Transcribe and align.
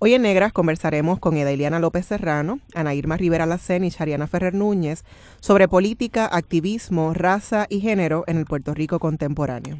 Hoy 0.00 0.14
en 0.14 0.22
Negras 0.22 0.52
conversaremos 0.52 1.18
con 1.18 1.36
Edeliana 1.36 1.80
López 1.80 2.06
Serrano, 2.06 2.60
Ana 2.72 2.94
Irma 2.94 3.16
Rivera 3.16 3.46
Lacén 3.46 3.82
y 3.82 3.90
Chariana 3.90 4.28
Ferrer 4.28 4.54
Núñez 4.54 5.02
sobre 5.40 5.66
política, 5.66 6.28
activismo, 6.30 7.14
raza 7.14 7.66
y 7.68 7.80
género 7.80 8.22
en 8.28 8.36
el 8.36 8.44
Puerto 8.46 8.74
Rico 8.74 9.00
contemporáneo. 9.00 9.78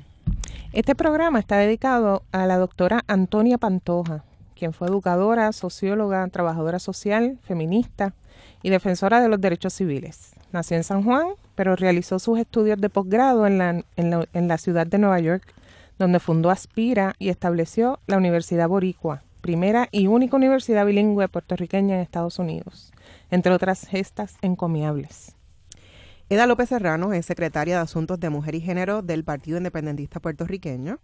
Este 0.73 0.97
programa 0.97 1.39
está 1.39 1.57
dedicado 1.59 2.25
a 2.33 2.47
la 2.47 2.59
doctora 2.59 3.05
Antonia 3.07 3.59
Pantoja, 3.59 4.25
quien 4.57 4.73
fue 4.73 4.89
educadora, 4.89 5.53
socióloga, 5.53 6.27
trabajadora 6.27 6.81
social, 6.81 7.39
feminista 7.45 8.13
y 8.61 8.71
defensora 8.71 9.21
de 9.21 9.29
los 9.29 9.41
derechos 9.41 9.73
civiles. 9.73 10.33
Nació 10.51 10.79
en 10.79 10.83
San 10.83 11.05
Juan, 11.05 11.29
pero 11.55 11.77
realizó 11.77 12.19
sus 12.19 12.41
estudios 12.41 12.81
de 12.81 12.91
posgrado 12.91 13.47
en 13.47 13.59
la, 13.59 13.85
en 13.95 14.49
la 14.49 14.59
ciudad 14.59 14.89
de 14.89 14.99
Nueva 14.99 15.21
York, 15.21 15.55
donde 15.97 16.19
fundó 16.19 16.51
Aspira 16.51 17.15
y 17.21 17.29
estableció 17.29 18.01
la 18.09 18.17
Universidad 18.17 18.69
Boricua, 18.69 19.23
primera 19.41 19.89
y 19.91 20.07
única 20.07 20.37
universidad 20.37 20.87
bilingüe 20.87 21.29
puertorriqueña 21.29 21.97
en 21.97 22.01
Estados 22.01 22.39
Unidos, 22.39 22.93
entre 23.31 23.53
otras 23.53 23.87
gestas 23.87 24.37
encomiables. 24.43 25.35
Eda 26.31 26.47
López 26.47 26.69
Serrano 26.69 27.15
es 27.15 27.25
secretaria 27.25 27.77
de 27.77 27.83
Asuntos 27.83 28.21
de 28.21 28.29
Mujer 28.29 28.55
y 28.55 28.61
Género 28.61 29.01
del 29.01 29.25
Partido 29.25 29.57
Independentista 29.57 30.21
Puertorriqueño. 30.21 30.99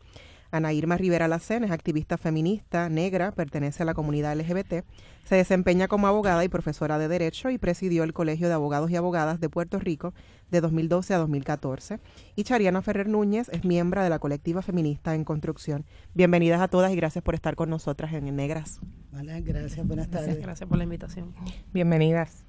Ana 0.54 0.72
Irma 0.72 0.96
Rivera 0.96 1.26
Lacén 1.26 1.64
es 1.64 1.72
activista 1.72 2.16
feminista, 2.16 2.88
negra, 2.88 3.32
pertenece 3.32 3.82
a 3.82 3.86
la 3.86 3.92
comunidad 3.92 4.36
LGBT, 4.38 4.84
se 5.24 5.34
desempeña 5.34 5.88
como 5.88 6.06
abogada 6.06 6.44
y 6.44 6.48
profesora 6.48 6.96
de 6.96 7.08
Derecho 7.08 7.50
y 7.50 7.58
presidió 7.58 8.04
el 8.04 8.12
Colegio 8.12 8.46
de 8.46 8.54
Abogados 8.54 8.88
y 8.92 8.94
Abogadas 8.94 9.40
de 9.40 9.48
Puerto 9.48 9.80
Rico 9.80 10.14
de 10.52 10.60
2012 10.60 11.12
a 11.12 11.18
2014. 11.18 11.98
Y 12.36 12.44
Chariana 12.44 12.82
Ferrer 12.82 13.08
Núñez 13.08 13.48
es 13.48 13.64
miembro 13.64 14.00
de 14.00 14.10
la 14.10 14.20
colectiva 14.20 14.62
feminista 14.62 15.16
en 15.16 15.24
construcción. 15.24 15.86
Bienvenidas 16.14 16.60
a 16.60 16.68
todas 16.68 16.92
y 16.92 16.96
gracias 16.96 17.24
por 17.24 17.34
estar 17.34 17.56
con 17.56 17.68
nosotras 17.68 18.12
en 18.12 18.36
Negras. 18.36 18.78
Vale, 19.10 19.40
gracias, 19.40 19.84
buenas 19.84 20.08
tardes. 20.08 20.40
Gracias, 20.40 20.68
por 20.68 20.78
la 20.78 20.84
invitación. 20.84 21.34
Bienvenidas. 21.72 22.44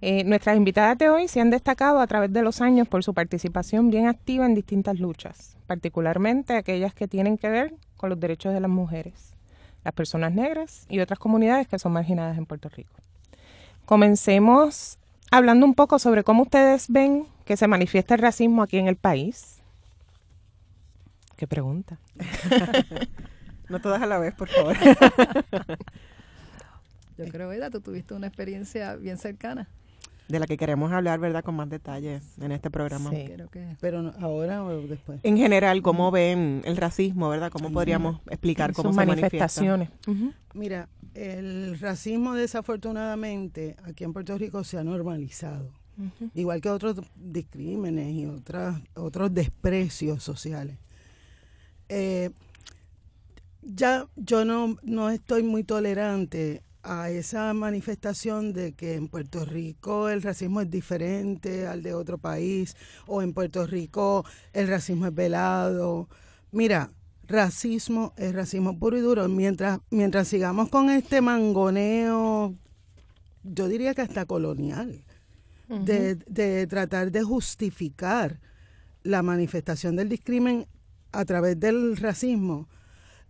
Eh, 0.00 0.24
nuestras 0.24 0.56
invitadas 0.56 0.98
de 0.98 1.08
hoy 1.08 1.28
se 1.28 1.40
han 1.40 1.50
destacado 1.50 2.00
a 2.00 2.06
través 2.06 2.32
de 2.32 2.42
los 2.42 2.60
años 2.60 2.86
por 2.88 3.02
su 3.02 3.14
participación 3.14 3.90
bien 3.90 4.06
activa 4.06 4.46
en 4.46 4.54
distintas 4.54 4.98
luchas 4.98 5.56
particularmente 5.66 6.56
aquellas 6.56 6.94
que 6.94 7.08
tienen 7.08 7.36
que 7.36 7.50
ver 7.50 7.74
con 7.96 8.10
los 8.10 8.20
derechos 8.20 8.54
de 8.54 8.60
las 8.60 8.70
mujeres, 8.70 9.34
las 9.84 9.92
personas 9.94 10.32
negras 10.32 10.86
y 10.88 11.00
otras 11.00 11.18
comunidades 11.18 11.66
que 11.68 11.78
son 11.78 11.92
marginadas 11.92 12.38
en 12.38 12.46
Puerto 12.46 12.68
Rico. 12.68 12.94
Comencemos 13.84 14.98
hablando 15.30 15.66
un 15.66 15.74
poco 15.74 15.98
sobre 15.98 16.24
cómo 16.24 16.44
ustedes 16.44 16.86
ven 16.88 17.26
que 17.44 17.56
se 17.56 17.66
manifiesta 17.68 18.14
el 18.14 18.20
racismo 18.20 18.62
aquí 18.62 18.78
en 18.78 18.88
el 18.88 18.96
país. 18.96 19.58
¿Qué 21.36 21.46
pregunta? 21.46 21.98
no 23.68 23.80
todas 23.80 24.02
a 24.02 24.06
la 24.06 24.18
vez, 24.18 24.34
por 24.34 24.48
favor. 24.48 24.76
Yo 27.18 27.24
creo, 27.28 27.52
Eda, 27.52 27.70
tú 27.70 27.80
tuviste 27.80 28.14
una 28.14 28.26
experiencia 28.26 28.96
bien 28.96 29.16
cercana 29.18 29.68
de 30.28 30.38
la 30.38 30.46
que 30.46 30.56
queremos 30.56 30.92
hablar, 30.92 31.20
¿verdad? 31.20 31.44
Con 31.44 31.54
más 31.54 31.68
detalles 31.68 32.22
en 32.40 32.52
este 32.52 32.70
programa. 32.70 33.10
Sí, 33.10 33.28
pero 33.80 34.12
ahora 34.20 34.64
o 34.64 34.82
después. 34.82 35.20
En 35.22 35.36
general, 35.36 35.82
¿cómo 35.82 36.10
ven 36.10 36.62
el 36.64 36.76
racismo, 36.76 37.28
verdad? 37.28 37.50
¿Cómo 37.50 37.72
podríamos 37.72 38.20
explicar 38.28 38.72
cómo 38.72 38.92
se 38.92 39.06
manifestaciones? 39.06 39.90
Mira, 40.54 40.88
el 41.14 41.78
racismo 41.78 42.34
desafortunadamente 42.34 43.76
aquí 43.84 44.04
en 44.04 44.12
Puerto 44.12 44.36
Rico 44.36 44.64
se 44.64 44.78
ha 44.78 44.84
normalizado. 44.84 45.70
Igual 46.34 46.60
que 46.60 46.70
otros 46.70 47.00
discrímenes 47.14 48.12
y 48.14 48.26
otras, 48.26 48.78
otros 48.94 49.32
desprecios 49.32 50.22
sociales. 50.22 50.76
Eh, 51.88 52.30
ya 53.62 54.06
yo 54.16 54.44
no, 54.44 54.76
no 54.82 55.10
estoy 55.10 55.42
muy 55.42 55.64
tolerante 55.64 56.62
a 56.86 57.10
esa 57.10 57.52
manifestación 57.52 58.52
de 58.52 58.72
que 58.72 58.94
en 58.94 59.08
Puerto 59.08 59.44
Rico 59.44 60.08
el 60.08 60.22
racismo 60.22 60.60
es 60.60 60.70
diferente 60.70 61.66
al 61.66 61.82
de 61.82 61.94
otro 61.94 62.18
país 62.18 62.76
o 63.06 63.22
en 63.22 63.32
Puerto 63.32 63.66
Rico 63.66 64.24
el 64.52 64.68
racismo 64.68 65.06
es 65.06 65.14
velado. 65.14 66.08
Mira, 66.52 66.90
racismo 67.26 68.14
es 68.16 68.34
racismo 68.34 68.78
puro 68.78 68.96
y 68.96 69.00
duro. 69.00 69.28
Mientras, 69.28 69.80
mientras 69.90 70.28
sigamos 70.28 70.68
con 70.68 70.90
este 70.90 71.20
mangoneo, 71.20 72.54
yo 73.42 73.68
diría 73.68 73.94
que 73.94 74.02
hasta 74.02 74.24
colonial, 74.24 75.04
de, 75.68 76.14
de 76.14 76.66
tratar 76.68 77.10
de 77.10 77.24
justificar 77.24 78.38
la 79.02 79.22
manifestación 79.22 79.96
del 79.96 80.08
discrimen 80.08 80.66
a 81.10 81.24
través 81.24 81.58
del 81.58 81.96
racismo, 81.96 82.68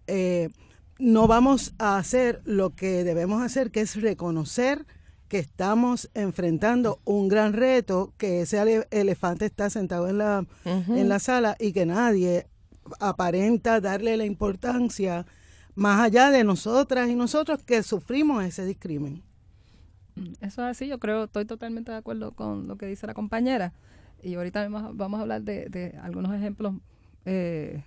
eh, 0.06 0.50
no 0.98 1.26
vamos 1.26 1.74
a 1.78 1.98
hacer 1.98 2.40
lo 2.44 2.70
que 2.70 3.04
debemos 3.04 3.42
hacer, 3.42 3.70
que 3.70 3.80
es 3.80 4.00
reconocer 4.00 4.86
que 5.28 5.38
estamos 5.38 6.08
enfrentando 6.14 7.00
un 7.04 7.28
gran 7.28 7.52
reto, 7.52 8.12
que 8.16 8.42
ese 8.42 8.86
elefante 8.90 9.44
está 9.44 9.70
sentado 9.70 10.08
en 10.08 10.18
la, 10.18 10.46
en 10.64 11.08
la 11.08 11.18
sala 11.18 11.56
y 11.58 11.72
que 11.72 11.84
nadie 11.84 12.46
aparenta 13.00 13.80
darle 13.80 14.16
la 14.16 14.24
importancia 14.24 15.26
más 15.74 16.00
allá 16.00 16.30
de 16.30 16.44
nosotras 16.44 17.08
y 17.08 17.16
nosotros 17.16 17.60
que 17.62 17.82
sufrimos 17.82 18.44
ese 18.44 18.64
discrimen. 18.64 19.22
Eso 20.40 20.62
es 20.62 20.70
así, 20.70 20.86
yo 20.86 20.98
creo, 20.98 21.24
estoy 21.24 21.44
totalmente 21.44 21.90
de 21.90 21.98
acuerdo 21.98 22.32
con 22.32 22.68
lo 22.68 22.76
que 22.76 22.86
dice 22.86 23.06
la 23.06 23.12
compañera. 23.14 23.72
Y 24.22 24.34
ahorita 24.34 24.66
vamos, 24.68 25.18
a 25.18 25.22
hablar 25.22 25.42
de, 25.42 25.68
de 25.68 25.98
algunos 26.02 26.34
ejemplos 26.34 26.74
eh, 27.26 27.82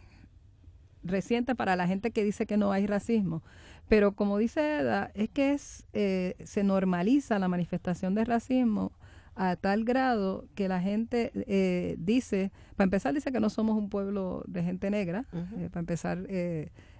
reciente 1.03 1.55
para 1.55 1.75
la 1.75 1.87
gente 1.87 2.11
que 2.11 2.23
dice 2.23 2.45
que 2.45 2.57
no 2.57 2.71
hay 2.71 2.87
racismo. 2.87 3.43
Pero 3.87 4.13
como 4.13 4.37
dice 4.37 4.79
Eda, 4.79 5.11
es 5.13 5.29
que 5.29 5.53
es, 5.53 5.85
eh, 5.93 6.35
se 6.43 6.63
normaliza 6.63 7.39
la 7.39 7.47
manifestación 7.47 8.13
de 8.15 8.25
racismo 8.25 8.91
a 9.35 9.55
tal 9.55 9.85
grado 9.85 10.45
que 10.53 10.67
la 10.67 10.81
gente 10.81 11.31
eh, 11.33 11.95
dice, 11.97 12.51
para 12.75 12.85
empezar 12.85 13.13
dice 13.13 13.31
que 13.31 13.39
no 13.39 13.49
somos 13.49 13.77
un 13.77 13.89
pueblo 13.89 14.43
de 14.47 14.63
gente 14.63 14.89
negra, 14.89 15.25
eh, 15.33 15.69
para 15.71 15.79
empezar 15.79 16.27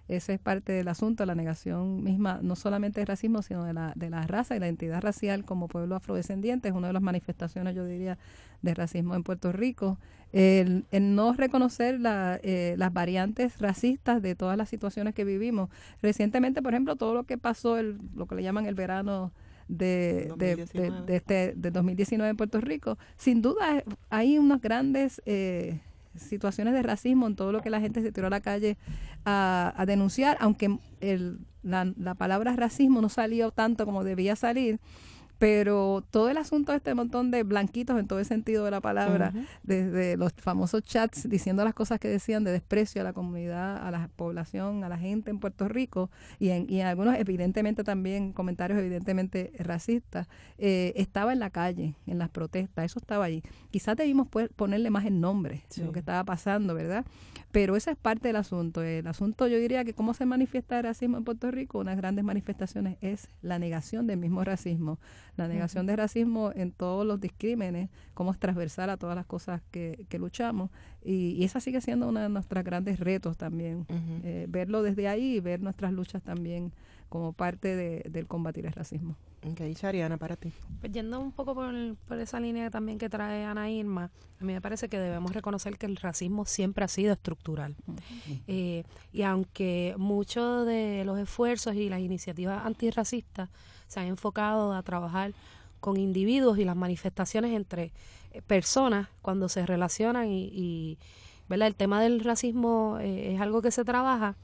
ese 0.10 0.34
es 0.34 0.40
parte 0.40 0.74
del 0.74 0.88
asunto, 0.88 1.24
la 1.26 1.36
negación 1.36 2.04
misma, 2.04 2.40
no 2.42 2.56
solamente 2.56 3.00
del 3.00 3.08
racismo, 3.08 3.44
sino 3.44 3.64
de 3.64 3.74
la, 3.74 3.94
de 3.96 4.10
la 4.10 4.24
raza 4.24 4.56
y 4.56 4.60
la 4.60 4.66
identidad 4.66 5.02
racial 5.02 5.46
como 5.46 5.68
pueblo 5.68 5.96
afrodescendiente, 5.96 6.68
es 6.68 6.74
una 6.74 6.88
de 6.88 6.94
las 6.94 7.02
manifestaciones, 7.04 7.76
yo 7.76 7.86
diría, 7.86 8.18
de 8.64 8.74
racismo 8.74 9.14
en 9.14 9.24
Puerto 9.24 9.52
Rico. 9.52 10.00
El, 10.32 10.86
no 10.92 11.34
reconocer 11.34 12.00
eh, 12.04 12.76
las 12.78 12.92
variantes 12.92 13.60
racistas 13.60 14.22
de 14.22 14.36
todas 14.36 14.58
las 14.58 14.68
situaciones 14.68 15.14
que 15.14 15.24
vivimos. 15.24 15.70
Recientemente, 16.02 16.64
por 16.64 16.74
ejemplo, 16.74 16.96
todo 16.96 17.14
lo 17.14 17.24
que 17.24 17.38
pasó, 17.38 17.78
el, 17.78 18.00
lo 18.16 18.26
que 18.26 18.36
le 18.36 18.44
llaman 18.44 18.66
el 18.66 18.76
verano 18.76 19.32
de, 19.68 20.34
de, 20.38 21.16
este, 21.16 21.54
de 21.56 21.72
2019 21.72 22.32
en 22.32 22.38
Puerto 22.38 22.60
Rico, 22.62 22.98
sin 23.16 23.44
duda 23.44 23.84
hay 24.10 24.40
unos 24.40 24.60
grandes... 24.60 25.22
Eh, 25.28 25.80
situaciones 26.16 26.74
de 26.74 26.84
racismo 26.84 27.28
en 27.28 27.36
todo 27.36 27.52
lo 27.52 27.62
que 27.62 27.70
la 27.70 27.80
gente 27.80 28.02
se 28.02 28.12
tiró 28.12 28.28
a 28.28 28.30
la 28.30 28.42
calle 28.42 28.78
a, 29.26 29.84
denunciar, 29.86 30.38
aunque 30.40 30.78
el, 31.02 31.40
la, 31.64 32.16
palabra 32.18 32.56
racismo 32.56 33.02
no 33.02 33.10
salió 33.10 33.52
tanto 33.52 33.86
como 33.86 34.04
debía 34.04 34.36
salir, 34.36 34.80
pero 35.40 36.04
todo 36.12 36.30
el 36.30 36.38
asunto 36.38 36.74
de 36.74 36.78
este 36.78 36.94
montón 36.94 37.32
de 37.32 37.44
blanquitos 37.44 37.98
en 37.98 38.08
todo 38.08 38.20
el 38.20 38.26
sentido 38.26 38.66
de 38.66 38.72
la 38.72 38.82
palabra, 38.82 39.34
desde 39.64 40.18
los 40.18 40.34
famosos 40.34 40.84
chats 40.84 41.28
diciendo 41.30 41.64
las 41.64 41.74
cosas 41.74 41.98
que 41.98 42.10
decían 42.10 42.44
de 42.44 42.52
desprecio 42.52 43.02
a 43.02 43.06
la 43.06 43.14
comunidad, 43.14 43.78
a 43.78 43.90
la 43.90 44.10
población, 44.18 44.84
a 44.84 44.90
la 44.90 44.98
gente 44.98 45.32
en 45.32 45.40
Puerto 45.40 45.70
Rico 45.70 46.12
y 46.40 46.50
en, 46.50 46.70
y 46.70 46.82
algunos 46.82 47.16
evidentemente 47.18 47.86
también 47.86 48.34
comentarios 48.34 48.78
evidentemente 48.80 49.54
racistas, 49.60 50.28
eh, 50.58 50.92
estaba 50.98 51.32
en 51.32 51.40
la 51.40 51.50
calle, 51.50 51.96
en 52.06 52.20
las 52.20 52.30
protestas, 52.30 52.86
eso 52.86 53.00
estaba 53.00 53.24
ahí. 53.24 53.42
Quizás 53.72 53.96
debimos 53.96 54.28
ponerle 54.56 54.90
más 54.90 55.06
el 55.06 55.22
nombre 55.22 55.64
de 55.74 55.86
lo 55.86 55.94
que 55.94 56.00
estaba 56.00 56.26
pasando, 56.26 56.76
¿verdad? 56.76 57.06
Pero 57.52 57.76
esa 57.76 57.92
es 57.92 57.98
parte 57.98 58.28
del 58.28 58.36
asunto. 58.36 58.84
El 58.84 59.08
asunto, 59.08 59.48
yo 59.48 59.58
diría 59.58 59.84
que 59.84 59.94
cómo 59.94 60.14
se 60.14 60.26
manifiesta 60.26 60.78
el 60.78 60.84
racismo 60.84 61.18
en 61.18 61.24
Puerto 61.24 61.50
Rico, 61.50 61.80
unas 61.80 61.98
grandes 61.98 62.24
manifestaciones 62.24 62.98
es 63.02 63.28
la 63.42 63.58
negación 63.58 64.06
del 64.06 64.20
mismo 64.20 64.44
racismo, 64.44 65.00
la 65.40 65.48
negación 65.48 65.86
del 65.86 65.98
racismo 65.98 66.52
en 66.56 66.72
todos 66.72 67.06
los 67.06 67.20
discrímenes, 67.20 67.90
cómo 68.14 68.32
es 68.32 68.40
transversal 68.40 68.90
a 68.90 68.98
todas 68.98 69.16
las 69.16 69.26
cosas 69.26 69.62
que, 69.72 70.06
que 70.10 70.20
luchamos. 70.20 70.70
Y, 71.04 71.32
y, 71.38 71.44
esa 71.44 71.60
sigue 71.60 71.82
siendo 71.82 72.08
uno 72.08 72.20
de 72.20 72.30
nuestros 72.30 72.64
grandes 72.64 73.00
retos 73.00 73.38
también, 73.38 73.86
eh, 74.24 74.46
verlo 74.50 74.84
desde 74.84 75.08
ahí 75.08 75.38
y 75.38 75.40
ver 75.40 75.62
nuestras 75.62 75.92
luchas 75.92 76.22
también 76.22 76.72
como 77.10 77.34
parte 77.34 77.76
de, 77.76 78.06
del 78.10 78.28
combatir 78.28 78.66
el 78.66 78.74
racismo. 78.74 79.16
Ok, 79.46 79.62
Shariana, 79.74 80.18
para 80.18 80.36
ti. 80.36 80.52
Pues 80.82 80.92
yendo 80.92 81.20
un 81.20 81.32
poco 81.32 81.56
por, 81.56 81.74
por, 82.08 82.20
esa 82.20 82.40
línea 82.40 82.70
también 82.70 82.98
que 82.98 83.10
trae 83.10 83.46
Ana 83.46 83.70
Irma, 83.70 84.12
a 84.40 84.44
mí 84.44 84.54
me 84.54 84.62
parece 84.62 84.90
que 84.90 85.00
debemos 85.00 85.34
reconocer 85.34 85.78
que 85.78 85.86
el 85.86 85.96
racismo 85.96 86.46
siempre 86.46 86.84
ha 86.84 86.88
sido 86.90 87.14
estructural. 87.14 87.76
eh, 88.48 88.84
y 89.14 89.22
aunque 89.24 89.96
muchos 89.98 90.66
de 90.66 91.04
los 91.06 91.18
esfuerzos 91.20 91.76
y 91.76 91.90
las 91.90 92.02
iniciativas 92.02 92.66
antirracistas 92.66 93.50
se 93.88 94.00
han 94.00 94.08
enfocado 94.08 94.74
a 94.74 94.84
trabajar 94.84 95.34
con 95.80 95.98
individuos 95.98 96.60
y 96.60 96.66
las 96.66 96.76
manifestaciones 96.76 97.56
entre 97.56 97.94
eh, 98.32 98.42
personas 98.42 99.08
cuando 99.22 99.48
se 99.48 99.66
relacionan 99.66 100.28
y, 100.28 100.50
y 100.54 100.98
¿verdad? 101.48 101.70
el 101.70 101.76
tema 101.76 102.02
del 102.02 102.20
racismo 102.20 102.98
eh, 103.00 103.34
es 103.34 103.42
algo 103.42 103.62
que 103.62 103.72
se 103.72 103.86
trabaja, 103.86 104.36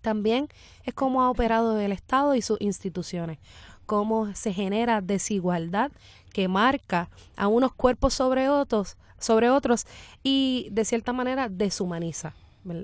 también 0.00 0.48
es 0.84 0.94
cómo 0.94 1.22
ha 1.22 1.30
operado 1.30 1.78
el 1.78 1.92
Estado 1.92 2.34
y 2.34 2.42
sus 2.42 2.60
instituciones 2.60 3.38
cómo 3.86 4.34
se 4.34 4.52
genera 4.52 5.00
desigualdad 5.00 5.92
que 6.32 6.48
marca 6.48 7.08
a 7.36 7.48
unos 7.48 7.72
cuerpos 7.72 8.14
sobre 8.14 8.48
otros, 8.48 8.96
sobre 9.18 9.50
otros 9.50 9.86
y 10.22 10.68
de 10.70 10.84
cierta 10.84 11.12
manera 11.12 11.48
deshumaniza, 11.48 12.34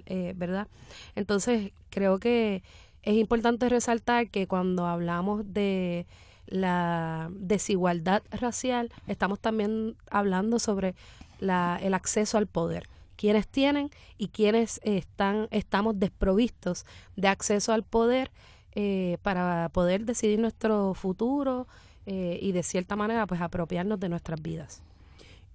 eh, 0.06 0.35
¿verdad? 0.37 0.69
Entonces 1.15 1.73
creo 1.91 2.19
que 2.19 2.62
es 3.03 3.15
importante 3.15 3.69
resaltar 3.69 4.29
que 4.29 4.47
cuando 4.47 4.87
hablamos 4.87 5.43
de 5.53 6.06
la 6.47 7.31
desigualdad 7.33 8.23
racial, 8.31 8.91
estamos 9.06 9.39
también 9.39 9.97
hablando 10.11 10.59
sobre 10.59 10.95
el 11.41 11.95
acceso 11.95 12.39
al 12.39 12.47
poder 12.47 12.89
quienes 13.19 13.49
tienen 13.49 13.91
y 14.17 14.29
quienes 14.29 14.81
están, 14.85 15.49
estamos 15.50 15.99
desprovistos 15.99 16.87
de 17.17 17.27
acceso 17.27 17.73
al 17.73 17.83
poder 17.83 18.31
eh, 18.80 19.19
para 19.22 19.70
poder 19.70 20.04
decidir 20.04 20.38
nuestro 20.38 20.94
futuro 20.94 21.66
eh, 22.06 22.38
y 22.40 22.52
de 22.52 22.62
cierta 22.62 22.94
manera 22.94 23.26
pues 23.26 23.40
apropiarnos 23.40 23.98
de 23.98 24.08
nuestras 24.08 24.40
vidas. 24.40 24.84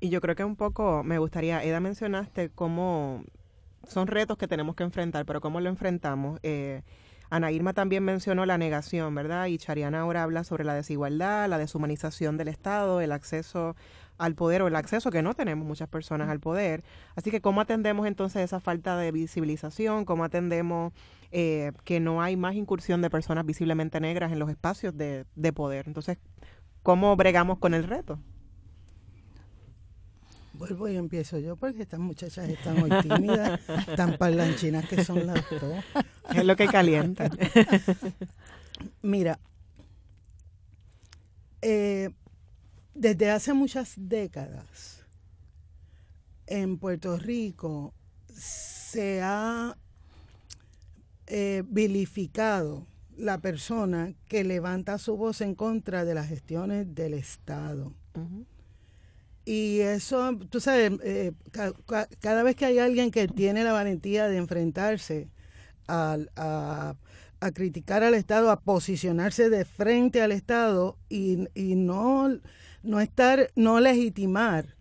Y 0.02 0.10
yo 0.10 0.20
creo 0.20 0.36
que 0.36 0.44
un 0.44 0.58
poco 0.58 1.04
me 1.06 1.20
gustaría, 1.20 1.64
Eda, 1.64 1.80
mencionaste 1.80 2.50
cómo 2.50 3.24
son 3.88 4.08
retos 4.08 4.38
que 4.38 4.50
tenemos 4.50 4.76
que 4.76 4.84
enfrentar, 4.84 5.26
pero 5.26 5.40
cómo 5.40 5.62
lo 5.62 5.70
enfrentamos. 5.70 6.38
Eh, 6.44 6.82
Ana 7.30 7.50
Irma 7.54 7.72
también 7.72 8.04
mencionó 8.04 8.46
la 8.46 8.58
negación, 8.58 9.16
¿verdad? 9.16 9.46
Y 9.46 9.58
Chariana 9.58 10.02
ahora 10.02 10.24
habla 10.24 10.44
sobre 10.44 10.66
la 10.66 10.74
desigualdad, 10.74 11.48
la 11.48 11.58
deshumanización 11.58 12.36
del 12.36 12.50
Estado, 12.50 13.00
el 13.00 13.14
acceso 13.14 13.78
al 14.24 14.36
poder 14.36 14.62
o 14.62 14.68
el 14.68 14.76
acceso 14.78 15.12
que 15.12 15.22
no 15.22 15.34
tenemos 15.34 15.68
muchas 15.68 15.90
personas 15.90 16.30
al 16.30 16.40
poder. 16.40 16.84
Así 17.16 17.30
que, 17.30 17.42
¿cómo 17.42 17.60
atendemos 17.60 18.08
entonces 18.08 18.42
esa 18.42 18.62
falta 18.62 18.96
de 18.98 19.12
visibilización? 19.12 20.06
¿Cómo 20.06 20.24
atendemos 20.24 20.94
eh, 21.32 21.74
que 21.84 22.00
no 22.00 22.22
hay 22.22 22.38
más 22.38 22.56
incursión 22.56 23.02
de 23.02 23.10
personas 23.10 23.46
visiblemente 23.46 24.00
negras 24.00 24.32
en 24.32 24.40
los 24.40 24.50
espacios 24.50 24.98
de, 24.98 25.26
de 25.36 25.52
poder? 25.52 25.88
Entonces, 25.88 26.20
¿cómo 26.84 27.16
bregamos 27.18 27.60
con 27.60 27.74
el 27.74 27.84
reto? 27.84 28.18
Vuelvo 30.54 30.88
y 30.88 30.96
empiezo 30.96 31.38
yo 31.40 31.58
porque 31.58 31.82
estas 31.82 32.00
muchachas 32.00 32.48
están 32.48 32.80
muy 32.80 32.92
tímidas, 33.02 33.60
tan 33.98 34.18
parlanchinas 34.18 34.88
que 34.88 35.04
son 35.04 35.28
las 35.28 35.44
dos. 35.50 35.84
Es 36.34 36.46
lo 36.46 36.56
que 36.56 36.68
calienta. 36.68 37.30
Mira, 39.02 39.38
eh, 41.62 42.12
desde 42.94 43.32
hace 43.32 43.54
muchas 43.54 43.94
décadas 43.98 45.04
en 46.48 46.78
Puerto 46.78 47.18
Rico 47.18 47.94
se 48.34 49.22
ha 49.22 49.78
eh, 51.28 51.64
vilificado 51.66 52.88
la 53.16 53.40
persona 53.40 54.14
que 54.28 54.44
levanta 54.44 54.98
su 54.98 55.16
voz 55.16 55.42
en 55.42 55.56
contra 55.56 56.04
de 56.06 56.16
las 56.16 56.28
gestiones 56.28 56.94
del 56.96 57.14
Estado. 57.14 57.94
Y 59.46 59.80
eso, 59.80 60.38
tú 60.50 60.60
sabes, 60.60 60.94
eh, 61.04 61.34
cada 62.20 62.44
vez 62.44 62.56
que 62.56 62.66
hay 62.66 62.80
alguien 62.80 63.12
que 63.12 63.28
tiene 63.28 63.64
la 63.64 63.74
valentía 63.74 64.28
de 64.28 64.38
enfrentarse 64.38 65.30
a, 65.88 66.18
a, 66.36 67.52
criticar 67.52 68.04
al 68.04 68.14
Estado, 68.14 68.52
a 68.52 68.62
posicionarse 68.62 69.50
de 69.50 69.66
frente 69.66 70.22
al 70.22 70.32
Estado 70.32 70.98
y, 71.10 71.48
y 71.54 71.76
no 71.76 72.40
no 72.84 73.00
estar, 73.00 73.50
no 73.56 73.80
legitimar 73.80 74.76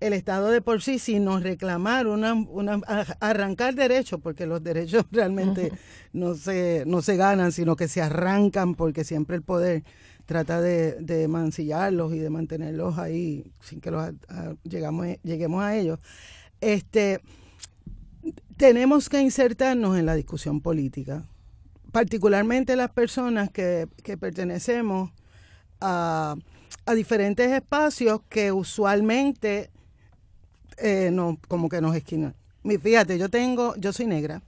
el 0.00 0.12
Estado 0.12 0.48
de 0.48 0.60
por 0.60 0.80
sí, 0.80 0.98
sino 0.98 1.40
reclamar 1.40 2.06
una, 2.06 2.32
una 2.32 2.80
arrancar 3.20 3.74
derechos, 3.74 4.20
porque 4.22 4.46
los 4.46 4.62
derechos 4.62 5.04
realmente 5.12 5.72
no 6.12 6.34
se, 6.34 6.84
no 6.86 7.02
se 7.02 7.16
ganan, 7.16 7.52
sino 7.52 7.76
que 7.76 7.88
se 7.88 8.00
arrancan 8.00 8.74
porque 8.74 9.04
siempre 9.04 9.36
el 9.36 9.42
poder 9.42 9.82
trata 10.24 10.60
de, 10.60 10.92
de 11.00 11.26
mancillarlos 11.26 12.14
y 12.14 12.18
de 12.18 12.30
mantenerlos 12.30 12.98
ahí 12.98 13.50
sin 13.60 13.80
que 13.80 13.90
los 13.90 14.12
llegamos, 14.62 15.06
lleguemos 15.22 15.64
a 15.64 15.74
ellos. 15.74 15.98
Este, 16.60 17.20
tenemos 18.56 19.08
que 19.08 19.20
insertarnos 19.20 19.96
en 19.96 20.06
la 20.06 20.14
discusión 20.14 20.60
política, 20.60 21.24
particularmente 21.92 22.76
las 22.76 22.90
personas 22.90 23.50
que, 23.50 23.88
que 24.04 24.16
pertenecemos 24.16 25.10
a 25.80 26.36
a 26.86 26.94
diferentes 26.94 27.50
espacios 27.50 28.20
que 28.28 28.52
usualmente 28.52 29.70
eh, 30.78 31.10
no, 31.12 31.38
como 31.48 31.68
que 31.68 31.80
nos 31.80 31.94
esquinan. 31.96 32.34
Fíjate, 32.82 33.18
yo 33.18 33.28
tengo, 33.28 33.74
yo 33.76 33.92
soy 33.92 34.06
negra, 34.06 34.42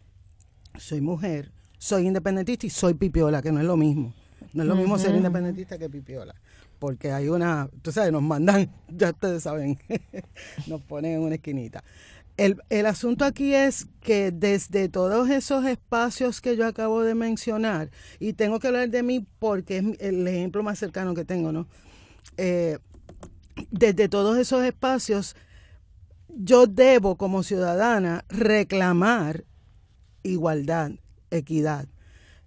soy 0.79 1.00
mujer, 1.00 1.50
soy 1.79 2.06
independentista 2.06 2.67
y 2.67 2.71
soy 2.71 2.94
pipiola, 2.94 3.41
que 3.43 3.53
no 3.53 3.61
es 3.61 3.67
lo 3.67 3.77
mismo. 3.77 4.12
No 4.53 4.62
es 4.62 4.69
lo 4.69 4.75
mismo 4.75 4.99
ser 4.99 5.15
independentista 5.15 5.79
que 5.79 5.88
pipiola. 5.88 6.35
Porque 6.79 7.12
hay 7.12 7.29
una, 7.29 7.69
tú 7.82 7.93
sabes, 7.93 8.12
nos 8.12 8.23
mandan, 8.23 8.71
ya 8.88 9.11
ustedes 9.11 9.43
saben, 9.43 9.78
nos 10.66 10.81
ponen 10.83 11.14
en 11.14 11.21
una 11.21 11.35
esquinita. 11.37 11.83
El, 12.37 12.61
el, 12.71 12.87
asunto 12.87 13.26
aquí 13.26 13.55
es 13.55 13.87
que 14.00 14.31
desde 14.31 14.88
todos 14.88 15.28
esos 15.28 15.66
espacios 15.66 16.40
que 16.40 16.57
yo 16.57 16.66
acabo 16.66 17.02
de 17.02 17.14
mencionar, 17.14 17.90
y 18.19 18.33
tengo 18.33 18.61
que 18.61 18.69
hablar 18.69 18.88
de 18.88 19.02
mí 19.02 19.26
porque 19.38 19.78
es 19.78 19.85
el 20.00 20.26
ejemplo 20.26 20.62
más 20.62 20.78
cercano 20.78 21.14
que 21.14 21.25
tengo, 21.25 21.52
¿no? 21.52 21.66
Eh, 22.37 22.79
desde 23.71 24.09
todos 24.09 24.39
esos 24.39 24.65
espacios, 24.65 25.37
yo 26.29 26.67
debo 26.67 27.17
como 27.17 27.43
ciudadana 27.43 28.25
reclamar 28.29 29.45
igualdad, 30.23 30.93
equidad. 31.31 31.87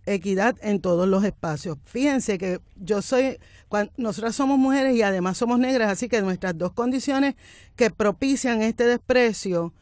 Equidad 0.05 0.57
en 0.61 0.81
todos 0.81 1.07
los 1.07 1.23
espacios. 1.23 1.77
Fíjense 1.85 2.37
que 2.37 2.59
yo 2.75 3.01
soy, 3.01 3.37
nosotras 3.95 4.35
somos 4.35 4.59
mujeres 4.59 4.95
y 4.97 5.01
además 5.01 5.37
somos 5.37 5.59
negras, 5.59 5.91
así 5.91 6.09
que 6.09 6.21
nuestras 6.21 6.57
dos 6.57 6.73
condiciones 6.73 7.35
que 7.77 7.89
propician 7.89 8.61
este 8.61 8.85
desprecio 8.85 9.73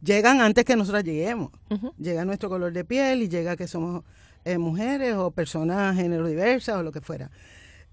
llegan 0.00 0.40
antes 0.40 0.64
que 0.64 0.76
nosotras 0.76 1.02
lleguemos. 1.02 1.50
Llega 1.98 2.24
nuestro 2.24 2.48
color 2.48 2.72
de 2.72 2.84
piel 2.84 3.22
y 3.22 3.28
llega 3.28 3.56
que 3.56 3.66
somos 3.66 4.04
eh, 4.44 4.58
mujeres 4.58 5.14
o 5.16 5.32
personas 5.32 5.96
género 5.96 6.28
diversas 6.28 6.76
o 6.76 6.82
lo 6.82 6.92
que 6.92 7.00
fuera. 7.00 7.30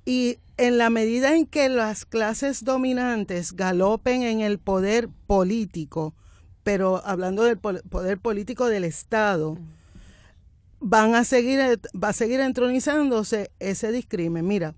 Y 0.06 0.40
en 0.58 0.78
la 0.78 0.90
medida 0.90 1.36
en 1.36 1.46
que 1.46 1.70
las 1.70 2.06
clases 2.06 2.64
dominantes 2.64 3.54
galopen 3.54 4.24
en 4.24 4.42
el 4.42 4.60
poder 4.60 5.10
político, 5.28 6.14
pero 6.64 7.04
hablando 7.06 7.44
del 7.44 7.58
poder 7.58 8.20
político 8.20 8.68
del 8.68 8.84
Estado, 8.84 9.58
van 10.80 11.16
a 11.16 11.24
seguir, 11.24 11.80
va 11.96 12.10
a 12.10 12.14
seguir 12.14 12.40
entronizándose 12.40 13.52
ese 13.60 13.92
discrimen. 13.92 14.48
Mira, 14.48 14.76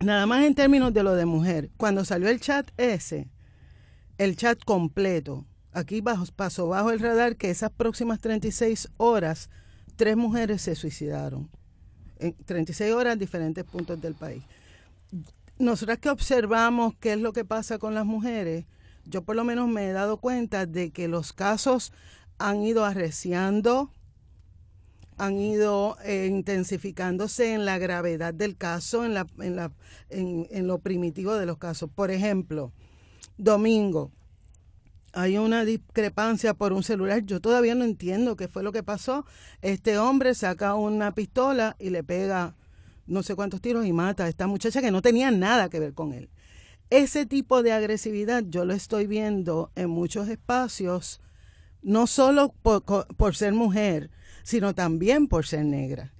nada 0.00 0.26
más 0.26 0.44
en 0.44 0.54
términos 0.54 0.92
de 0.92 1.02
lo 1.02 1.14
de 1.14 1.26
mujer, 1.26 1.70
cuando 1.76 2.04
salió 2.04 2.28
el 2.28 2.40
chat 2.40 2.70
ese, 2.76 3.28
el 4.18 4.36
chat 4.36 4.62
completo, 4.64 5.46
aquí 5.72 6.00
bajo, 6.02 6.24
pasó 6.36 6.68
bajo 6.68 6.90
el 6.90 7.00
radar 7.00 7.36
que 7.36 7.50
esas 7.50 7.70
próximas 7.70 8.20
36 8.20 8.88
horas, 8.98 9.50
tres 9.96 10.16
mujeres 10.16 10.62
se 10.62 10.74
suicidaron 10.74 11.50
en 12.20 12.34
36 12.34 12.92
horas 12.92 13.14
en 13.14 13.18
diferentes 13.18 13.64
puntos 13.64 14.00
del 14.00 14.14
país. 14.14 14.42
nosotras 15.58 15.98
que 15.98 16.10
observamos 16.10 16.94
qué 17.00 17.14
es 17.14 17.18
lo 17.18 17.32
que 17.32 17.44
pasa 17.44 17.78
con 17.78 17.94
las 17.94 18.06
mujeres, 18.06 18.64
yo 19.04 19.22
por 19.22 19.36
lo 19.36 19.44
menos 19.44 19.68
me 19.68 19.88
he 19.88 19.92
dado 19.92 20.18
cuenta 20.18 20.66
de 20.66 20.90
que 20.90 21.08
los 21.08 21.32
casos 21.32 21.92
han 22.38 22.62
ido 22.62 22.84
arreciando, 22.84 23.90
han 25.18 25.38
ido 25.38 25.98
eh, 26.04 26.26
intensificándose 26.30 27.52
en 27.52 27.66
la 27.66 27.76
gravedad 27.76 28.32
del 28.32 28.56
caso, 28.56 29.04
en, 29.04 29.12
la, 29.12 29.26
en, 29.38 29.56
la, 29.56 29.72
en, 30.08 30.46
en 30.50 30.66
lo 30.66 30.78
primitivo 30.78 31.34
de 31.34 31.44
los 31.44 31.58
casos. 31.58 31.90
Por 31.94 32.10
ejemplo, 32.10 32.72
domingo, 33.36 34.12
hay 35.12 35.38
una 35.38 35.64
discrepancia 35.64 36.54
por 36.54 36.72
un 36.72 36.82
celular. 36.82 37.22
Yo 37.24 37.40
todavía 37.40 37.74
no 37.74 37.84
entiendo 37.84 38.36
qué 38.36 38.48
fue 38.48 38.62
lo 38.62 38.72
que 38.72 38.82
pasó. 38.82 39.24
Este 39.62 39.98
hombre 39.98 40.34
saca 40.34 40.74
una 40.74 41.14
pistola 41.14 41.76
y 41.78 41.90
le 41.90 42.04
pega 42.04 42.56
no 43.06 43.22
sé 43.22 43.34
cuántos 43.34 43.60
tiros 43.60 43.86
y 43.86 43.92
mata 43.92 44.24
a 44.24 44.28
esta 44.28 44.46
muchacha 44.46 44.80
que 44.80 44.92
no 44.92 45.02
tenía 45.02 45.30
nada 45.30 45.68
que 45.68 45.80
ver 45.80 45.94
con 45.94 46.12
él. 46.12 46.30
Ese 46.90 47.26
tipo 47.26 47.62
de 47.62 47.72
agresividad 47.72 48.44
yo 48.48 48.64
lo 48.64 48.72
estoy 48.72 49.06
viendo 49.06 49.70
en 49.74 49.90
muchos 49.90 50.28
espacios, 50.28 51.20
no 51.82 52.06
solo 52.06 52.54
por, 52.62 52.84
por 53.16 53.34
ser 53.34 53.52
mujer, 53.52 54.10
sino 54.42 54.74
también 54.74 55.26
por 55.28 55.46
ser 55.46 55.64
negra. 55.64 56.12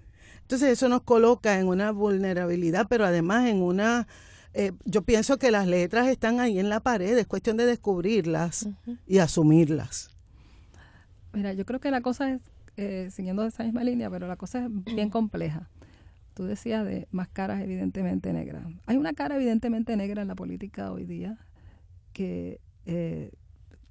Entonces 0.43 0.71
eso 0.71 0.89
nos 0.89 1.03
coloca 1.03 1.61
en 1.61 1.69
una 1.69 1.93
vulnerabilidad, 1.93 2.87
pero 2.89 3.05
además 3.05 3.49
en 3.49 3.63
una... 3.63 4.09
Eh, 4.53 4.73
yo 4.85 5.03
pienso 5.03 5.39
que 5.39 5.51
las 5.51 5.67
letras 5.69 6.09
están 6.09 6.41
ahí 6.41 6.59
en 6.59 6.69
la 6.69 6.81
pared, 6.81 7.17
es 7.17 7.27
cuestión 7.27 7.57
de 7.57 7.67
descubrirlas 7.67 8.69
y 9.07 9.19
asumirlas. 9.19 10.11
Mira, 11.33 11.53
yo 11.53 11.65
creo 11.65 11.79
que 11.81 11.91
la 11.91 12.01
cosa 12.01 12.33
es, 12.33 12.41
eh, 12.77 13.09
siguiendo 13.11 13.45
esa 13.45 13.63
misma 13.63 13.85
línea, 13.85 14.11
pero 14.11 14.27
la 14.27 14.37
cosa 14.37 14.65
es 14.67 14.71
bien 14.95 15.11
compleja. 15.11 15.69
Tú 16.35 16.45
decías 16.45 16.85
de 16.85 17.07
más 17.11 17.29
caras 17.29 17.61
evidentemente 17.61 18.33
negras. 18.33 18.65
Hay 18.87 18.97
una 18.97 19.13
cara 19.13 19.37
evidentemente 19.37 19.97
negra 19.97 20.23
en 20.23 20.29
la 20.29 20.35
política 20.35 20.91
hoy 20.93 21.05
día 21.05 21.39
que 22.13 22.61
eh, 22.87 23.31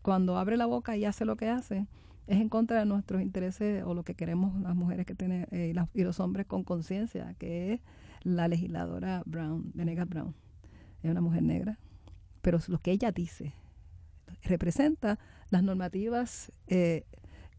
cuando 0.01 0.38
abre 0.38 0.58
la 0.58 0.66
boca 0.66 0.98
y 0.98 1.06
hace 1.06 1.25
lo 1.25 1.36
que 1.38 1.48
hace, 1.50 1.88
es 2.28 2.39
en 2.42 2.50
contra 2.50 2.80
de 2.80 2.86
nuestros 2.86 3.22
intereses 3.22 3.84
o 3.86 3.94
lo 3.94 4.04
que 4.04 4.16
queremos 4.16 4.60
las 4.62 4.75
mujeres 4.75 5.06
que 5.06 5.16
tienen 5.16 5.48
eh, 5.51 5.70
y, 5.72 5.74
las- 5.74 5.89
y 5.94 6.04
los 6.04 6.20
hombres 6.20 6.46
con 6.48 6.63
conciencia, 6.63 7.34
que 7.38 7.74
es 7.74 7.82
la 8.24 8.48
legisladora 8.48 9.24
Brown, 9.25 9.72
Venegas 9.74 10.08
Brown. 10.10 10.34
Es 11.03 11.12
una 11.12 11.22
mujer 11.22 11.44
negra, 11.44 11.77
pero 12.41 12.60
lo 12.68 12.79
que 12.79 12.91
ella 12.91 13.12
dice 13.12 13.53
representa 14.44 15.20
las 15.50 15.63
normativas 15.63 16.51
eh, 16.68 17.03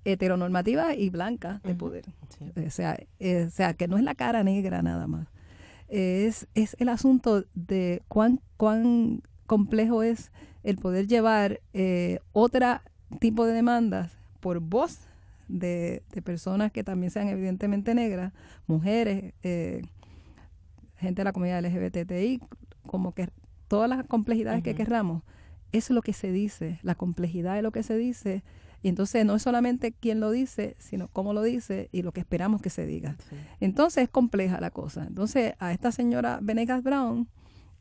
heteronormativas 0.04 0.96
y 0.96 1.10
blancas 1.10 1.62
de 1.62 1.74
poder. 1.74 2.04
Sí. 2.38 2.52
O 2.66 2.70
sea, 2.70 2.98
eh, 3.18 3.44
o 3.46 3.50
sea, 3.50 3.74
que 3.74 3.88
no 3.88 3.98
es 3.98 4.04
la 4.04 4.14
cara 4.14 4.42
negra 4.42 4.82
nada 4.82 5.06
más. 5.06 5.28
Es, 5.88 6.46
es 6.54 6.76
el 6.78 6.88
asunto 6.88 7.44
de 7.54 8.02
cuán, 8.08 8.40
cuán 8.56 9.22
complejo 9.46 10.02
es 10.02 10.30
el 10.62 10.76
poder 10.76 11.06
llevar 11.06 11.60
eh, 11.72 12.20
otra 12.32 12.82
tipo 13.18 13.44
de 13.44 13.52
demandas 13.52 14.12
por 14.40 14.60
voz 14.60 15.00
de, 15.48 16.02
de 16.12 16.22
personas 16.22 16.70
que 16.70 16.84
también 16.84 17.10
sean 17.10 17.28
evidentemente 17.28 17.94
negras, 17.94 18.32
mujeres, 18.66 19.34
eh, 19.42 19.82
gente 20.96 21.20
de 21.20 21.24
la 21.24 21.32
comunidad 21.32 21.64
LGBTI, 21.64 22.40
como 22.86 23.12
que 23.12 23.28
todas 23.68 23.88
las 23.88 24.04
complejidades 24.06 24.62
que 24.62 24.74
querramos, 24.74 25.22
eso 25.72 25.92
es 25.92 25.94
lo 25.94 26.02
que 26.02 26.12
se 26.12 26.32
dice, 26.32 26.80
la 26.82 26.94
complejidad 26.94 27.54
de 27.54 27.62
lo 27.62 27.70
que 27.70 27.82
se 27.82 27.96
dice, 27.96 28.42
y 28.82 28.88
entonces 28.88 29.24
no 29.26 29.36
es 29.36 29.42
solamente 29.42 29.92
quién 29.92 30.20
lo 30.20 30.30
dice, 30.30 30.74
sino 30.78 31.08
cómo 31.08 31.34
lo 31.34 31.42
dice 31.42 31.88
y 31.92 32.02
lo 32.02 32.12
que 32.12 32.20
esperamos 32.20 32.62
que 32.62 32.70
se 32.70 32.86
diga. 32.86 33.16
Sí. 33.28 33.36
Entonces 33.60 34.04
es 34.04 34.08
compleja 34.08 34.60
la 34.60 34.70
cosa. 34.70 35.04
Entonces 35.06 35.54
a 35.58 35.72
esta 35.72 35.92
señora 35.92 36.38
Venegas 36.42 36.82
Brown, 36.82 37.28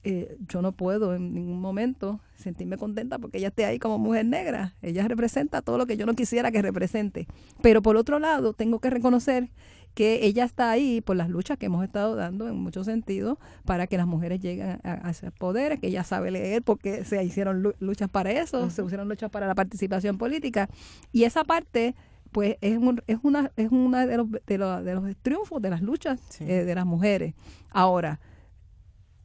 eh, 0.03 0.38
yo 0.48 0.62
no 0.62 0.72
puedo 0.72 1.13
en 1.13 1.34
ningún 1.34 1.60
momento 1.60 2.22
sentirme 2.36 2.77
contenta 2.77 3.20
porque 3.20 3.38
ella 3.38 3.50
esté 3.50 3.65
ahí 3.65 3.79
como 3.79 3.98
mujer 3.98 4.25
negra. 4.25 4.75
Ella 4.82 5.08
representa 5.08 5.62
todo 5.62 5.77
lo 5.77 5.86
que 5.86 5.98
yo 5.98 6.06
no 6.06 6.13
quisiera 6.15 6.51
que 6.51 6.62
represente. 6.62 7.27
Pero 7.62 7.82
por 7.82 7.96
otro 7.96 8.20
lado, 8.20 8.53
tengo 8.53 8.79
que 8.79 8.89
reconocer 8.89 9.50
que 9.93 10.25
ella 10.25 10.46
está 10.46 10.72
ahí 10.72 11.01
por 11.01 11.15
las 11.17 11.29
luchas 11.29 11.58
que 11.58 11.65
hemos 11.65 11.84
estado 11.84 12.15
dando 12.15 12.48
en 12.48 12.55
muchos 12.55 12.86
sentidos 12.86 13.38
para 13.65 13.86
que 13.88 13.98
las 13.98 14.08
mujeres 14.08 14.39
lleguen 14.39 14.79
a, 14.84 15.08
a 15.08 15.10
esos 15.10 15.31
poderes, 15.34 15.79
que 15.79 15.88
ella 15.88 16.03
sabe 16.03 16.31
leer 16.31 16.62
porque 16.63 17.03
se 17.03 17.22
hicieron 17.24 17.62
lu- 17.62 17.74
luchas 17.79 18.10
para 18.10 18.31
eso, 18.31 18.69
se 18.69 18.84
hicieron 18.84 19.10
luchas 19.10 19.29
para 19.29 19.48
la 19.48 19.55
participación 19.55 20.17
política. 20.17 20.69
Y 21.12 21.24
esa 21.24 21.43
parte 21.43 21.96
pues 22.31 22.58
es, 22.62 22.77
un- 22.77 23.01
es 23.08 23.17
una 23.24 23.51
es 23.58 23.72
una 23.72 24.05
de 24.05 24.17
los, 24.17 24.27
de, 24.46 24.58
los, 24.58 24.86
de 24.86 24.93
los 24.93 25.15
triunfos 25.17 25.62
de 25.62 25.69
las 25.72 25.81
luchas 25.81 26.22
Sí. 26.29 26.46
eh, 26.48 26.63
de 26.63 26.75
las 26.75 26.86
mujeres. 26.86 27.34
Ahora, 27.72 28.19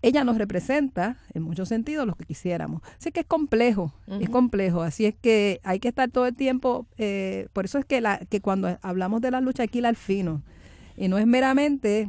ella 0.02 0.22
nos 0.24 0.36
representa 0.36 1.16
en 1.32 1.42
muchos 1.42 1.68
sentidos 1.68 2.06
lo 2.06 2.14
que 2.14 2.24
quisiéramos. 2.26 2.82
Así 2.98 3.10
que 3.10 3.20
es 3.20 3.26
complejo, 3.26 3.94
es 4.20 4.28
complejo. 4.28 4.82
Así 4.82 5.06
es 5.06 5.14
que 5.14 5.60
hay 5.64 5.80
que 5.80 5.88
estar 5.88 6.10
todo 6.10 6.26
el 6.26 6.34
tiempo, 6.34 6.86
eh, 6.98 7.48
por 7.54 7.64
eso 7.64 7.78
es 7.78 7.86
que, 7.86 8.02
la, 8.02 8.18
que 8.18 8.40
cuando 8.42 8.78
hablamos 8.82 9.22
de 9.22 9.30
la 9.30 9.40
lucha 9.40 9.62
hay 9.62 9.68
que 9.68 9.78
ir 9.78 9.86
al 9.86 9.96
fino. 9.96 10.42
Y 10.96 11.08
no 11.08 11.18
es 11.18 11.26
meramente 11.26 12.08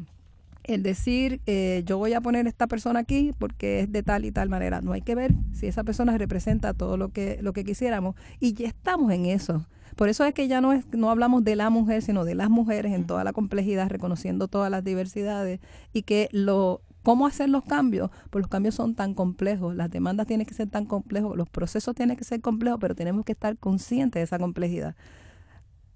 el 0.63 0.83
decir, 0.83 1.41
eh, 1.45 1.83
yo 1.85 1.97
voy 1.97 2.13
a 2.13 2.21
poner 2.21 2.47
esta 2.47 2.67
persona 2.67 2.99
aquí 2.99 3.33
porque 3.37 3.81
es 3.81 3.91
de 3.91 4.03
tal 4.03 4.25
y 4.25 4.31
tal 4.31 4.49
manera. 4.49 4.81
No 4.81 4.93
hay 4.93 5.01
que 5.01 5.15
ver 5.15 5.33
si 5.53 5.67
esa 5.67 5.83
persona 5.83 6.17
representa 6.17 6.73
todo 6.73 6.97
lo 6.97 7.09
que, 7.09 7.39
lo 7.41 7.53
que 7.53 7.63
quisiéramos. 7.63 8.15
Y 8.39 8.53
ya 8.53 8.67
estamos 8.67 9.11
en 9.11 9.25
eso. 9.25 9.65
Por 9.95 10.09
eso 10.09 10.25
es 10.25 10.33
que 10.33 10.47
ya 10.47 10.59
no, 10.59 10.73
es, 10.73 10.85
no 10.91 11.09
hablamos 11.09 11.43
de 11.43 11.55
la 11.55 11.69
mujer, 11.69 12.01
sino 12.01 12.25
de 12.25 12.35
las 12.35 12.49
mujeres 12.49 12.93
en 12.93 13.05
toda 13.05 13.23
la 13.23 13.31
complejidad, 13.31 13.89
reconociendo 13.89 14.47
todas 14.47 14.69
las 14.69 14.83
diversidades 14.83 15.59
y 15.93 16.03
que 16.03 16.27
lo 16.31 16.81
cómo 17.05 17.27
hacer 17.27 17.49
los 17.49 17.63
cambios, 17.63 18.09
pues 18.31 18.41
los 18.41 18.49
cambios 18.49 18.73
son 18.73 18.95
tan 18.95 19.13
complejos, 19.13 19.75
las 19.75 19.91
demandas 19.91 20.25
tienen 20.25 20.47
que 20.47 20.55
ser 20.55 20.67
tan 20.67 20.85
complejos, 20.85 21.37
los 21.37 21.47
procesos 21.47 21.93
tienen 21.93 22.17
que 22.17 22.23
ser 22.23 22.41
complejos, 22.41 22.79
pero 22.81 22.95
tenemos 22.95 23.23
que 23.23 23.33
estar 23.33 23.55
conscientes 23.57 24.19
de 24.19 24.23
esa 24.23 24.39
complejidad. 24.39 24.95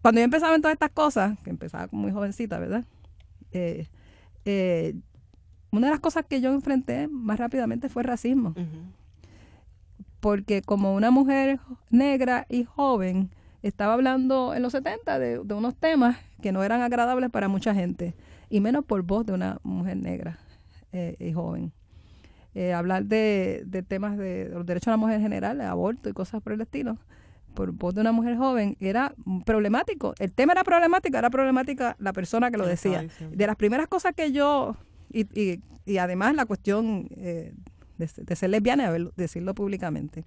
Cuando 0.01 0.19
yo 0.19 0.25
empezaba 0.25 0.55
en 0.55 0.61
todas 0.61 0.73
estas 0.73 0.91
cosas, 0.91 1.37
que 1.43 1.49
empezaba 1.49 1.87
como 1.87 2.03
muy 2.03 2.11
jovencita, 2.11 2.59
¿verdad? 2.59 2.85
Eh, 3.51 3.87
eh, 4.45 4.95
una 5.71 5.87
de 5.87 5.91
las 5.91 5.99
cosas 5.99 6.25
que 6.25 6.41
yo 6.41 6.51
enfrenté 6.53 7.07
más 7.07 7.39
rápidamente 7.39 7.89
fue 7.89 8.03
el 8.03 8.07
racismo 8.07 8.55
porque 10.19 10.61
como 10.61 10.93
una 10.93 11.11
mujer 11.11 11.59
negra 11.89 12.45
y 12.49 12.63
joven 12.63 13.29
estaba 13.61 13.93
hablando 13.93 14.53
en 14.53 14.61
los 14.61 14.73
70 14.73 15.19
de, 15.19 15.39
de 15.43 15.53
unos 15.53 15.75
temas 15.75 16.17
que 16.41 16.51
no 16.51 16.63
eran 16.63 16.81
agradables 16.81 17.29
para 17.29 17.47
mucha 17.47 17.73
gente, 17.73 18.15
y 18.49 18.61
menos 18.61 18.85
por 18.85 19.01
voz 19.01 19.25
de 19.25 19.33
una 19.33 19.59
mujer 19.63 19.97
negra 19.97 20.39
eh, 20.91 21.15
y 21.19 21.33
joven. 21.33 21.71
Hablar 22.75 23.05
de, 23.05 23.63
de 23.65 23.83
temas 23.83 24.17
de 24.17 24.49
los 24.51 24.65
derechos 24.65 24.87
de 24.87 24.91
la 24.91 24.97
mujer 24.97 25.15
en 25.15 25.21
general, 25.21 25.57
de 25.59 25.63
aborto 25.63 26.09
y 26.09 26.13
cosas 26.13 26.41
por 26.41 26.51
el 26.51 26.59
estilo, 26.59 26.97
por 27.53 27.71
voz 27.71 27.93
de 27.95 28.01
una 28.01 28.11
mujer 28.11 28.37
joven, 28.37 28.77
era 28.79 29.13
problemático. 29.45 30.13
El 30.19 30.31
tema 30.31 30.53
era 30.53 30.63
problemático, 30.63 31.17
era 31.17 31.29
problemática 31.29 31.95
la 31.99 32.13
persona 32.13 32.51
que 32.51 32.57
lo 32.57 32.65
decía. 32.65 33.07
De 33.31 33.47
las 33.47 33.55
primeras 33.55 33.87
cosas 33.87 34.13
que 34.15 34.31
yo, 34.31 34.75
y, 35.11 35.21
y, 35.39 35.61
y 35.85 35.97
además 35.97 36.35
la 36.35 36.45
cuestión 36.45 37.07
eh, 37.11 37.53
de, 37.97 38.09
de 38.15 38.35
ser 38.35 38.49
lesbiana 38.49 38.83
y 38.83 38.87
haberlo- 38.87 39.13
decirlo 39.17 39.53
públicamente. 39.53 40.23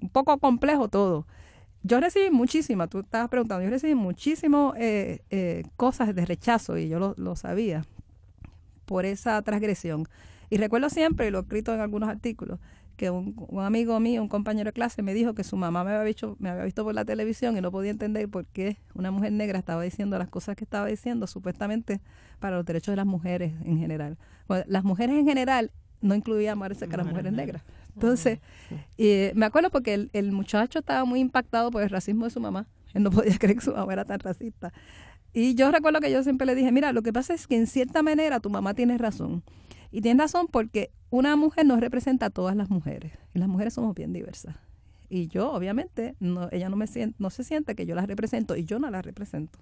Un 0.00 0.08
poco 0.08 0.36
complejo 0.38 0.88
todo. 0.88 1.26
Yo 1.82 2.00
recibí 2.00 2.30
muchísimas, 2.30 2.88
tú 2.88 3.00
estabas 3.00 3.28
preguntando, 3.28 3.62
yo 3.62 3.70
recibí 3.70 3.94
muchísimas 3.94 4.74
eh, 4.78 5.20
eh, 5.30 5.64
cosas 5.76 6.14
de 6.14 6.24
rechazo 6.24 6.78
y 6.78 6.88
yo 6.88 6.98
lo, 6.98 7.14
lo 7.18 7.36
sabía 7.36 7.84
por 8.86 9.04
esa 9.04 9.40
transgresión. 9.42 10.06
Y 10.50 10.56
recuerdo 10.56 10.88
siempre, 10.88 11.28
y 11.28 11.30
lo 11.30 11.38
he 11.38 11.42
escrito 11.42 11.74
en 11.74 11.80
algunos 11.80 12.08
artículos, 12.08 12.58
que 12.96 13.10
un, 13.10 13.34
un 13.48 13.62
amigo 13.62 13.98
mío, 14.00 14.22
un 14.22 14.28
compañero 14.28 14.68
de 14.68 14.72
clase, 14.72 15.02
me 15.02 15.14
dijo 15.14 15.34
que 15.34 15.44
su 15.44 15.56
mamá 15.56 15.84
me 15.84 15.90
había, 15.90 16.04
visto, 16.04 16.36
me 16.38 16.50
había 16.50 16.64
visto 16.64 16.84
por 16.84 16.94
la 16.94 17.04
televisión 17.04 17.56
y 17.56 17.60
no 17.60 17.70
podía 17.70 17.90
entender 17.90 18.28
por 18.28 18.46
qué 18.46 18.78
una 18.94 19.10
mujer 19.10 19.32
negra 19.32 19.58
estaba 19.58 19.82
diciendo 19.82 20.18
las 20.18 20.28
cosas 20.28 20.56
que 20.56 20.64
estaba 20.64 20.86
diciendo, 20.86 21.26
supuestamente 21.26 22.00
para 22.38 22.56
los 22.56 22.64
derechos 22.64 22.92
de 22.92 22.96
las 22.96 23.06
mujeres 23.06 23.52
en 23.64 23.78
general. 23.78 24.18
Bueno, 24.48 24.64
las 24.68 24.84
mujeres 24.84 25.16
en 25.16 25.26
general 25.26 25.70
no 26.00 26.14
incluía 26.14 26.54
parece 26.54 26.88
que 26.88 26.96
las 26.96 27.06
Mujeres 27.06 27.32
negras. 27.32 27.62
Entonces, 27.94 28.40
eh, 28.98 29.32
me 29.34 29.46
acuerdo 29.46 29.70
porque 29.70 29.94
el, 29.94 30.10
el 30.12 30.32
muchacho 30.32 30.80
estaba 30.80 31.04
muy 31.04 31.20
impactado 31.20 31.70
por 31.70 31.82
el 31.82 31.90
racismo 31.90 32.24
de 32.24 32.30
su 32.30 32.40
mamá. 32.40 32.66
Él 32.92 33.02
no 33.02 33.10
podía 33.12 33.36
creer 33.38 33.56
que 33.56 33.64
su 33.64 33.72
mamá 33.72 33.92
era 33.92 34.04
tan 34.04 34.18
racista. 34.20 34.72
Y 35.32 35.54
yo 35.54 35.70
recuerdo 35.72 36.00
que 36.00 36.10
yo 36.10 36.22
siempre 36.22 36.46
le 36.46 36.54
dije, 36.54 36.70
mira, 36.70 36.92
lo 36.92 37.02
que 37.02 37.12
pasa 37.12 37.34
es 37.34 37.46
que 37.46 37.56
en 37.56 37.66
cierta 37.66 38.02
manera 38.02 38.40
tu 38.40 38.50
mamá 38.50 38.74
tiene 38.74 38.98
razón. 38.98 39.42
Y 39.90 40.00
tiene 40.00 40.22
razón 40.22 40.46
porque 40.50 40.90
una 41.16 41.36
mujer 41.36 41.64
no 41.64 41.76
representa 41.78 42.26
a 42.26 42.30
todas 42.30 42.56
las 42.56 42.70
mujeres. 42.70 43.12
Y 43.34 43.38
las 43.38 43.48
mujeres 43.48 43.74
somos 43.74 43.94
bien 43.94 44.12
diversas. 44.12 44.56
Y 45.08 45.28
yo, 45.28 45.52
obviamente, 45.52 46.16
no, 46.18 46.48
ella 46.50 46.68
no, 46.68 46.76
me 46.76 46.86
sien- 46.86 47.14
no 47.18 47.30
se 47.30 47.44
siente 47.44 47.74
que 47.76 47.86
yo 47.86 47.94
las 47.94 48.06
represento 48.06 48.56
y 48.56 48.64
yo 48.64 48.78
no 48.80 48.90
las 48.90 49.04
represento. 49.04 49.58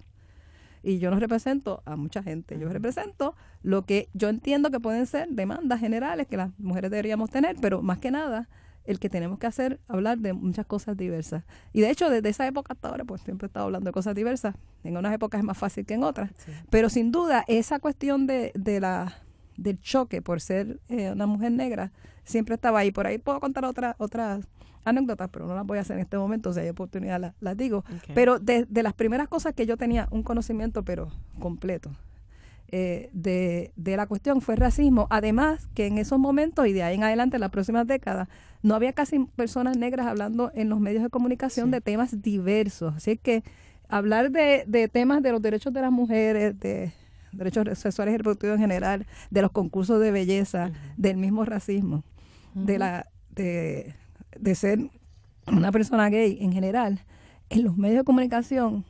Y 0.81 0.97
yo 0.99 1.11
no 1.11 1.19
represento 1.19 1.83
a 1.85 1.95
mucha 1.95 2.23
gente. 2.23 2.57
Yo 2.59 2.69
represento 2.69 3.35
lo 3.61 3.85
que 3.85 4.09
yo 4.13 4.29
entiendo 4.29 4.71
que 4.71 4.79
pueden 4.79 5.05
ser 5.05 5.29
demandas 5.29 5.79
generales 5.79 6.27
que 6.27 6.37
las 6.37 6.49
mujeres 6.59 6.89
deberíamos 6.91 7.29
tener, 7.29 7.55
pero 7.61 7.81
más 7.81 7.99
que 7.99 8.09
nada, 8.11 8.49
el 8.85 8.99
que 8.99 9.09
tenemos 9.09 9.37
que 9.39 9.47
hacer, 9.47 9.79
hablar 9.87 10.17
de 10.17 10.33
muchas 10.33 10.65
cosas 10.65 10.97
diversas. 10.97 11.43
Y 11.71 11.81
de 11.81 11.89
hecho, 11.91 12.09
desde 12.09 12.29
esa 12.29 12.47
época 12.47 12.73
hasta 12.73 12.89
ahora, 12.89 13.05
pues 13.05 13.21
siempre 13.21 13.45
he 13.45 13.47
estado 13.47 13.67
hablando 13.67 13.87
de 13.89 13.93
cosas 13.93 14.15
diversas. 14.15 14.55
En 14.83 14.97
unas 14.97 15.13
épocas 15.13 15.39
es 15.39 15.45
más 15.45 15.57
fácil 15.57 15.85
que 15.85 15.93
en 15.93 16.03
otras. 16.03 16.31
Sí. 16.37 16.51
Pero 16.69 16.89
sin 16.89 17.11
duda, 17.11 17.45
esa 17.47 17.79
cuestión 17.79 18.27
de, 18.27 18.51
de 18.55 18.79
la 18.81 19.19
del 19.57 19.79
choque 19.79 20.21
por 20.21 20.41
ser 20.41 20.79
eh, 20.89 21.11
una 21.11 21.25
mujer 21.25 21.51
negra 21.51 21.91
siempre 22.23 22.55
estaba 22.55 22.79
ahí. 22.79 22.91
Por 22.91 23.07
ahí 23.07 23.17
puedo 23.17 23.39
contar 23.39 23.65
otra, 23.65 23.95
otras 23.99 24.47
anécdotas, 24.85 25.29
pero 25.31 25.47
no 25.47 25.55
las 25.55 25.65
voy 25.65 25.77
a 25.77 25.81
hacer 25.81 25.97
en 25.97 26.03
este 26.03 26.17
momento, 26.17 26.53
si 26.53 26.59
hay 26.59 26.69
oportunidad 26.69 27.33
las, 27.39 27.57
digo. 27.57 27.83
Pero 28.13 28.39
de, 28.39 28.65
de, 28.65 28.83
las 28.83 28.93
primeras 28.93 29.27
cosas 29.27 29.53
que 29.53 29.65
yo 29.65 29.77
tenía 29.77 30.07
un 30.11 30.23
conocimiento, 30.23 30.83
pero 30.83 31.09
completo, 31.39 31.91
eh, 32.69 33.09
de, 33.13 33.71
de, 33.75 33.97
la 33.97 34.07
cuestión 34.07 34.41
fue 34.41 34.55
racismo. 34.55 35.07
Además, 35.09 35.67
que 35.73 35.87
en 35.87 35.97
esos 35.97 36.19
momentos 36.19 36.67
y 36.67 36.73
de 36.73 36.83
ahí 36.83 36.95
en 36.95 37.03
adelante, 37.03 37.37
en 37.37 37.41
las 37.41 37.51
próximas 37.51 37.87
décadas, 37.87 38.27
no 38.61 38.75
había 38.75 38.93
casi 38.93 39.19
personas 39.35 39.77
negras 39.77 40.07
hablando 40.07 40.51
en 40.55 40.69
los 40.69 40.79
medios 40.79 41.03
de 41.03 41.09
comunicación 41.09 41.71
de 41.71 41.81
temas 41.81 42.21
diversos. 42.21 42.95
Así 42.95 43.17
que 43.17 43.43
hablar 43.89 44.31
de, 44.31 44.63
de 44.67 44.87
temas 44.87 45.21
de 45.21 45.31
los 45.31 45.41
derechos 45.41 45.73
de 45.73 45.81
las 45.81 45.91
mujeres, 45.91 46.59
de 46.59 46.93
derechos 47.33 47.77
sexuales 47.77 48.13
y 48.13 48.17
reproductivos 48.17 48.55
en 48.55 48.61
general, 48.61 49.05
de 49.29 49.41
los 49.41 49.51
concursos 49.51 49.99
de 49.99 50.11
belleza, 50.11 50.71
del 50.97 51.17
mismo 51.17 51.45
racismo, 51.45 52.03
de 52.53 52.77
la 52.77 53.07
de, 53.35 53.95
de 54.39 54.55
ser 54.55 54.79
una 55.47 55.71
persona 55.71 56.09
gay 56.09 56.37
en 56.41 56.53
general, 56.53 57.01
en 57.49 57.63
los 57.63 57.77
medios 57.77 57.99
de 57.99 58.03
comunicación 58.03 58.85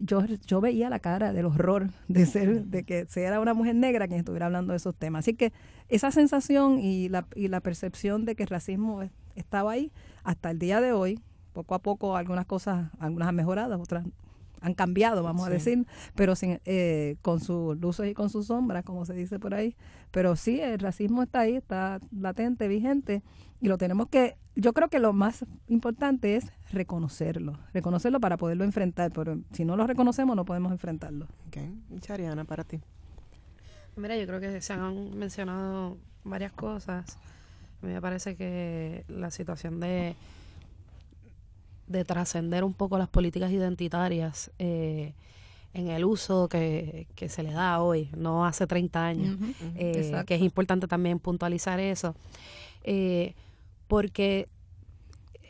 yo, 0.00 0.24
yo 0.46 0.60
veía 0.60 0.88
la 0.88 0.98
cara 0.98 1.32
del 1.32 1.46
horror 1.46 1.90
de 2.08 2.26
ser, 2.26 2.64
de 2.64 2.84
que 2.84 3.06
sea 3.06 3.38
una 3.38 3.54
mujer 3.54 3.74
negra 3.74 4.08
quien 4.08 4.20
estuviera 4.20 4.46
hablando 4.46 4.72
de 4.72 4.78
esos 4.78 4.94
temas. 4.94 5.20
Así 5.20 5.34
que 5.34 5.52
esa 5.88 6.10
sensación 6.10 6.80
y 6.80 7.08
la, 7.08 7.26
y 7.36 7.48
la 7.48 7.60
percepción 7.60 8.24
de 8.24 8.34
que 8.34 8.44
el 8.44 8.48
racismo 8.48 9.02
estaba 9.36 9.72
ahí 9.72 9.92
hasta 10.24 10.50
el 10.50 10.58
día 10.58 10.80
de 10.80 10.92
hoy, 10.92 11.20
poco 11.52 11.74
a 11.74 11.80
poco 11.80 12.16
algunas 12.16 12.46
cosas, 12.46 12.90
algunas 12.98 13.28
han 13.28 13.36
mejorado, 13.36 13.80
otras 13.80 14.06
han 14.60 14.74
cambiado, 14.74 15.22
vamos 15.22 15.46
a 15.46 15.50
decir, 15.50 15.86
pero 16.14 16.36
sin, 16.36 16.60
eh, 16.64 17.16
con 17.22 17.40
sus 17.40 17.78
luces 17.78 18.10
y 18.10 18.14
con 18.14 18.30
sus 18.30 18.46
sombras, 18.46 18.84
como 18.84 19.04
se 19.04 19.14
dice 19.14 19.38
por 19.38 19.54
ahí. 19.54 19.76
Pero 20.10 20.36
sí, 20.36 20.60
el 20.60 20.78
racismo 20.78 21.22
está 21.22 21.40
ahí, 21.40 21.56
está 21.56 22.00
latente, 22.10 22.68
vigente, 22.68 23.22
y 23.60 23.68
lo 23.68 23.78
tenemos 23.78 24.08
que, 24.08 24.36
yo 24.56 24.72
creo 24.72 24.88
que 24.88 24.98
lo 24.98 25.12
más 25.12 25.44
importante 25.68 26.36
es 26.36 26.52
reconocerlo, 26.72 27.58
reconocerlo 27.72 28.20
para 28.20 28.36
poderlo 28.36 28.64
enfrentar, 28.64 29.12
pero 29.12 29.38
si 29.52 29.64
no 29.64 29.76
lo 29.76 29.86
reconocemos 29.86 30.34
no 30.36 30.44
podemos 30.44 30.72
enfrentarlo. 30.72 31.26
Ok, 31.48 32.00
Chariana, 32.00 32.44
para 32.44 32.64
ti. 32.64 32.80
Mira, 33.96 34.16
yo 34.16 34.26
creo 34.26 34.40
que 34.40 34.60
se 34.60 34.72
han 34.72 35.18
mencionado 35.18 35.98
varias 36.24 36.52
cosas. 36.52 37.18
A 37.82 37.86
mí 37.86 37.92
me 37.92 38.00
parece 38.00 38.36
que 38.36 39.04
la 39.08 39.30
situación 39.30 39.80
de 39.80 40.14
de 41.90 42.04
trascender 42.04 42.62
un 42.62 42.72
poco 42.72 42.98
las 42.98 43.08
políticas 43.08 43.50
identitarias 43.50 44.52
eh, 44.60 45.12
en 45.74 45.88
el 45.88 46.04
uso 46.04 46.48
que, 46.48 47.06
se 47.28 47.42
le 47.42 47.52
da 47.52 47.80
hoy, 47.82 48.08
no 48.16 48.46
hace 48.46 48.66
30 48.66 49.04
años, 49.04 49.36
eh, 49.74 50.22
que 50.24 50.36
es 50.36 50.40
importante 50.40 50.86
también 50.86 51.18
puntualizar 51.18 51.80
eso, 51.80 52.14
eh, 52.84 53.34
porque 53.88 54.48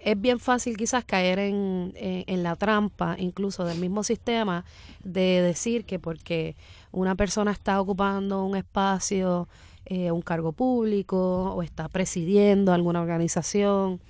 es 0.02 0.18
bien 0.18 0.40
fácil 0.40 0.78
quizás 0.78 1.04
caer 1.04 1.38
en, 1.38 1.92
en, 1.94 2.42
la 2.42 2.56
trampa 2.56 3.16
incluso 3.18 3.66
del 3.66 3.78
mismo 3.78 4.02
sistema 4.02 4.64
de 5.04 5.42
decir 5.42 5.84
que 5.84 5.98
porque 5.98 6.56
una 6.90 7.14
persona 7.16 7.50
está 7.50 7.78
ocupando 7.78 8.44
un 8.46 8.56
espacio, 8.56 9.46
un 9.90 10.22
cargo 10.22 10.52
público 10.52 11.52
o 11.52 11.62
está 11.62 11.88
presidiendo 11.88 12.72
alguna 12.72 13.02
organización, 13.02 14.00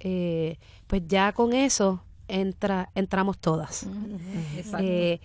eh, 0.00 0.58
pues 0.88 1.02
ya 1.06 1.32
con 1.32 1.52
eso 1.52 2.02
entra, 2.26 2.90
entramos 2.96 3.38
todas. 3.38 3.86
Eh, 4.80 5.20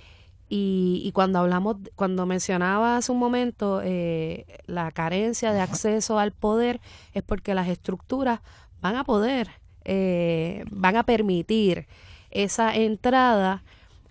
y, 0.50 1.12
cuando 1.14 1.40
hablamos, 1.40 1.78
cuando 1.96 2.28
mencionaba 2.28 2.98
hace 2.98 3.12
un 3.12 3.18
momento 3.18 3.82
eh, 3.84 4.46
la 4.68 4.92
carencia 4.92 5.52
de 5.52 5.62
acceso 5.62 6.20
al 6.20 6.32
poder, 6.32 6.80
es 7.14 7.24
porque 7.24 7.56
las 7.56 7.68
estructuras 7.68 8.42
van 8.80 8.96
a 8.96 9.04
poder, 9.04 9.50
eh, 9.84 10.64
van 10.70 10.96
a 10.98 11.04
permitir 11.04 11.88
esa 12.30 12.76
entrada, 12.76 13.64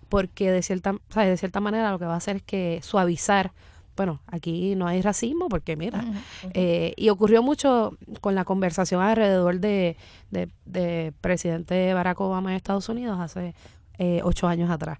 porque 0.09 0.51
de 0.51 0.61
cierta, 0.63 0.95
de 1.15 1.37
cierta 1.37 1.61
manera 1.61 1.91
lo 1.91 1.99
que 1.99 2.05
va 2.05 2.15
a 2.15 2.17
hacer 2.17 2.37
es 2.37 2.43
que 2.43 2.79
suavizar 2.83 3.53
bueno, 3.95 4.21
aquí 4.27 4.75
no 4.75 4.87
hay 4.87 5.01
racismo 5.01 5.49
porque 5.49 5.75
mira, 5.75 6.03
eh, 6.53 6.93
y 6.97 7.09
ocurrió 7.09 7.43
mucho 7.43 7.97
con 8.21 8.33
la 8.33 8.43
conversación 8.43 9.01
alrededor 9.01 9.59
de, 9.59 9.97
de, 10.31 11.13
presidente 11.21 11.93
Barack 11.93 12.19
Obama 12.19 12.51
en 12.51 12.57
Estados 12.57 12.89
Unidos 12.89 13.19
hace 13.19 13.53
eh, 13.99 14.21
ocho 14.23 14.47
años 14.47 14.71
atrás. 14.71 14.97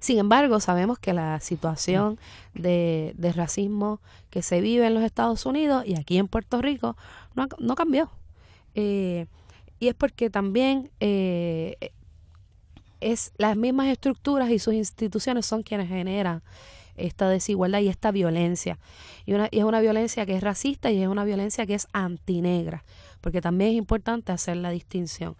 Sin 0.00 0.18
embargo, 0.18 0.60
sabemos 0.60 0.98
que 0.98 1.12
la 1.12 1.40
situación 1.40 2.18
de, 2.54 3.14
de, 3.16 3.32
racismo 3.32 4.00
que 4.30 4.42
se 4.42 4.60
vive 4.60 4.86
en 4.86 4.94
los 4.94 5.02
Estados 5.02 5.44
Unidos 5.44 5.84
y 5.86 5.96
aquí 5.96 6.18
en 6.18 6.28
Puerto 6.28 6.62
Rico 6.62 6.96
no, 7.34 7.48
no 7.58 7.74
cambió. 7.74 8.10
Eh, 8.74 9.26
y 9.80 9.88
es 9.88 9.94
porque 9.94 10.30
también 10.30 10.90
es 13.00 13.32
las 13.38 13.56
mismas 13.56 13.88
estructuras 13.88 14.50
y 14.50 14.58
sus 14.58 14.74
instituciones 14.74 15.46
son 15.46 15.62
quienes 15.62 15.88
generan 15.88 16.42
esta 16.98 17.28
desigualdad 17.28 17.80
y 17.80 17.88
esta 17.88 18.10
violencia. 18.10 18.78
Y, 19.26 19.34
una, 19.34 19.48
y 19.50 19.58
es 19.58 19.64
una 19.64 19.80
violencia 19.80 20.26
que 20.26 20.36
es 20.36 20.42
racista 20.42 20.90
y 20.90 21.02
es 21.02 21.08
una 21.08 21.24
violencia 21.24 21.66
que 21.66 21.74
es 21.74 21.86
antinegra, 21.92 22.84
porque 23.20 23.40
también 23.40 23.70
es 23.70 23.76
importante 23.76 24.32
hacer 24.32 24.56
la 24.56 24.70
distinción. 24.70 25.36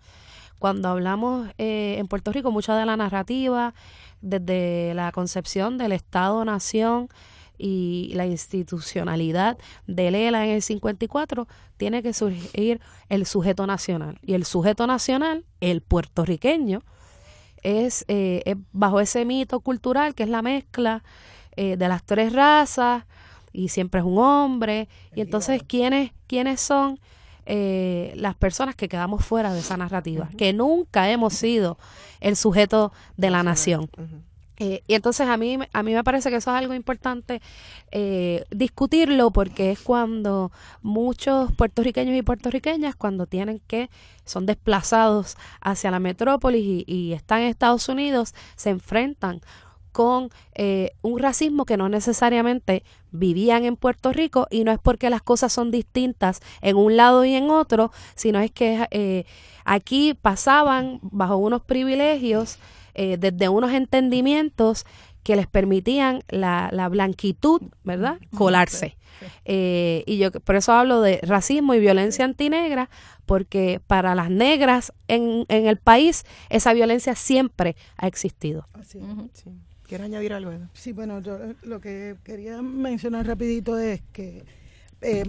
Cuando 0.59 0.89
hablamos 0.89 1.49
eh, 1.59 1.97
en 1.99 2.09
Puerto 2.09 2.33
Rico, 2.33 2.51
mucha 2.51 2.77
de 2.77 2.85
la 2.85 2.97
narrativa, 2.97 3.75
desde 4.21 4.93
la 4.95 5.13
concepción 5.13 5.79
del 5.79 5.93
Estado-Nación, 5.93 7.09
y 7.59 8.13
la 8.15 8.27
institucionalidad 8.27 9.59
de 9.87 10.11
Lela 10.11 10.45
en 10.45 10.53
el 10.53 10.63
54, 10.63 11.49
tiene 11.77 12.03
que 12.03 12.13
surgir 12.13 12.81
el 13.09 13.27
sujeto 13.27 13.67
nacional. 13.67 14.19
Y 14.23 14.35
el 14.35 14.45
sujeto 14.45 14.87
nacional, 14.87 15.45
el 15.61 15.83
puertorriqueño, 15.83 16.83
es, 17.63 18.05
eh, 18.07 18.43
es 18.47 18.57
bajo 18.73 19.01
ese 19.01 19.25
mito 19.25 19.61
cultural 19.61 20.15
que 20.15 20.23
es 20.23 20.29
la 20.29 20.43
mezcla 20.43 21.03
eh, 21.61 21.77
de 21.77 21.89
las 21.89 22.05
tres 22.05 22.33
razas 22.33 23.03
y 23.53 23.71
siempre 23.71 23.99
es 23.99 24.07
un 24.07 24.19
hombre. 24.19 24.89
Y 25.17 25.23
entonces, 25.23 25.61
¿quiénes, 25.67 26.13
quiénes 26.29 26.61
son 26.61 27.01
eh, 27.47 28.13
las 28.15 28.37
personas 28.37 28.77
que 28.77 28.89
quedamos 28.89 29.25
fuera 29.25 29.53
de 29.53 29.59
esa 29.59 29.77
narrativa? 29.77 30.29
Que 30.39 30.53
nunca 30.53 31.11
hemos 31.11 31.35
sido 31.35 31.77
el 32.21 32.37
sujeto 32.37 32.93
de 33.17 33.31
la 33.31 33.43
nación. 33.43 33.91
Eh, 34.61 34.85
y 34.87 34.95
entonces 34.95 35.27
a 35.27 35.37
mí, 35.37 35.59
a 35.73 35.83
mí 35.83 35.95
me 35.95 36.05
parece 36.05 36.31
que 36.31 36.37
eso 36.37 36.53
es 36.53 36.57
algo 36.57 36.75
importante 36.75 37.43
discutirlo 38.51 39.33
porque 39.33 39.73
es 39.73 39.81
cuando 39.81 40.53
muchos 40.83 41.51
puertorriqueños 41.55 42.17
y 42.17 42.23
puertorriqueñas 42.23 42.95
cuando 42.95 43.27
tienen 43.27 43.61
que, 43.67 43.91
son 44.25 44.47
desplazados 44.47 45.37
hacia 45.61 45.91
la 45.91 45.99
metrópolis 45.99 46.63
y, 46.63 46.85
y 46.87 47.15
están 47.15 47.41
en 47.41 47.49
Estados 47.49 47.89
Unidos, 47.89 48.33
se 48.55 48.71
enfrentan 48.71 49.41
con 49.99 50.31
eh, 50.55 50.93
un 51.03 51.19
racismo 51.19 51.65
que 51.65 51.77
no 51.77 51.89
necesariamente 51.89 52.85
vivían 53.11 53.65
en 53.65 53.75
Puerto 53.75 54.13
Rico 54.13 54.47
y 54.49 54.63
no 54.63 54.71
es 54.71 54.79
porque 54.79 55.11
las 55.11 55.23
cosas 55.23 55.53
son 55.53 55.73
distintas 55.73 56.39
en 56.63 56.77
un 56.77 56.97
lado 56.97 57.25
y 57.25 57.35
en 57.35 57.51
otro, 57.51 57.91
sino 58.15 58.39
es 58.39 58.53
que 58.53 58.87
eh, 58.93 59.25
aquí 59.65 60.15
pasaban 60.15 61.01
bajo 61.03 61.37
unos 61.37 61.63
privilegios, 61.63 62.61
eh, 62.95 63.17
desde 63.19 63.49
unos 63.49 63.73
entendimientos 63.73 64.87
que 65.25 65.35
les 65.35 65.49
permitían 65.49 66.23
la, 66.29 66.69
la 66.71 66.89
blanquitud, 66.89 67.61
¿verdad? 67.83 68.21
Colarse. 68.37 68.97
y 69.45 70.17
yo 70.17 70.31
por 70.31 70.55
eso 70.55 70.75
hablo 70.75 71.01
de 71.01 71.19
racismo 71.25 71.75
y 71.75 71.81
violencia 71.81 72.25
antinegra, 72.25 72.89
porque 73.27 73.81
para 73.85 74.15
las 74.15 74.31
negras 74.31 74.93
en, 75.09 75.45
en 75.49 75.67
el 75.67 75.79
país 75.79 76.25
esa 76.51 76.73
violencia 76.73 77.17
siempre 77.17 77.75
ha 77.97 78.07
existido. 78.07 78.69
Así, 78.75 79.01
¿Quiere 79.89 80.05
añadir 80.05 80.35
algo? 80.35 80.53
Sí, 80.75 80.93
bueno, 80.93 81.21
yo 81.21 81.37
eh, 81.37 81.57
lo 81.63 81.81
que 81.81 82.17
quería 82.23 82.61
mencionar 82.61 83.27
rapidito 83.27 83.79
es 83.79 84.03
que 84.13 84.45
eh, 85.01 85.25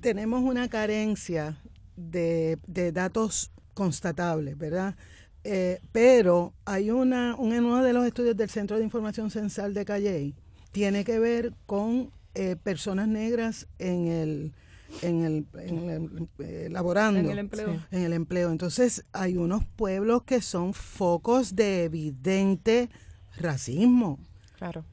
tenemos 0.00 0.42
una 0.42 0.68
carencia 0.68 1.60
de, 1.94 2.58
datos 2.92 3.52
constatables, 3.72 4.58
¿verdad? 4.58 4.96
Eh, 5.44 5.78
pero 5.92 6.54
hay 6.64 6.90
una, 6.90 7.36
un, 7.36 7.52
uno 7.52 7.84
de 7.84 7.92
los 7.92 8.04
estudios 8.04 8.36
del 8.36 8.50
Centro 8.50 8.78
de 8.78 8.82
Información 8.82 9.30
Censal 9.30 9.74
de 9.74 9.84
Calley, 9.84 10.34
tiene 10.72 11.04
que 11.04 11.20
ver 11.20 11.52
con 11.66 12.10
personas 12.64 13.06
negras 13.06 13.68
en 13.78 14.08
el, 14.08 14.52
en 15.02 15.22
el, 15.22 15.46
en 15.60 16.28
el 16.40 16.72
laborando. 16.72 17.20
En 17.20 17.30
el 17.30 17.38
empleo. 17.38 17.80
En 17.92 18.02
el 18.02 18.12
empleo. 18.12 18.50
Entonces, 18.50 19.04
hay 19.12 19.36
unos 19.36 19.64
pueblos 19.64 20.24
que 20.24 20.42
son 20.42 20.74
focos 20.74 21.54
de 21.54 21.84
evidente 21.84 22.90
racismo. 23.36 24.18
Claro. 24.58 24.84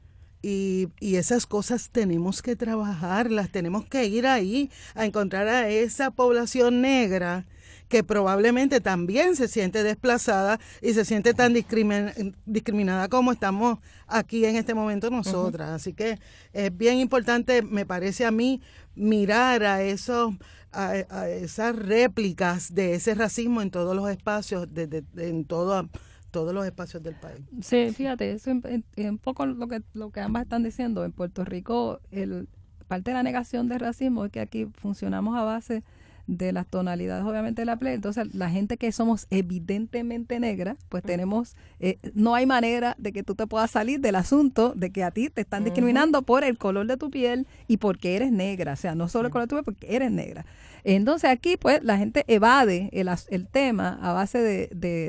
Y, 0.42 0.88
y, 0.98 1.16
esas 1.16 1.46
cosas 1.46 1.90
tenemos 1.90 2.42
que 2.42 2.56
trabajarlas, 2.56 3.50
tenemos 3.50 3.84
que 3.86 4.06
ir 4.06 4.26
ahí 4.26 4.70
a 4.94 5.06
encontrar 5.06 5.46
a 5.46 5.68
esa 5.68 6.10
población 6.10 6.80
negra 6.80 7.46
que 7.92 8.02
probablemente 8.02 8.80
también 8.80 9.36
se 9.36 9.48
siente 9.48 9.82
desplazada 9.82 10.58
y 10.80 10.94
se 10.94 11.04
siente 11.04 11.34
tan 11.34 11.52
discriminada 11.52 13.08
como 13.08 13.32
estamos 13.32 13.80
aquí 14.06 14.46
en 14.46 14.56
este 14.56 14.72
momento 14.72 15.10
nosotras. 15.10 15.68
Así 15.68 15.92
que 15.92 16.18
es 16.54 16.74
bien 16.74 16.96
importante, 16.96 17.60
me 17.60 17.84
parece 17.84 18.24
a 18.24 18.30
mí, 18.30 18.62
mirar 18.94 19.62
a 19.64 19.82
esos 19.82 20.32
a, 20.72 21.28
esas 21.28 21.76
réplicas 21.76 22.74
de 22.74 22.94
ese 22.94 23.14
racismo 23.14 23.60
en 23.60 23.70
todos 23.70 23.94
los 23.94 24.08
espacios, 24.08 24.72
de, 24.72 25.04
en 25.18 25.44
todo, 25.44 25.86
todos 26.32 26.52
los 26.52 26.66
espacios 26.66 27.02
del 27.04 27.14
país. 27.14 27.38
Sí, 27.60 27.90
fíjate, 27.90 28.32
es 28.32 28.46
un 28.48 29.18
poco 29.18 29.46
lo 29.46 29.68
que, 29.68 29.82
lo 29.94 30.10
que 30.10 30.18
ambas 30.18 30.42
están 30.42 30.64
diciendo. 30.64 31.04
En 31.04 31.12
Puerto 31.12 31.44
Rico, 31.44 32.00
el, 32.10 32.48
parte 32.88 33.12
de 33.12 33.14
la 33.14 33.22
negación 33.22 33.68
del 33.68 33.78
racismo 33.78 34.24
es 34.24 34.32
que 34.32 34.40
aquí 34.40 34.66
funcionamos 34.74 35.36
a 35.38 35.42
base 35.42 35.84
de 36.26 36.52
las 36.52 36.66
tonalidades 36.66 37.24
obviamente 37.24 37.62
de 37.62 37.66
la 37.66 37.76
play. 37.76 37.94
Entonces, 37.94 38.34
la 38.34 38.50
gente 38.50 38.76
que 38.76 38.92
somos 38.92 39.26
evidentemente 39.30 40.40
negra, 40.40 40.76
pues 40.88 41.02
tenemos, 41.02 41.56
eh, 41.80 41.98
no 42.14 42.34
hay 42.34 42.46
manera 42.46 42.94
de 42.98 43.12
que 43.12 43.22
tú 43.22 43.34
te 43.34 43.46
puedas 43.46 43.70
salir 43.70 44.00
del 44.00 44.16
asunto 44.16 44.72
de 44.74 44.90
que 44.90 45.04
a 45.04 45.10
ti 45.10 45.28
te 45.28 45.40
están 45.40 45.64
discriminando 45.64 46.22
por 46.22 46.44
el 46.44 46.58
color 46.58 46.86
de 46.86 46.96
tu 46.96 47.10
piel 47.10 47.46
y 47.68 47.78
porque 47.78 48.16
eres 48.16 48.32
negra. 48.32 48.72
O 48.72 48.76
sea, 48.76 48.94
no 48.94 49.08
solo 49.08 49.26
el 49.26 49.32
color 49.32 49.46
de 49.46 49.48
tu 49.48 49.56
piel, 49.56 49.64
porque 49.64 49.94
eres 49.94 50.10
negra. 50.10 50.44
Entonces 50.84 51.30
aquí 51.30 51.56
pues 51.56 51.82
la 51.84 51.96
gente 51.96 52.24
evade 52.26 52.88
el, 52.92 53.08
el 53.28 53.46
tema 53.46 53.98
a 54.02 54.12
base 54.12 54.38
de, 54.38 54.68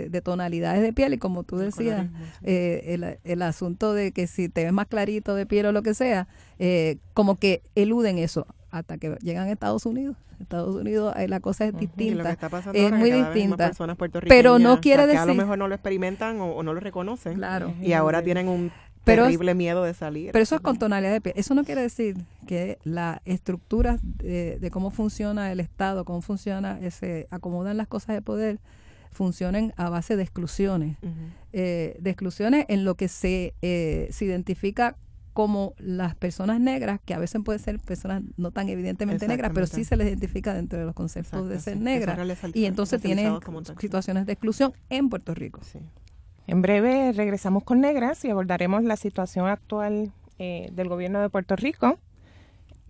de, 0.10 0.22
tonalidades 0.22 0.82
de 0.84 0.94
piel 0.94 1.16
y 1.16 1.18
como 1.18 1.44
tú 1.44 1.58
decías, 1.58 2.08
eh, 2.44 2.84
el, 2.88 3.18
el, 3.24 3.42
asunto 3.42 3.94
de 3.94 4.12
que 4.12 4.28
si 4.28 4.50
te 4.50 4.64
ves 4.64 4.74
más 4.74 4.86
clarito 4.86 5.34
de 5.34 5.48
piel 5.48 5.66
o 5.66 5.72
lo 5.72 5.82
que 5.82 5.96
sea, 5.96 6.28
eh, 6.60 6.98
como 7.14 7.36
que 7.38 7.64
eluden 7.76 8.20
eso 8.20 8.46
hasta 8.70 8.98
que 8.98 9.18
llegan 9.22 9.48
a 9.48 9.52
Estados 9.52 9.86
Unidos. 9.86 10.16
Estados 10.44 10.76
Unidos 10.76 11.14
la 11.28 11.40
cosa 11.40 11.66
es 11.66 11.78
distinta, 11.78 12.38
es 12.74 12.92
muy 12.92 13.12
distinta. 13.12 13.72
Pero 14.28 14.60
no 14.60 14.80
quiere 14.82 15.08
decir... 15.08 15.20
a 15.20 15.26
lo 15.26 15.36
mejor 15.36 15.58
no 15.58 15.68
lo 15.68 15.76
experimentan 15.76 16.40
o, 16.40 16.62
no 16.64 16.74
lo 16.74 16.80
reconocen. 16.80 17.36
Claro. 17.36 17.74
Y 17.82 17.94
ahora 17.94 18.22
tienen 18.22 18.48
un 18.48 18.72
terrible 19.04 19.54
miedo 19.54 19.84
de 19.84 19.94
salir. 19.94 20.32
Pero 20.32 20.44
eso 20.44 20.56
es 20.56 20.62
con 20.62 20.78
tonalidad 20.78 21.12
de 21.12 21.22
piel. 21.22 21.36
Eso 21.38 21.54
no 21.54 21.64
quiere 21.64 21.82
decir 21.82 22.18
que 22.48 22.78
la 22.84 23.22
estructura 23.26 23.98
de, 24.02 24.70
cómo 24.72 24.92
funciona 24.92 25.52
el 25.52 25.60
Estado, 25.60 26.06
cómo 26.06 26.22
funciona, 26.22 26.80
se 26.92 27.28
acomodan 27.30 27.78
las 27.78 27.88
cosas 27.88 28.16
de 28.16 28.22
poder, 28.22 28.60
funcionen 29.12 29.74
a 29.78 29.90
base 29.90 30.16
de 30.16 30.24
exclusiones. 30.24 30.98
Eh, 31.52 31.98
de 32.00 32.10
exclusiones 32.10 32.66
en 32.68 32.84
lo 32.84 32.96
que 32.96 33.08
se, 33.08 33.54
eh, 33.62 34.08
se 34.12 34.26
identifica 34.26 34.98
como 35.34 35.74
las 35.78 36.16
personas 36.16 36.60
negras, 36.60 37.00
que 37.04 37.14
a 37.14 37.20
veces 37.20 37.42
pueden 37.44 37.60
ser 37.60 37.80
personas 37.80 38.24
no 38.38 38.52
tan 38.52 38.70
evidentemente 38.70 39.28
negras, 39.28 39.52
pero 39.54 39.68
sí 39.68 39.84
se 39.84 39.98
les 39.98 40.08
identifica 40.08 40.54
dentro 40.54 40.80
de 40.80 40.86
los 40.86 40.94
conceptos 40.94 41.50
de 41.50 41.60
ser 41.60 41.78
negra. 41.78 42.18
Y 42.54 42.66
entonces 42.66 43.02
tiene 43.02 43.32
situaciones 43.80 44.26
de 44.26 44.34
exclusión 44.34 44.74
en 44.90 45.10
Puerto 45.10 45.34
Rico. 45.34 45.60
En 46.46 46.62
breve 46.62 47.12
regresamos 47.14 47.64
con 47.64 47.82
Negras 47.82 48.24
y 48.26 48.30
abordaremos 48.30 48.84
la 48.84 48.98
situación 48.98 49.48
actual 49.48 50.12
eh, 50.40 50.70
del 50.74 50.90
gobierno 50.90 51.22
de 51.22 51.30
Puerto 51.30 51.56
Rico, 51.56 52.00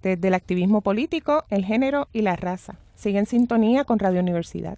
desde 0.02 0.28
el 0.28 0.34
activismo 0.34 0.82
político, 0.82 1.46
el 1.50 1.64
género 1.64 2.10
y 2.12 2.24
la 2.24 2.36
raza. 2.36 2.78
Sigue 2.96 3.20
en 3.20 3.26
sintonía 3.26 3.86
con 3.86 4.00
Radio 4.00 4.20
Universidad. 4.20 4.78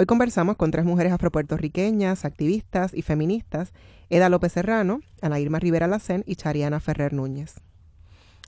Hoy 0.00 0.06
conversamos 0.06 0.54
con 0.54 0.70
tres 0.70 0.84
mujeres 0.84 1.12
afropuertorriqueñas, 1.12 2.24
activistas 2.24 2.94
y 2.94 3.02
feministas, 3.02 3.72
Eda 4.10 4.28
López 4.28 4.52
Serrano, 4.52 5.00
Ana 5.22 5.40
Irma 5.40 5.58
Rivera 5.58 5.88
Lacén 5.88 6.22
y 6.24 6.36
Chariana 6.36 6.78
Ferrer 6.78 7.12
Núñez. 7.12 7.56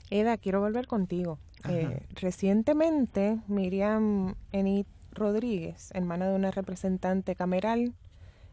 Eda, 0.09 0.37
quiero 0.37 0.61
volver 0.61 0.87
contigo. 0.87 1.39
Eh, 1.67 2.03
recientemente, 2.15 3.37
Miriam 3.49 4.35
Enid 4.53 4.85
Rodríguez, 5.11 5.89
hermana 5.93 6.29
de 6.29 6.35
una 6.37 6.51
representante 6.51 7.35
cameral 7.35 7.95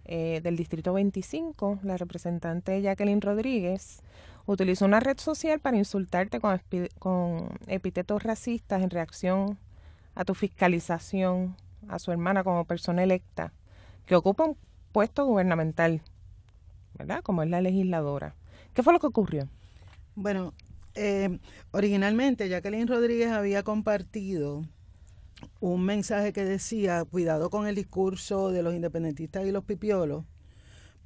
eh, 0.05 0.41
del 0.43 0.57
Distrito 0.57 0.93
25, 0.93 1.79
la 1.85 1.99
representante 1.99 2.83
Jacqueline 2.83 3.21
Rodríguez, 3.21 4.03
utilizó 4.45 4.87
una 4.87 4.99
red 4.99 5.19
social 5.19 5.61
para 5.61 5.77
insultarte 5.77 6.41
con, 6.41 6.61
con 6.99 7.49
epítetos 7.69 8.25
racistas 8.25 8.83
en 8.83 8.91
reacción 8.91 9.57
a 10.17 10.25
tu 10.25 10.35
fiscalización 10.35 11.55
a 11.89 11.99
su 11.99 12.13
hermana 12.13 12.45
como 12.45 12.65
persona 12.65 13.03
electa 13.03 13.53
que 14.07 14.17
ocupa 14.17 14.45
un 14.45 14.57
puesto 14.93 15.27
gubernamental, 15.27 16.03
¿verdad? 16.95 17.23
Como 17.23 17.43
es 17.43 17.51
la 17.51 17.61
legisladora. 17.61 18.35
¿Qué 18.75 18.83
fue 18.83 18.93
lo 18.93 19.01
que 19.01 19.07
ocurrió? 19.07 19.49
Bueno, 20.15 20.55
eh, 20.95 21.39
originalmente 21.71 22.49
Jacqueline 22.49 22.89
Rodríguez 22.89 23.31
había 23.31 23.63
compartido 23.63 24.65
un 25.61 25.85
mensaje 25.85 26.33
que 26.33 26.45
decía, 26.45 27.05
cuidado 27.05 27.51
con 27.51 27.67
el 27.67 27.75
discurso 27.75 28.51
de 28.51 28.63
los 28.63 28.75
independentistas 28.75 29.47
y 29.47 29.53
los 29.53 29.65
pipiolos, 29.65 30.25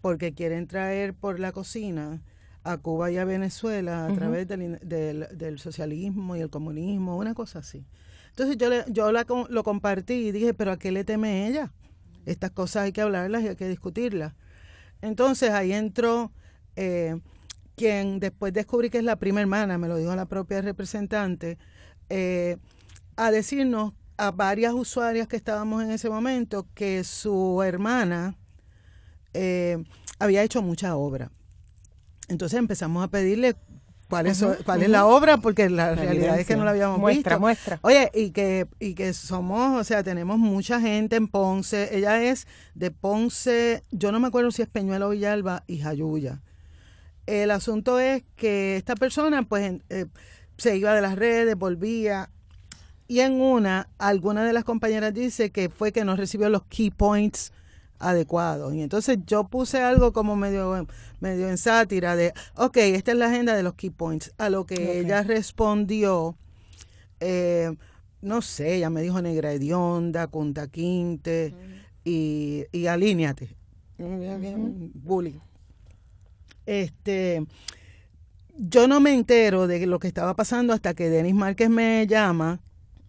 porque 0.01 0.33
quieren 0.33 0.66
traer 0.66 1.14
por 1.14 1.38
la 1.40 1.53
cocina 1.53 2.23
a 2.64 2.79
Cuba 2.79 3.11
y 3.11 3.18
a 3.18 3.25
Venezuela 3.25 4.07
a 4.07 4.14
través 4.14 4.47
del, 4.47 4.79
del, 4.81 5.59
socialismo 5.59 6.37
y 6.37 6.40
el 6.40 6.51
comunismo, 6.51 7.16
una 7.16 7.35
cosa 7.35 7.59
así. 7.59 7.85
Entonces 8.33 8.57
yo, 8.57 8.71
le, 8.71 8.85
yo 8.88 9.12
la, 9.12 9.27
lo 9.51 9.62
compartí 9.62 10.14
y 10.14 10.33
dije, 10.33 10.55
pero 10.55 10.73
¿a 10.73 10.79
qué 10.79 10.90
le 10.90 11.05
teme 11.05 11.47
ella? 11.47 11.71
Estas 12.25 12.51
cosas 12.51 12.85
hay 12.85 12.92
que 12.92 13.03
hablarlas 13.03 13.42
y 13.42 13.49
hay 13.49 13.57
que 13.57 13.68
discutirlas. 13.68 14.33
Entonces 15.03 15.51
ahí 15.51 15.73
entró 15.73 16.33
eh, 16.77 17.21
quien 17.77 18.21
después 18.21 18.55
descubrí 18.55 18.88
que 18.88 18.99
es 18.99 19.05
la 19.05 19.16
prima 19.16 19.40
hermana, 19.42 19.77
me 19.77 19.88
lo 19.88 19.97
dijo 19.97 20.16
la 20.16 20.27
propia 20.27 20.62
representante, 20.62 21.59
eh, 22.09 22.57
a 23.16 23.31
decirnos 23.31 23.92
a 24.16 24.31
varias 24.31 24.73
usuarias 24.73 25.29
que 25.29 25.37
estábamos 25.37 25.83
en 25.83 25.90
ese 25.90 26.09
momento 26.09 26.66
que 26.75 27.05
su 27.05 27.62
hermana 27.62 28.38
eh, 29.35 29.85
había 30.18 30.42
hecho 30.42 30.62
mucha 30.62 30.97
obra. 30.97 31.31
Entonces 32.29 32.59
empezamos 32.59 33.05
a 33.05 33.09
pedirle 33.09 33.57
cuál 34.12 34.27
es, 34.27 34.44
cuál 34.66 34.83
es 34.83 34.90
la 34.90 35.07
obra, 35.07 35.38
porque 35.38 35.70
la, 35.70 35.94
realidad 35.94 36.38
es 36.38 36.46
que 36.46 36.55
no 36.55 36.66
la 36.66 36.72
habíamos 36.72 36.98
muestra, 36.98 37.37
visto. 37.37 37.40
Muestra, 37.40 37.79
Oye, 37.81 38.11
y 38.12 38.31
que, 38.33 38.66
y 38.79 38.92
que 38.92 39.14
somos, 39.14 39.81
o 39.81 39.85
sea, 39.85 40.03
tenemos 40.03 40.38
mucha 40.38 40.83
gente 40.83 41.16
en 41.16 41.29
Ponce. 41.29 41.96
Ella 41.96 42.22
es 42.22 42.46
de 42.75 42.90
Ponce, 42.90 43.83
yo 43.90 44.12
no 44.12 44.20
me 44.20 44.29
acuerdo 44.29 44.51
si 44.51 44.61
es 44.61 44.68
Peñuelo 44.68 45.09
Villalba 45.09 45.64
y 45.66 45.79
Jayuya. 45.79 46.42
El 47.25 47.51
asunto 47.51 47.98
es 48.01 48.22
que 48.37 48.77
esta 48.77 48.96
persona, 48.96 49.44
pues, 49.44 49.81
eh, 49.88 50.05
se 50.59 50.77
iba 50.77 50.94
de 50.94 51.01
las 51.01 51.16
redes, 51.16 51.57
volvía. 51.57 52.29
Y 53.09 53.20
en 53.20 53.40
una, 53.40 53.88
alguna 53.96 54.44
de 54.44 54.53
las 54.53 54.64
compañeras 54.64 55.14
dice 55.14 55.51
que 55.53 55.70
fue 55.70 55.90
que 55.90 56.05
no 56.05 56.16
recibió 56.16 56.51
los 56.51 56.64
key 56.64 56.90
points 56.90 57.51
adecuado. 58.03 58.75
Y 58.75 58.83
entonces 58.83 59.19
yo 59.27 59.45
puse 59.45 59.81
algo 59.81 60.12
como 60.12 60.37
medio, 60.37 60.87
medio 61.21 61.49
en 61.49 61.57
sátira 61.57 62.17
de, 62.17 62.35
ok, 62.57 62.77
esta 62.79 63.12
es 63.12 63.19
la 63.19 63.27
agenda 63.27 63.55
de 63.55 63.62
los 63.62 63.75
key 63.75 63.91
points. 63.91 64.33
A 64.38 64.51
lo 64.51 64.67
que 64.67 65.01
ella 65.01 65.23
respondió, 65.23 66.37
eh, 67.21 67.75
no 68.21 68.43
sé, 68.43 68.77
ella 68.77 68.91
me 68.91 69.03
dijo 69.03 69.23
negra 69.23 69.53
hedionda, 69.53 70.27
Cunta 70.27 70.69
Quinte 70.69 71.55
y, 72.05 72.65
y 72.73 72.87
alíñate. 72.87 73.57
Bullying. 74.95 75.38
Este, 76.67 77.45
yo 78.57 78.87
no 78.87 79.01
me 79.01 79.15
entero 79.15 79.67
de 79.67 79.87
lo 79.87 79.99
que 79.99 80.09
estaba 80.09 80.35
pasando 80.35 80.73
hasta 80.73 80.95
que 80.95 81.09
Denis 81.09 81.35
Márquez 81.35 81.71
me 81.71 82.07
llama 82.07 82.61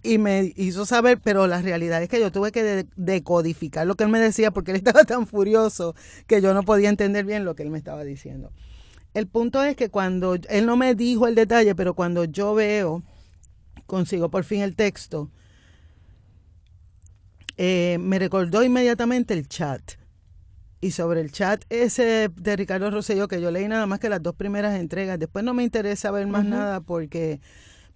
y 0.04 0.18
me 0.18 0.52
hizo 0.58 0.86
saber, 0.86 1.20
pero 1.22 1.48
la 1.48 1.62
realidad 1.62 2.04
es 2.04 2.10
que 2.10 2.20
yo 2.20 2.32
tuve 2.32 2.52
que 2.52 2.86
decodificar 2.98 3.88
lo 3.88 3.96
que 3.96 4.04
él 4.04 4.10
me 4.10 4.20
decía 4.20 4.52
porque 4.52 4.72
él 4.72 4.78
estaba 4.84 5.06
tan 5.06 5.26
furioso 5.26 5.96
que 6.28 6.42
yo 6.42 6.54
no 6.54 6.64
podía 6.64 6.90
entender 6.90 7.26
bien 7.26 7.46
lo 7.46 7.56
que 7.56 7.64
él 7.64 7.70
me 7.70 7.78
estaba 7.78 8.04
diciendo. 8.04 8.52
El 9.14 9.28
punto 9.28 9.64
es 9.64 9.76
que 9.76 9.90
cuando 9.90 10.36
él 10.50 10.66
no 10.66 10.76
me 10.76 10.94
dijo 10.96 11.28
el 11.28 11.36
detalle, 11.36 11.74
pero 11.76 11.94
cuando 11.94 12.26
yo 12.26 12.54
veo, 12.54 13.04
consigo 13.86 14.30
por 14.30 14.44
fin 14.44 14.62
el 14.62 14.76
texto, 14.76 15.30
eh, 17.58 17.98
me 18.00 18.20
recordó 18.20 18.64
inmediatamente 18.64 19.34
el 19.34 19.48
chat. 19.48 19.82
Y 20.82 20.92
sobre 20.92 21.22
el 21.22 21.32
chat 21.32 21.64
ese 21.70 22.30
de 22.36 22.56
Ricardo 22.58 22.92
Rosselló, 22.92 23.30
que 23.30 23.40
yo 23.40 23.52
leí 23.52 23.68
nada 23.70 23.86
más 23.86 24.00
que 24.00 24.10
las 24.10 24.22
dos 24.22 24.36
primeras 24.36 24.78
entregas, 24.78 25.18
después 25.18 25.46
no 25.46 25.54
me 25.54 25.64
interesa 25.64 26.12
ver 26.12 26.28
más 26.28 26.44
nada 26.44 26.82
porque 26.82 27.40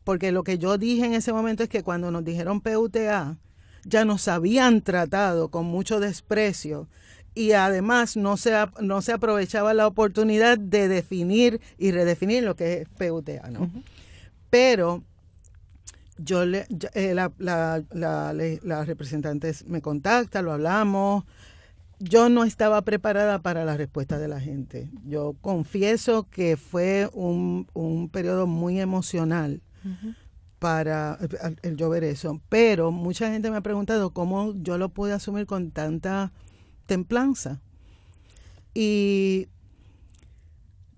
porque 0.07 0.31
lo 0.31 0.45
que 0.45 0.57
yo 0.57 0.77
dije 0.77 1.05
en 1.05 1.13
ese 1.15 1.33
momento 1.33 1.63
es 1.63 1.69
que 1.69 1.83
cuando 1.83 2.11
nos 2.11 2.23
dijeron 2.23 2.61
PUTA, 2.61 3.35
ya 3.83 4.05
nos 4.05 4.29
habían 4.29 4.81
tratado 4.81 5.49
con 5.49 5.65
mucho 5.65 5.99
desprecio 5.99 6.87
y 7.35 7.51
además 7.51 8.15
no 8.15 8.37
se, 8.37 8.53
no 8.79 9.01
se 9.01 9.11
aprovechaba 9.11 9.73
la 9.73 9.85
oportunidad 9.85 10.57
de 10.57 10.87
definir 10.87 11.59
y 11.77 11.91
redefinir 11.91 12.45
lo 12.45 12.55
que 12.55 12.83
es 12.83 12.87
PUTA, 12.87 13.49
¿no? 13.51 13.69
Pero 14.49 15.03
yo 16.17 16.45
le, 16.45 16.67
eh, 16.93 17.13
la, 17.13 17.33
la, 17.37 17.83
la, 17.91 18.85
representante 18.85 19.51
me 19.65 19.81
contacta, 19.81 20.41
lo 20.41 20.53
hablamos. 20.53 21.25
Yo 21.99 22.29
no 22.29 22.45
estaba 22.45 22.81
preparada 22.83 23.39
para 23.39 23.65
la 23.65 23.75
respuesta 23.75 24.17
de 24.19 24.29
la 24.29 24.39
gente. 24.39 24.89
Yo 25.03 25.35
confieso 25.41 26.29
que 26.29 26.55
fue 26.55 27.09
un, 27.11 27.67
un 27.73 28.07
periodo 28.07 28.47
muy 28.47 28.79
emocional 28.79 29.61
para 30.59 31.17
el, 31.61 31.75
yo 31.77 31.89
ver 31.89 32.03
eso. 32.03 32.41
Pero 32.49 32.91
mucha 32.91 33.31
gente 33.31 33.51
me 33.51 33.57
ha 33.57 33.61
preguntado 33.61 34.11
cómo 34.11 34.53
yo 34.55 34.77
lo 34.77 34.89
pude 34.89 35.13
asumir 35.13 35.45
con 35.45 35.71
tanta 35.71 36.31
templanza. 36.85 37.61
Y 38.73 39.47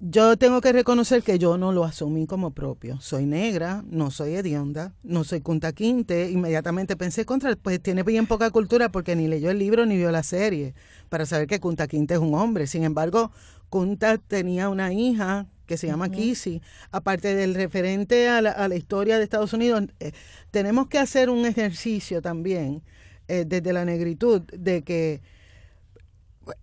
yo 0.02 0.38
tengo 0.38 0.62
que 0.62 0.72
reconocer 0.72 1.24
que 1.24 1.40
yo 1.40 1.58
no 1.58 1.74
lo 1.74 1.84
asumí 1.84 2.26
como 2.26 2.52
propio. 2.52 3.02
Soy 3.02 3.26
negra, 3.26 3.84
no 3.90 4.12
soy 4.12 4.36
hedionda, 4.36 4.94
no 5.04 5.26
soy 5.26 5.42
Kunta 5.42 5.74
Quinte. 5.74 6.32
Inmediatamente 6.32 6.96
pensé 6.96 7.26
contra, 7.26 7.56
pues 7.58 7.82
tiene 7.82 8.04
bien 8.04 8.28
poca 8.28 8.50
cultura 8.50 8.90
porque 8.90 9.16
ni 9.16 9.28
leyó 9.28 9.50
el 9.50 9.60
libro 9.60 9.86
ni 9.86 9.98
vio 9.98 10.12
la 10.12 10.24
serie 10.24 10.74
para 11.10 11.26
saber 11.26 11.48
que 11.48 11.60
Kunta 11.60 11.88
Quinte 11.88 12.14
es 12.14 12.20
un 12.20 12.34
hombre. 12.34 12.66
Sin 12.68 12.86
embargo, 12.86 13.32
Kunta 13.70 14.18
tenía 14.18 14.70
una 14.70 14.94
hija 14.94 15.48
que 15.70 15.78
se 15.78 15.86
llama 15.86 16.10
Kisi. 16.10 16.62
Aparte 16.92 17.36
del 17.36 17.54
referente 17.54 18.28
a 18.28 18.42
la, 18.42 18.76
historia 18.76 19.20
de 19.20 19.24
Estados 19.24 19.54
Unidos, 19.54 19.84
eh, 20.00 20.14
tenemos 20.50 20.88
que 20.88 20.98
hacer 20.98 21.30
un 21.30 21.46
ejercicio 21.46 22.24
también 22.24 22.82
eh, 23.28 23.46
desde 23.48 23.72
la 23.72 23.86
negritud 23.86 24.42
de 24.42 24.82
que 24.82 25.22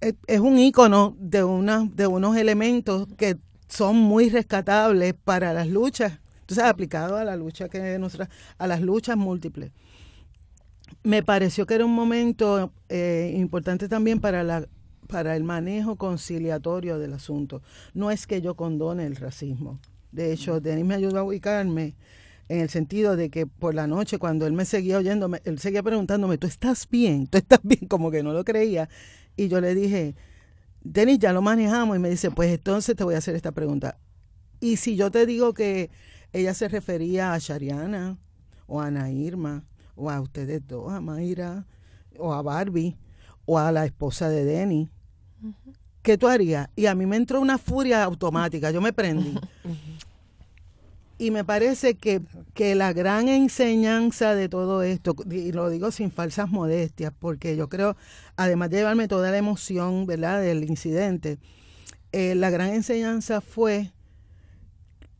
eh, 0.01 0.15
es 0.27 0.41
un 0.41 0.59
icono 0.59 1.17
de, 1.21 1.45
una, 1.45 1.89
de 1.95 2.09
unos 2.09 2.37
elementos 2.37 3.07
que 3.17 3.39
son 3.69 3.97
muy 3.97 4.29
rescatables 4.29 5.15
para 5.15 5.53
las 5.53 5.69
luchas, 5.69 6.19
entonces 6.41 6.65
aplicado 6.65 7.17
a 7.17 7.23
la 7.23 7.37
lucha 7.37 7.69
que 7.69 7.99
nuestra, 8.01 8.29
a 8.59 8.67
las 8.67 8.81
luchas 8.81 9.17
múltiples. 9.17 9.71
Me 11.05 11.23
pareció 11.23 11.65
que 11.65 11.75
era 11.75 11.85
un 11.85 11.95
momento 11.95 12.73
importante 12.89 13.89
también 13.89 14.21
para 14.21 14.43
la 14.43 14.67
para 15.07 15.37
el 15.37 15.45
manejo 15.45 15.97
conciliatorio 15.97 16.99
del 16.99 17.15
asunto. 17.15 17.63
No 17.95 18.11
es 18.11 18.27
que 18.27 18.41
yo 18.41 18.55
condone 18.55 19.07
el 19.07 19.17
racismo. 19.17 19.81
De 20.13 20.33
hecho, 20.33 20.61
Denis 20.61 20.85
me 20.85 20.95
ayudó 20.95 21.19
a 21.19 21.23
ubicarme 21.25 21.95
en 22.49 22.61
el 22.61 22.69
sentido 22.69 23.17
de 23.17 23.31
que 23.31 23.47
por 23.47 23.75
la 23.75 23.87
noche, 23.87 24.19
cuando 24.19 24.47
él 24.47 24.53
me 24.53 24.65
seguía 24.65 24.99
oyendo, 24.99 25.31
él 25.45 25.59
seguía 25.59 25.83
preguntándome, 25.83 26.39
¿tú 26.39 26.47
estás 26.47 26.89
bien? 26.89 27.27
¿Tú 27.27 27.39
estás 27.39 27.61
bien? 27.63 27.87
Como 27.89 28.11
que 28.11 28.23
no 28.23 28.33
lo 28.33 28.45
creía. 28.45 28.89
Y 29.37 29.49
yo 29.49 29.61
le 29.61 29.75
dije, 29.75 30.15
Denis, 30.83 31.19
ya 31.19 31.33
lo 31.33 31.43
manejamos. 31.43 31.97
Y 31.97 32.01
me 32.01 32.09
dice, 32.09 32.31
pues 32.31 32.51
entonces 32.51 32.95
te 32.97 33.05
voy 33.05 33.15
a 33.15 33.19
hacer 33.19 33.35
esta 33.35 33.53
pregunta. 33.53 33.99
Y 34.61 34.77
si 34.77 34.97
yo 34.97 35.11
te 35.11 35.27
digo 35.27 35.55
que 35.55 35.91
ella 36.33 36.55
se 36.55 36.69
refería 36.69 37.33
a 37.33 37.39
Shariana, 37.39 38.19
o 38.67 38.81
a 38.81 38.87
Ana 38.87 39.11
Irma, 39.11 39.65
o 39.95 40.11
a 40.11 40.21
ustedes 40.21 40.67
dos, 40.67 40.93
a 40.93 41.01
Mayra, 41.01 41.67
o 42.19 42.33
a 42.33 42.43
Barbie, 42.43 42.97
o 43.45 43.59
a 43.59 43.73
la 43.73 43.85
esposa 43.85 44.29
de 44.29 44.45
Denis, 44.45 44.89
¿qué 46.03 46.17
tú 46.17 46.29
harías? 46.29 46.69
Y 46.77 46.87
a 46.87 46.95
mí 46.95 47.05
me 47.05 47.17
entró 47.17 47.41
una 47.41 47.59
furia 47.59 48.05
automática, 48.05 48.71
yo 48.71 48.81
me 48.81 48.93
prendí. 48.93 49.35
Y 51.19 51.31
me 51.31 51.45
parece 51.45 51.95
que, 51.95 52.21
que, 52.53 52.75
la 52.75 52.93
gran 52.93 53.29
enseñanza 53.29 54.35
de 54.35 54.51
todo 54.51 54.83
esto, 54.83 55.17
y 55.31 55.51
lo 55.51 55.71
digo 55.71 55.91
sin 55.91 56.11
falsas 56.11 56.51
modestias, 56.51 57.11
porque 57.19 57.57
yo 57.57 57.71
creo, 57.71 57.97
además 58.37 58.69
de 58.69 58.77
llevarme 58.77 59.09
toda 59.09 59.31
la 59.31 59.39
emoción, 59.39 60.05
¿verdad?, 60.05 60.43
del 60.43 60.65
incidente, 60.65 61.39
eh, 62.13 62.35
la 62.35 62.51
gran 62.51 62.75
enseñanza 62.75 63.41
fue 63.41 63.93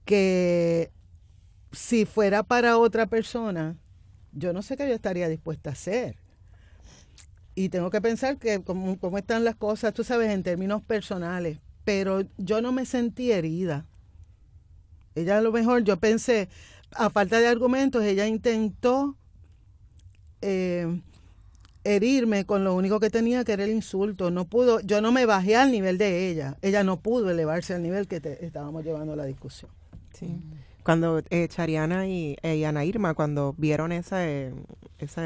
que 0.05 0.91
si 1.73 2.05
fuera 2.05 2.43
para 2.43 2.79
otra 2.79 3.07
persona, 3.07 3.77
yo 4.33 4.53
no 4.53 4.63
sé 4.63 4.77
qué 4.77 4.87
yo 4.87 4.95
estaría 4.95 5.29
dispuesta 5.29 5.71
a 5.71 5.73
hacer 5.73 6.17
y 7.57 7.71
tengo 7.71 7.91
que 7.91 8.03
pensar 8.03 8.37
que 8.37 8.63
cómo, 8.63 9.19
están 9.19 9.43
las 9.43 9.57
cosas, 9.57 9.95
tú 9.95 10.05
sabes, 10.05 10.31
en 10.31 10.43
términos 10.43 10.83
personales, 10.83 11.59
pero 11.85 12.21
yo 12.37 12.61
no 12.61 12.71
me 12.71 12.85
sentí 12.85 13.33
herida. 13.33 13.87
Ella 15.15 15.39
a 15.39 15.41
lo 15.41 15.51
mejor, 15.51 15.83
yo 15.83 15.97
pensé, 15.97 16.51
a 16.93 17.09
falta 17.09 17.41
de 17.41 17.49
argumentos, 17.49 18.05
ella 18.05 18.27
intentó 18.27 19.17
eh, 20.43 21.01
herirme 21.83 22.45
con 22.45 22.63
lo 22.63 22.75
único 22.75 23.01
que 23.01 23.09
tenía 23.09 23.43
que 23.43 23.55
era 23.55 23.65
el 23.65 23.71
insulto. 23.71 24.31
No 24.31 24.45
pudo, 24.45 24.81
yo 24.81 25.01
no 25.01 25.11
me 25.11 25.25
bajé 25.25 25.57
al 25.57 25.73
nivel 25.73 25.97
de 25.97 26.29
ella. 26.29 26.59
Ella 26.61 26.85
no 26.85 27.01
pudo 27.01 27.31
elevarse 27.31 27.73
al 27.73 27.83
nivel 27.83 28.07
que 28.07 28.21
estábamos 28.43 28.85
llevando 28.85 29.17
la 29.17 29.25
discusión. 29.25 29.71
Sí 30.13 30.39
cuando 30.87 31.21
eh, 31.31 31.49
Chariana 31.49 32.07
y, 32.07 32.37
eh, 32.43 32.65
Ana 32.65 32.85
Irma, 32.85 33.15
cuando 33.15 33.57
vieron 33.59 33.91
esa, 33.91 34.19
esa, 34.99 35.23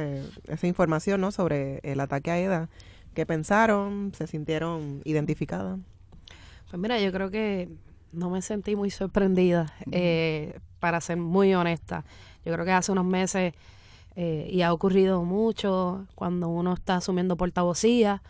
esa 0.48 0.66
información 0.66 1.20
¿no? 1.20 1.32
sobre 1.32 1.80
el 1.82 2.00
ataque 2.00 2.30
a 2.30 2.38
Eda, 2.38 2.68
¿qué 3.14 3.26
pensaron? 3.26 4.12
¿Se 4.14 4.26
sintieron 4.26 5.02
identificadas? 5.04 5.78
Pues 6.70 6.80
mira, 6.80 7.00
yo 7.00 7.10
creo 7.12 7.30
que 7.30 7.68
no 8.12 8.30
me 8.30 8.42
sentí 8.42 8.76
muy 8.76 8.90
sorprendida, 8.90 9.72
eh, 9.90 10.58
para 10.78 11.00
ser 11.00 11.16
muy 11.16 11.54
honesta. 11.54 12.04
Yo 12.44 12.52
creo 12.52 12.64
que 12.64 12.72
hace 12.72 12.90
unos 12.92 13.04
meses, 13.04 13.54
eh, 14.16 14.48
y 14.50 14.62
ha 14.62 14.72
ocurrido 14.72 15.24
mucho, 15.24 16.06
cuando 16.14 16.48
uno 16.48 16.72
está 16.72 16.96
asumiendo 16.96 17.36
portavocía, 17.36 18.22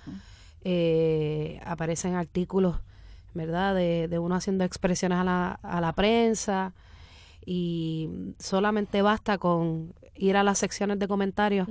aparecen 1.65 2.15
artículos, 2.15 2.81
¿verdad?, 3.33 3.75
de, 3.75 4.09
de 4.09 4.19
uno 4.19 4.35
haciendo 4.35 4.65
expresiones 4.65 5.19
a 5.19 5.25
la, 5.25 5.53
a 5.63 5.81
la 5.81 5.93
prensa, 5.93 6.75
y 7.47 8.35
solamente 8.39 9.01
basta 9.01 9.39
con 9.39 9.95
ir 10.21 10.37
a 10.37 10.45
las 10.45 10.59
secciones 10.59 10.99
de 10.99 11.09
comentarios 11.09 11.67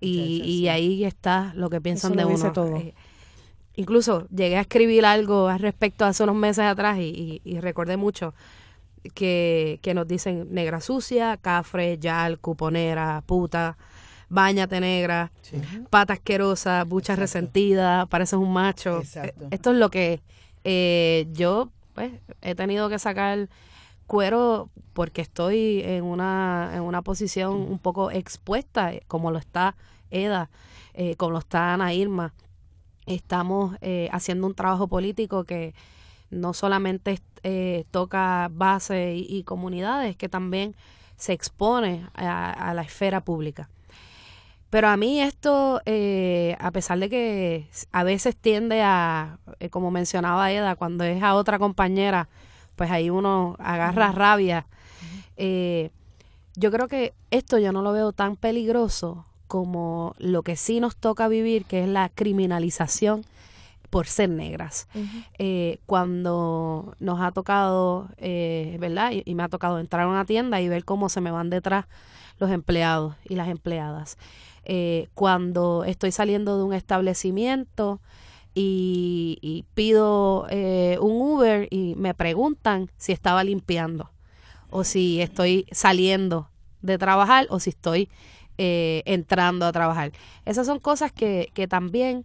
y, 0.00 0.66
ahí 0.68 1.04
está 1.04 1.52
lo 1.54 1.70
que 1.70 1.80
piensan 1.80 2.16
de 2.16 2.24
uno. 2.24 2.52
Todo. 2.52 2.76
Eh, 2.76 2.94
incluso 3.76 4.26
llegué 4.28 4.56
a 4.56 4.62
escribir 4.62 5.04
algo 5.04 5.48
al 5.48 5.60
respecto 5.60 6.04
hace 6.04 6.22
unos 6.24 6.36
meses 6.36 6.64
atrás 6.64 6.98
y, 6.98 7.40
recordé 7.60 7.96
mucho 7.96 8.34
que, 9.14 9.78
nos 9.94 10.08
dicen 10.08 10.48
negra 10.50 10.80
sucia, 10.80 11.36
cafre, 11.36 11.98
yal, 11.98 12.38
cuponera, 12.38 13.22
puta, 13.26 13.76
bañate 14.30 14.80
negra, 14.80 15.30
pata 15.90 16.14
asquerosa, 16.14 16.84
bucha 16.84 17.14
resentida, 17.14 18.06
pareces 18.06 18.38
un 18.38 18.52
macho. 18.52 19.02
Esto 19.50 19.72
es 19.72 19.76
lo 19.76 19.90
que 19.90 20.22
eh, 20.64 21.26
yo 21.32 21.70
pues 21.94 22.12
he 22.40 22.54
tenido 22.54 22.88
que 22.88 22.98
sacar 22.98 23.48
cuero 24.06 24.70
porque 24.94 25.20
estoy 25.20 25.82
en 25.84 26.04
una, 26.04 26.70
en 26.74 26.82
una 26.82 27.02
posición 27.02 27.54
un 27.54 27.78
poco 27.78 28.10
expuesta, 28.10 28.92
eh, 28.92 29.02
como 29.08 29.30
lo 29.30 29.38
está 29.38 29.76
Eda, 30.10 30.48
eh, 30.94 31.16
como 31.16 31.32
lo 31.32 31.38
está 31.40 31.74
Ana 31.74 31.92
Irma. 31.92 32.32
Estamos 33.06 33.76
eh, 33.82 34.08
haciendo 34.12 34.46
un 34.46 34.54
trabajo 34.54 34.88
político 34.88 35.44
que 35.44 35.74
no 36.30 36.54
solamente 36.54 37.20
toca 37.90 38.48
base 38.50 39.16
y, 39.16 39.42
comunidades, 39.42 40.16
que 40.16 40.30
también 40.30 40.74
se 41.16 41.34
expone 41.34 42.06
a, 42.14 42.72
la 42.74 42.80
esfera 42.80 43.20
pública. 43.20 43.68
Pero 44.70 44.88
a 44.88 44.96
mí 44.96 45.20
esto, 45.20 45.76
a 45.76 46.70
pesar 46.72 46.98
de 47.00 47.10
que 47.10 47.68
a 47.92 48.02
veces 48.02 48.34
tiende 48.34 48.80
a, 48.82 49.38
como 49.70 49.90
mencionaba 49.90 50.50
Eda, 50.50 50.74
cuando 50.74 51.04
es 51.04 51.22
a 51.22 51.34
otra 51.34 51.58
compañera, 51.58 52.30
pues 52.76 52.90
ahí 52.90 53.10
uno 53.10 53.56
agarra 53.58 54.12
rabia. 54.12 54.66
Eh, 55.36 55.90
yo 56.56 56.70
creo 56.70 56.88
que 56.88 57.14
esto 57.30 57.58
yo 57.58 57.72
no 57.72 57.82
lo 57.82 57.92
veo 57.92 58.12
tan 58.12 58.36
peligroso 58.36 59.26
como 59.46 60.14
lo 60.18 60.42
que 60.42 60.56
sí 60.56 60.80
nos 60.80 60.96
toca 60.96 61.28
vivir, 61.28 61.64
que 61.64 61.82
es 61.82 61.88
la 61.88 62.08
criminalización 62.08 63.24
por 63.90 64.06
ser 64.06 64.30
negras. 64.30 64.88
Eh, 65.38 65.78
cuando 65.86 66.94
nos 66.98 67.20
ha 67.20 67.30
tocado, 67.30 68.08
eh, 68.16 68.76
¿verdad? 68.80 69.12
Y, 69.24 69.34
me 69.34 69.44
ha 69.44 69.48
tocado 69.48 69.78
entrar 69.78 70.02
a 70.02 70.08
una 70.08 70.24
tienda 70.24 70.60
y 70.60 70.68
ver 70.68 70.84
cómo 70.84 71.08
se 71.08 71.20
me 71.20 71.30
van 71.30 71.50
detrás 71.50 71.86
los 72.38 72.50
empleados 72.50 73.14
y 73.28 73.36
las 73.36 73.48
empleadas. 73.48 74.18
cuando 75.14 75.84
estoy 75.84 76.10
saliendo 76.10 76.56
de 76.56 76.64
un 76.64 76.72
establecimiento 76.72 78.00
y, 78.54 79.64
pido 79.74 80.46
eh, 80.50 80.98
un 81.00 81.20
Uber 81.20 81.66
y 81.70 81.94
me 81.96 82.14
preguntan 82.14 82.90
si 82.96 83.12
estaba 83.12 83.42
limpiando 83.42 84.10
o 84.70 84.84
si 84.84 85.20
estoy 85.20 85.66
saliendo 85.72 86.48
de 86.82 86.98
trabajar 86.98 87.46
o 87.50 87.58
si 87.58 87.70
estoy 87.70 88.08
eh, 88.58 89.02
entrando 89.06 89.66
a 89.66 89.72
trabajar. 89.72 90.12
Esas 90.44 90.66
son 90.66 90.78
cosas 90.78 91.10
que, 91.12 91.50
que 91.54 91.66
también 91.66 92.24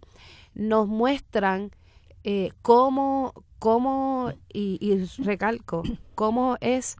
nos 0.54 0.86
muestran 0.86 1.72
eh, 2.22 2.52
cómo, 2.62 3.32
cómo 3.58 4.32
y, 4.52 4.78
y, 4.80 5.04
recalco, 5.22 5.82
cómo 6.14 6.56
es 6.60 6.96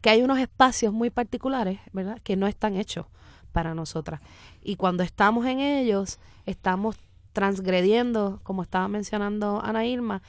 que 0.00 0.10
hay 0.10 0.22
unos 0.22 0.38
espacios 0.38 0.92
muy 0.92 1.10
particulares, 1.10 1.80
¿verdad? 1.92 2.20
Que 2.22 2.36
no 2.36 2.46
están 2.46 2.76
hechos 2.76 3.06
para 3.52 3.74
nosotras. 3.74 4.20
Y 4.62 4.76
cuando 4.76 5.02
estamos 5.02 5.46
en 5.46 5.60
ellos, 5.60 6.18
estamos 6.44 6.96
transgrediendo, 7.36 8.40
como 8.44 8.62
estaba 8.62 8.88
mencionando 8.88 9.60
Ana 9.62 9.84
Irma, 9.84 10.22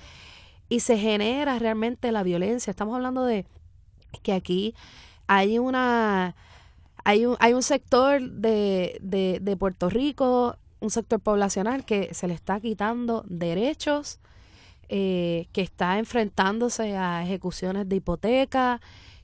y 0.67 0.81
se 0.81 0.97
genera 0.97 1.57
realmente 1.57 2.11
la 2.11 2.21
violencia. 2.21 2.69
Estamos 2.69 2.95
hablando 2.95 3.23
de 3.23 3.45
que 4.23 4.33
aquí 4.33 4.75
hay 5.25 5.57
una 5.57 6.35
hay 7.05 7.25
un, 7.25 7.37
hay 7.39 7.53
un 7.53 7.63
sector 7.63 8.19
de, 8.19 8.97
de, 9.01 9.39
de 9.41 9.55
Puerto 9.55 9.89
Rico, 9.89 10.57
un 10.81 10.89
sector 10.89 11.21
poblacional 11.21 11.85
que 11.85 12.13
se 12.13 12.27
le 12.27 12.33
está 12.33 12.59
quitando 12.59 13.23
derechos, 13.25 14.19
eh, 14.89 15.47
que 15.53 15.61
está 15.61 15.99
enfrentándose 15.99 16.97
a 16.97 17.23
ejecuciones 17.23 17.87
de 17.87 17.95
hipoteca, 17.95 18.81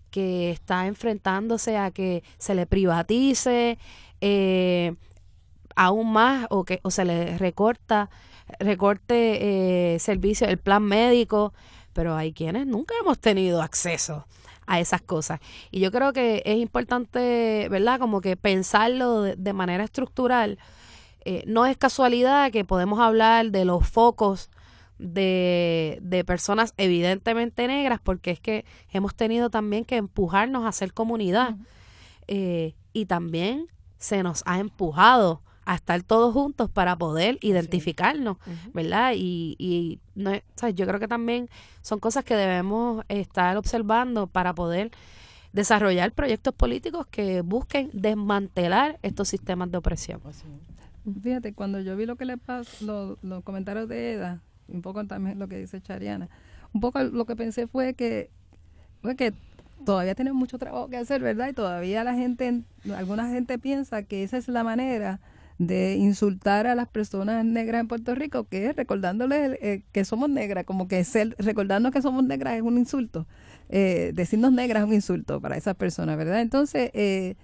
que 0.09 0.51
está 0.51 0.87
enfrentándose 0.87 1.75
a 1.75 1.91
que 1.91 2.23
se 2.37 2.55
le 2.55 2.65
privatice 2.65 3.77
eh, 4.21 4.95
aún 5.75 6.11
más 6.11 6.47
o 6.49 6.63
que 6.63 6.79
o 6.83 6.91
se 6.91 7.05
le 7.05 7.37
recorta 7.37 8.09
recorte 8.59 9.95
eh, 9.95 9.99
servicio 9.99 10.47
el 10.47 10.57
plan 10.57 10.83
médico 10.83 11.53
pero 11.93 12.15
hay 12.15 12.33
quienes 12.33 12.67
nunca 12.67 12.95
hemos 12.99 13.19
tenido 13.19 13.61
acceso 13.61 14.25
a 14.65 14.79
esas 14.79 15.01
cosas. 15.01 15.39
Y 15.71 15.79
yo 15.79 15.91
creo 15.91 16.13
que 16.13 16.41
es 16.45 16.57
importante, 16.57 17.67
¿verdad? 17.69 17.99
Como 17.99 18.21
que 18.21 18.35
pensarlo 18.35 19.21
de, 19.21 19.53
manera 19.53 19.83
estructural. 19.83 20.57
Eh, 21.25 21.43
no 21.47 21.65
es 21.65 21.77
casualidad 21.77 22.51
que 22.51 22.65
podemos 22.65 22.99
hablar 22.99 23.51
de 23.51 23.65
los 23.65 23.87
focos 23.87 24.49
de, 24.99 25.99
de, 26.01 26.23
personas 26.23 26.73
evidentemente 26.77 27.67
negras, 27.67 27.99
porque 28.01 28.31
es 28.31 28.39
que 28.39 28.65
hemos 28.91 29.15
tenido 29.15 29.49
también 29.49 29.85
que 29.85 29.97
empujarnos 29.97 30.65
a 30.65 30.71
ser 30.71 30.93
comunidad. 30.93 31.55
Eh, 32.27 32.73
y 32.93 33.05
también 33.05 33.67
se 33.97 34.23
nos 34.23 34.43
ha 34.45 34.59
empujado 34.59 35.41
a 35.65 35.75
estar 35.75 36.03
todos 36.03 36.33
juntos 36.33 36.69
para 36.69 36.97
poder 36.97 37.37
identificarnos, 37.41 38.37
¿verdad? 38.73 39.13
Y, 39.15 39.55
y 39.57 39.99
no, 40.15 40.31
yo 40.73 40.87
creo 40.87 40.99
que 40.99 41.07
también 41.07 41.49
son 41.81 41.99
cosas 41.99 42.23
que 42.23 42.35
debemos 42.35 43.03
estar 43.07 43.57
observando 43.57 44.27
para 44.27 44.53
poder 44.53 44.91
desarrollar 45.53 46.11
proyectos 46.11 46.53
políticos 46.53 47.07
que 47.07 47.41
busquen 47.41 47.89
desmantelar 47.93 48.99
estos 49.03 49.29
sistemas 49.29 49.71
de 49.71 49.77
opresión. 49.77 50.19
Fíjate, 51.21 51.53
cuando 51.53 51.79
yo 51.79 51.95
vi 51.95 52.05
lo 52.05 52.15
que 52.15 52.25
le 52.25 52.37
pasó, 52.37 53.17
los 53.21 53.43
comentarios 53.43 53.87
de 53.87 54.13
Eda, 54.13 54.41
un 54.67 54.81
poco 54.81 55.05
también 55.05 55.39
lo 55.39 55.47
que 55.47 55.57
dice 55.57 55.81
Chariana, 55.81 56.29
un 56.73 56.81
poco 56.81 57.03
lo 57.03 57.25
que 57.25 57.35
pensé 57.35 57.67
fue 57.67 57.93
que, 57.93 58.29
fue 59.01 59.15
que 59.15 59.33
todavía 59.85 60.15
tenemos 60.15 60.39
mucho 60.39 60.57
trabajo 60.57 60.87
que 60.87 60.97
hacer, 60.97 61.21
¿verdad? 61.21 61.49
Y 61.49 61.53
todavía 61.53 62.03
la 62.03 62.15
gente, 62.15 62.63
alguna 62.95 63.29
gente 63.29 63.59
piensa 63.59 64.03
que 64.03 64.23
esa 64.23 64.37
es 64.37 64.47
la 64.47 64.63
manera 64.63 65.19
de 65.67 65.95
insultar 65.95 66.67
a 66.67 66.75
las 66.75 66.87
personas 66.87 67.45
negras 67.45 67.81
en 67.81 67.87
Puerto 67.87 68.15
Rico, 68.15 68.45
que 68.45 68.67
es 68.67 68.75
recordándoles 68.75 69.57
eh, 69.61 69.83
que 69.91 70.05
somos 70.05 70.29
negras, 70.29 70.65
como 70.65 70.87
que 70.87 71.03
ser, 71.03 71.35
recordarnos 71.37 71.91
que 71.91 72.01
somos 72.01 72.23
negras 72.23 72.55
es 72.55 72.61
un 72.61 72.77
insulto. 72.77 73.25
Eh, 73.69 74.11
decirnos 74.13 74.51
negras 74.51 74.83
es 74.83 74.87
un 74.87 74.93
insulto 74.93 75.41
para 75.41 75.57
esas 75.57 75.75
personas, 75.75 76.17
¿verdad? 76.17 76.41
Entonces, 76.41 76.91
eh, 76.93 77.35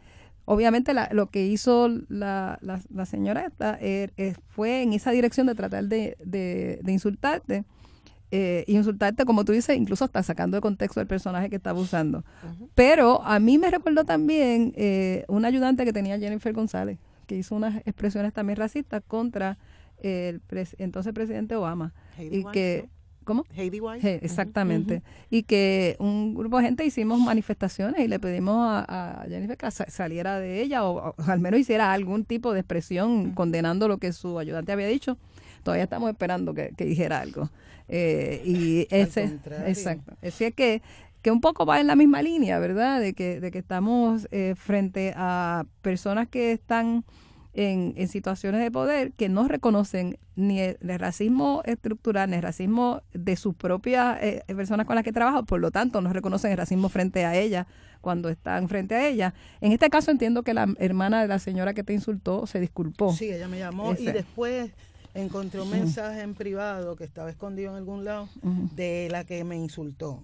obviamente 0.45 0.93
lo 1.12 1.27
que 1.27 1.45
hizo 1.45 1.89
la, 2.10 2.60
la, 2.62 3.05
señora 3.05 3.45
esta 3.45 3.79
fue 4.47 4.82
en 4.82 4.93
esa 4.93 5.12
dirección 5.12 5.47
de 5.47 5.55
tratar 5.55 5.86
de, 5.86 6.17
de, 6.23 6.91
insultarte. 6.91 7.63
insultarte, 8.67 9.25
como 9.25 9.45
tú 9.45 9.51
dices, 9.51 9.77
incluso 9.77 10.05
hasta 10.05 10.23
sacando 10.23 10.58
de 10.58 10.62
contexto 10.62 11.01
el 11.01 11.08
personaje 11.08 11.49
que 11.49 11.55
estaba 11.55 11.79
usando. 11.79 12.23
Pero 12.75 13.21
a 13.23 13.39
mí 13.39 13.58
me 13.58 13.69
recordó 13.69 14.05
también 14.05 14.73
un 15.27 15.45
ayudante 15.45 15.86
que 15.86 15.93
tenía 15.93 16.17
Jennifer 16.17 16.53
González, 16.53 16.97
que 17.29 17.35
hizo 17.35 17.53
unas 17.53 17.77
expresiones 17.85 18.33
también 18.33 18.57
racistas 18.57 19.03
contra 19.07 19.59
el 20.01 20.41
entonces 20.79 21.13
presidente 21.13 21.55
Obama. 21.55 21.93
y 22.17 22.43
que, 22.45 22.89
¿Cómo? 23.23 23.45
Heidi 23.55 23.79
exactamente. 24.01 25.03
Y 25.29 25.43
que 25.43 25.95
un 25.99 26.33
grupo 26.33 26.57
de 26.57 26.63
gente 26.63 26.83
hicimos 26.83 27.19
manifestaciones 27.19 28.03
y 28.03 28.07
le 28.07 28.19
pedimos 28.19 28.55
a, 28.57 29.25
Jennifer 29.29 29.55
que 29.55 29.69
saliera 29.69 30.39
de 30.39 30.63
ella 30.63 30.83
o, 30.83 31.13
al 31.27 31.39
menos 31.39 31.59
hiciera 31.59 31.93
algún 31.93 32.25
tipo 32.25 32.51
de 32.51 32.61
expresión 32.61 33.33
condenando 33.33 33.87
lo 33.87 33.99
que 33.99 34.11
su 34.11 34.39
ayudante 34.39 34.71
había 34.71 34.87
dicho. 34.87 35.19
Todavía 35.61 35.83
estamos 35.83 36.09
esperando 36.09 36.55
que, 36.55 36.73
dijera 36.79 37.19
algo. 37.19 37.51
Eh, 37.87 38.41
y 38.43 38.87
ese, 38.89 39.37
exacto. 39.67 40.15
Es 40.23 40.39
que 40.55 40.81
que 41.21 41.32
un 41.32 41.41
poco 41.41 41.65
va 41.65 41.79
en 41.79 41.88
la 41.88 41.95
misma 41.95 42.21
línea, 42.21 42.60
¿verdad? 42.60 42.99
De 42.99 43.13
que, 43.13 43.39
de 43.39 43.51
que 43.51 43.60
estamos 43.60 44.27
eh, 44.32 44.55
frente 44.55 45.13
a 45.15 45.65
personas 45.82 46.27
que 46.27 46.51
están 46.51 47.03
en, 47.53 47.93
en, 47.97 48.08
situaciones 48.08 48.62
de 48.62 48.71
poder 48.71 49.12
que 49.13 49.27
no 49.27 49.47
reconocen 49.47 50.17
ni 50.36 50.62
el, 50.62 50.77
racismo 50.82 51.62
estructural, 51.65 52.29
ni 52.29 52.38
el 52.38 52.41
racismo 52.41 53.01
de 53.13 53.36
sus 53.36 53.55
propias 53.55 54.17
eh, 54.21 54.43
personas 54.47 54.86
con 54.86 54.95
las 54.95 55.03
que 55.03 55.12
trabajan, 55.12 55.45
por 55.45 55.60
lo 55.60 55.71
tanto 55.71 55.99
no 56.01 56.13
reconocen 56.13 56.51
el 56.51 56.58
racismo 56.58 56.88
frente 56.89 57.25
a 57.25 57.36
ella 57.36 57.67
cuando 58.01 58.29
están 58.29 58.69
frente 58.69 58.95
a 58.95 59.08
ella. 59.08 59.34
En 59.60 59.73
este 59.73 59.89
caso 59.89 60.12
entiendo 60.12 60.43
que 60.43 60.53
la 60.53 60.67
hermana 60.77 61.21
de 61.21 61.27
la 61.27 61.39
señora 61.39 61.73
que 61.73 61.84
te 61.84 61.93
insultó 61.93 62.47
se 62.47 62.60
disculpó. 62.60 63.12
Sí, 63.13 63.29
ella 63.29 63.49
me 63.49 63.60
llamó 63.60 63.93
y 63.93 64.05
después 64.05 64.71
encontré 65.13 65.60
un 65.60 65.69
mensaje 65.69 66.21
en 66.21 66.36
privado 66.36 66.95
que 66.95 67.03
estaba 67.03 67.29
escondido 67.29 67.71
en 67.71 67.77
algún 67.77 68.05
lado 68.05 68.29
de 68.41 69.10
la 69.12 69.25
que 69.25 69.43
me 69.43 69.58
insultó. 69.58 70.23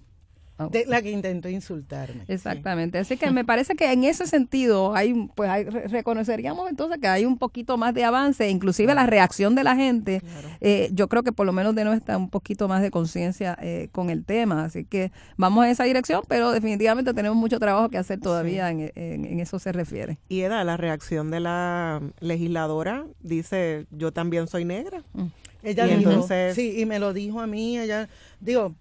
Ah, 0.58 0.68
de 0.70 0.86
la 0.86 1.02
que 1.02 1.10
intentó 1.10 1.48
insultarme. 1.48 2.24
Exactamente. 2.28 2.98
Así 2.98 3.16
que 3.16 3.30
me 3.30 3.44
parece 3.44 3.74
que 3.74 3.92
en 3.92 4.04
ese 4.04 4.26
sentido 4.26 4.94
hay, 4.94 5.28
pues 5.34 5.50
hay, 5.50 5.64
reconoceríamos 5.64 6.70
entonces 6.70 6.98
que 6.98 7.08
hay 7.08 7.24
un 7.24 7.36
poquito 7.38 7.76
más 7.76 7.92
de 7.94 8.04
avance, 8.04 8.48
inclusive 8.48 8.94
la 8.94 9.06
reacción 9.06 9.54
de 9.54 9.64
la 9.64 9.76
gente. 9.76 10.22
Eh, 10.60 10.88
yo 10.92 11.08
creo 11.08 11.22
que 11.22 11.32
por 11.32 11.46
lo 11.46 11.52
menos 11.52 11.74
de 11.74 11.86
está 11.92 12.16
un 12.16 12.30
poquito 12.30 12.68
más 12.68 12.82
de 12.82 12.90
conciencia 12.90 13.56
eh, 13.60 13.88
con 13.92 14.10
el 14.10 14.24
tema. 14.24 14.64
Así 14.64 14.84
que 14.84 15.12
vamos 15.36 15.64
en 15.64 15.70
esa 15.70 15.84
dirección, 15.84 16.22
pero 16.26 16.50
definitivamente 16.50 17.14
tenemos 17.14 17.36
mucho 17.36 17.58
trabajo 17.58 17.88
que 17.90 17.98
hacer 17.98 18.18
todavía 18.20 18.70
en, 18.70 18.92
en, 18.94 19.40
eso 19.40 19.58
se 19.58 19.72
refiere. 19.72 20.18
Y 20.28 20.40
Eda, 20.40 20.64
la 20.64 20.76
reacción 20.76 21.30
de 21.30 21.40
la 21.40 22.00
legisladora 22.20 23.06
dice, 23.20 23.86
yo 23.90 24.12
también 24.12 24.48
soy 24.48 24.64
negra. 24.64 25.02
Mm. 25.12 25.26
Ella 25.62 25.86
dijo, 25.86 26.28
sí, 26.54 26.80
y 26.80 26.86
me 26.86 27.00
lo 27.00 27.12
dijo 27.12 27.40
a 27.40 27.46
mí, 27.46 27.78
ella, 27.78 28.08
digo, 28.40 28.74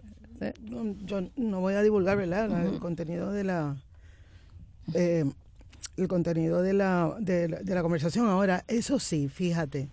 yo 1.06 1.22
no 1.36 1.62
voy 1.62 1.74
a 1.76 1.82
divulgar, 1.82 2.18
¿verdad? 2.18 2.66
El 2.66 2.80
contenido 2.80 3.32
de 3.32 3.44
la... 3.44 3.78
Eh, 4.94 5.26
el 5.98 6.08
contenido 6.08 6.62
de 6.62 6.74
la, 6.74 7.16
de 7.20 7.48
la, 7.64 7.82
conversación. 7.82 8.28
Ahora, 8.28 8.66
eso 8.68 9.00
sí, 9.00 9.30
fíjate, 9.30 9.88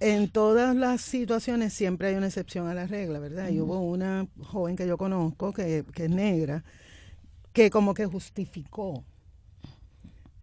en 0.00 0.28
todas 0.28 0.74
las 0.74 1.02
situaciones 1.02 1.74
siempre 1.74 2.08
hay 2.08 2.14
una 2.14 2.26
excepción 2.26 2.68
a 2.68 2.74
la 2.74 2.86
regla, 2.86 3.18
¿verdad? 3.18 3.50
Y 3.50 3.60
hubo 3.60 3.80
una 3.80 4.26
joven 4.42 4.76
que 4.76 4.86
yo 4.86 4.96
conozco, 4.96 5.52
que, 5.52 5.84
que 5.94 6.04
es 6.04 6.10
negra, 6.10 6.64
que 7.52 7.70
como 7.70 7.92
que 7.92 8.06
justificó 8.06 9.04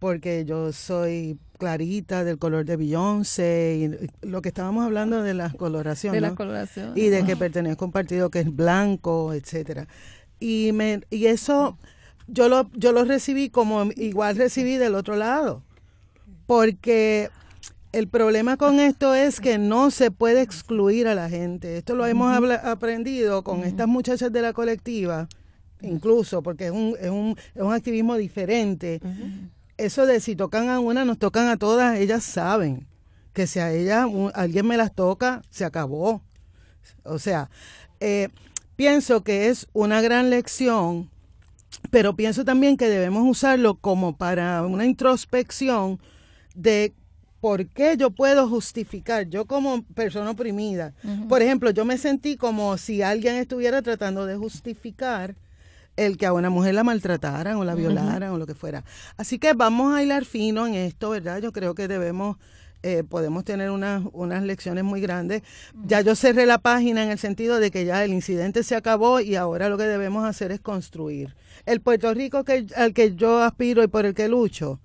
porque 0.02 0.44
yo 0.44 0.72
soy 0.72 1.38
clarita 1.58 2.24
del 2.24 2.36
color 2.36 2.64
de 2.64 2.76
Beyoncé 2.76 3.76
y 3.78 4.26
lo 4.26 4.42
que 4.42 4.48
estábamos 4.48 4.84
hablando 4.84 5.22
de 5.22 5.32
las 5.32 5.54
coloraciones. 5.54 6.20
De 6.20 6.28
la 6.28 6.34
coloración. 6.34 6.92
Y 6.96 7.02
de 7.02 7.24
que 7.24 7.36
pertenezco 7.36 7.84
a 7.84 7.86
un 7.86 7.92
partido 7.92 8.28
que 8.28 8.40
es 8.40 8.52
blanco, 8.52 9.32
etcétera. 9.32 9.86
Y 10.40 10.72
me 10.72 11.02
y 11.08 11.26
eso 11.26 11.78
yo 12.26 12.48
lo 12.48 12.68
yo 12.72 12.90
lo 12.90 13.04
recibí 13.04 13.48
como 13.48 13.92
igual 13.94 14.34
recibí 14.34 14.76
del 14.76 14.96
otro 14.96 15.14
lado. 15.14 15.62
Porque 16.46 17.30
el 17.92 18.08
problema 18.08 18.56
con 18.56 18.80
esto 18.80 19.14
es 19.14 19.38
que 19.38 19.56
no 19.56 19.92
se 19.92 20.10
puede 20.10 20.42
excluir 20.42 21.06
a 21.06 21.14
la 21.14 21.28
gente. 21.30 21.76
Esto 21.76 21.94
lo 21.94 22.06
hemos 22.06 22.36
aprendido 22.64 23.44
con 23.44 23.62
estas 23.62 23.86
muchachas 23.86 24.32
de 24.32 24.42
la 24.42 24.52
colectiva, 24.52 25.28
incluso 25.80 26.42
porque 26.42 26.66
es 26.66 26.72
un, 26.72 26.96
es 27.00 27.10
un, 27.10 27.36
es 27.54 27.62
un 27.62 27.72
activismo 27.72 28.16
diferente 28.16 29.00
eso 29.84 30.06
de 30.06 30.20
si 30.20 30.36
tocan 30.36 30.68
a 30.68 30.80
una, 30.80 31.04
nos 31.04 31.18
tocan 31.18 31.48
a 31.48 31.56
todas, 31.56 31.98
ellas 31.98 32.24
saben 32.24 32.86
que 33.32 33.46
si 33.46 33.58
a 33.58 33.72
ella 33.72 34.06
alguien 34.34 34.66
me 34.66 34.76
las 34.76 34.94
toca, 34.94 35.42
se 35.50 35.64
acabó. 35.64 36.22
O 37.04 37.18
sea, 37.18 37.50
eh, 38.00 38.28
pienso 38.76 39.24
que 39.24 39.48
es 39.48 39.66
una 39.72 40.00
gran 40.00 40.30
lección, 40.30 41.10
pero 41.90 42.14
pienso 42.14 42.44
también 42.44 42.76
que 42.76 42.88
debemos 42.88 43.28
usarlo 43.28 43.74
como 43.74 44.16
para 44.16 44.62
una 44.62 44.84
introspección 44.84 45.98
de 46.54 46.92
por 47.40 47.66
qué 47.66 47.96
yo 47.96 48.10
puedo 48.12 48.48
justificar, 48.48 49.28
yo 49.28 49.46
como 49.46 49.82
persona 49.82 50.30
oprimida. 50.30 50.94
Por 51.28 51.42
ejemplo, 51.42 51.70
yo 51.70 51.84
me 51.84 51.98
sentí 51.98 52.36
como 52.36 52.78
si 52.78 53.02
alguien 53.02 53.34
estuviera 53.34 53.82
tratando 53.82 54.26
de 54.26 54.36
justificar 54.36 55.34
el 55.96 56.16
que 56.16 56.26
a 56.26 56.32
una 56.32 56.50
mujer 56.50 56.74
la 56.74 56.84
maltrataran 56.84 57.56
o 57.56 57.64
la 57.64 57.74
violaran 57.74 58.30
o 58.30 58.38
lo 58.38 58.46
que 58.46 58.54
fuera. 58.54 58.84
Así 59.16 59.38
que 59.38 59.52
vamos 59.52 59.94
a 59.94 60.02
hilar 60.02 60.24
fino 60.24 60.66
en 60.66 60.74
esto, 60.74 61.10
¿verdad? 61.10 61.40
Yo 61.40 61.52
creo 61.52 61.74
que 61.74 61.88
debemos 61.88 62.36
eh, 62.84 63.04
podemos 63.08 63.44
tener 63.44 63.70
unas, 63.70 64.02
unas 64.12 64.42
lecciones 64.42 64.82
muy 64.82 65.00
grandes. 65.00 65.42
Ya 65.86 66.00
yo 66.00 66.16
cerré 66.16 66.46
la 66.46 66.58
página 66.58 67.04
en 67.04 67.10
el 67.10 67.18
sentido 67.18 67.60
de 67.60 67.70
que 67.70 67.84
ya 67.84 68.04
el 68.04 68.12
incidente 68.12 68.64
se 68.64 68.74
acabó 68.74 69.20
y 69.20 69.36
ahora 69.36 69.68
lo 69.68 69.78
que 69.78 69.84
debemos 69.84 70.24
hacer 70.24 70.50
es 70.50 70.60
construir. 70.60 71.36
El 71.64 71.80
Puerto 71.80 72.12
Rico 72.12 72.42
que, 72.42 72.66
al 72.74 72.92
que 72.92 73.14
yo 73.14 73.40
aspiro 73.40 73.84
y 73.84 73.86
por 73.86 74.04
el 74.04 74.14
que 74.14 74.28
lucho 74.28 74.80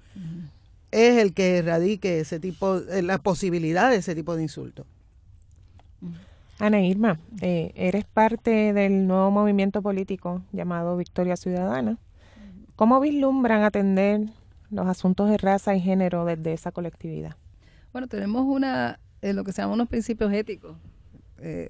es 0.91 1.17
el 1.17 1.33
que 1.33 1.57
erradique 1.57 2.19
ese 2.19 2.39
tipo, 2.39 2.77
eh, 2.77 3.01
la 3.01 3.17
posibilidad 3.17 3.89
de 3.89 3.97
ese 3.97 4.13
tipo 4.13 4.35
de 4.35 4.43
insultos. 4.43 4.85
Ana 6.59 6.81
Irma, 6.81 7.19
eh, 7.41 7.71
eres 7.75 8.05
parte 8.05 8.73
del 8.73 9.05
nuevo 9.05 9.29
movimiento 9.29 9.83
político 9.83 10.41
llamado 10.51 10.97
Victoria 10.97 11.37
Ciudadana. 11.37 11.97
¿Cómo 12.75 12.99
vislumbran 12.99 13.63
atender 13.63 14.21
los 14.71 14.87
asuntos 14.87 15.29
de 15.29 15.37
raza 15.37 15.75
y 15.75 15.81
género 15.81 16.25
desde 16.25 16.53
esa 16.53 16.71
colectividad? 16.71 17.35
Bueno, 17.91 18.07
tenemos 18.07 18.43
una, 18.47 18.99
eh, 19.21 19.33
lo 19.33 19.43
que 19.43 19.51
se 19.51 19.61
llama 19.61 19.75
unos 19.75 19.87
principios 19.87 20.33
éticos, 20.33 20.75
eh, 21.39 21.69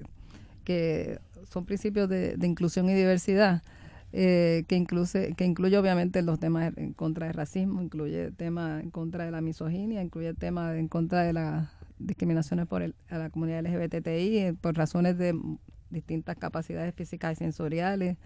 que 0.64 1.20
son 1.50 1.66
principios 1.66 2.08
de, 2.08 2.38
inclusión 2.42 2.90
y 2.90 2.94
diversidad, 2.94 3.64
que, 4.12 4.66
incluye, 4.70 5.34
que 5.36 5.46
incluye 5.46 5.78
obviamente 5.78 6.22
los 6.22 6.40
temas 6.40 6.76
en 6.78 6.94
contra 6.94 7.28
del 7.28 7.36
racismo, 7.36 7.82
incluye 7.82 8.26
el 8.26 8.36
tema 8.36 8.80
en 8.82 8.90
contra 8.90 9.26
de 9.26 9.32
la 9.32 9.42
misoginia, 9.42 10.02
incluye 10.02 10.30
el 10.30 10.38
tema 10.38 10.78
en 10.78 10.88
contra 10.88 11.24
de 11.24 11.34
la 11.34 11.72
discriminaciones 12.00 12.68
por 12.68 12.82
el, 12.82 12.96
a 13.10 13.18
la 13.18 13.30
comunidad 13.30 13.64
LGBTI 13.64 14.38
eh, 14.38 14.56
por 14.60 14.76
razones 14.76 15.18
de 15.18 15.40
distintas 15.90 16.36
capacidades 16.38 16.94
físicas 16.94 17.34
y 17.34 17.36
sensoriales, 17.36 18.18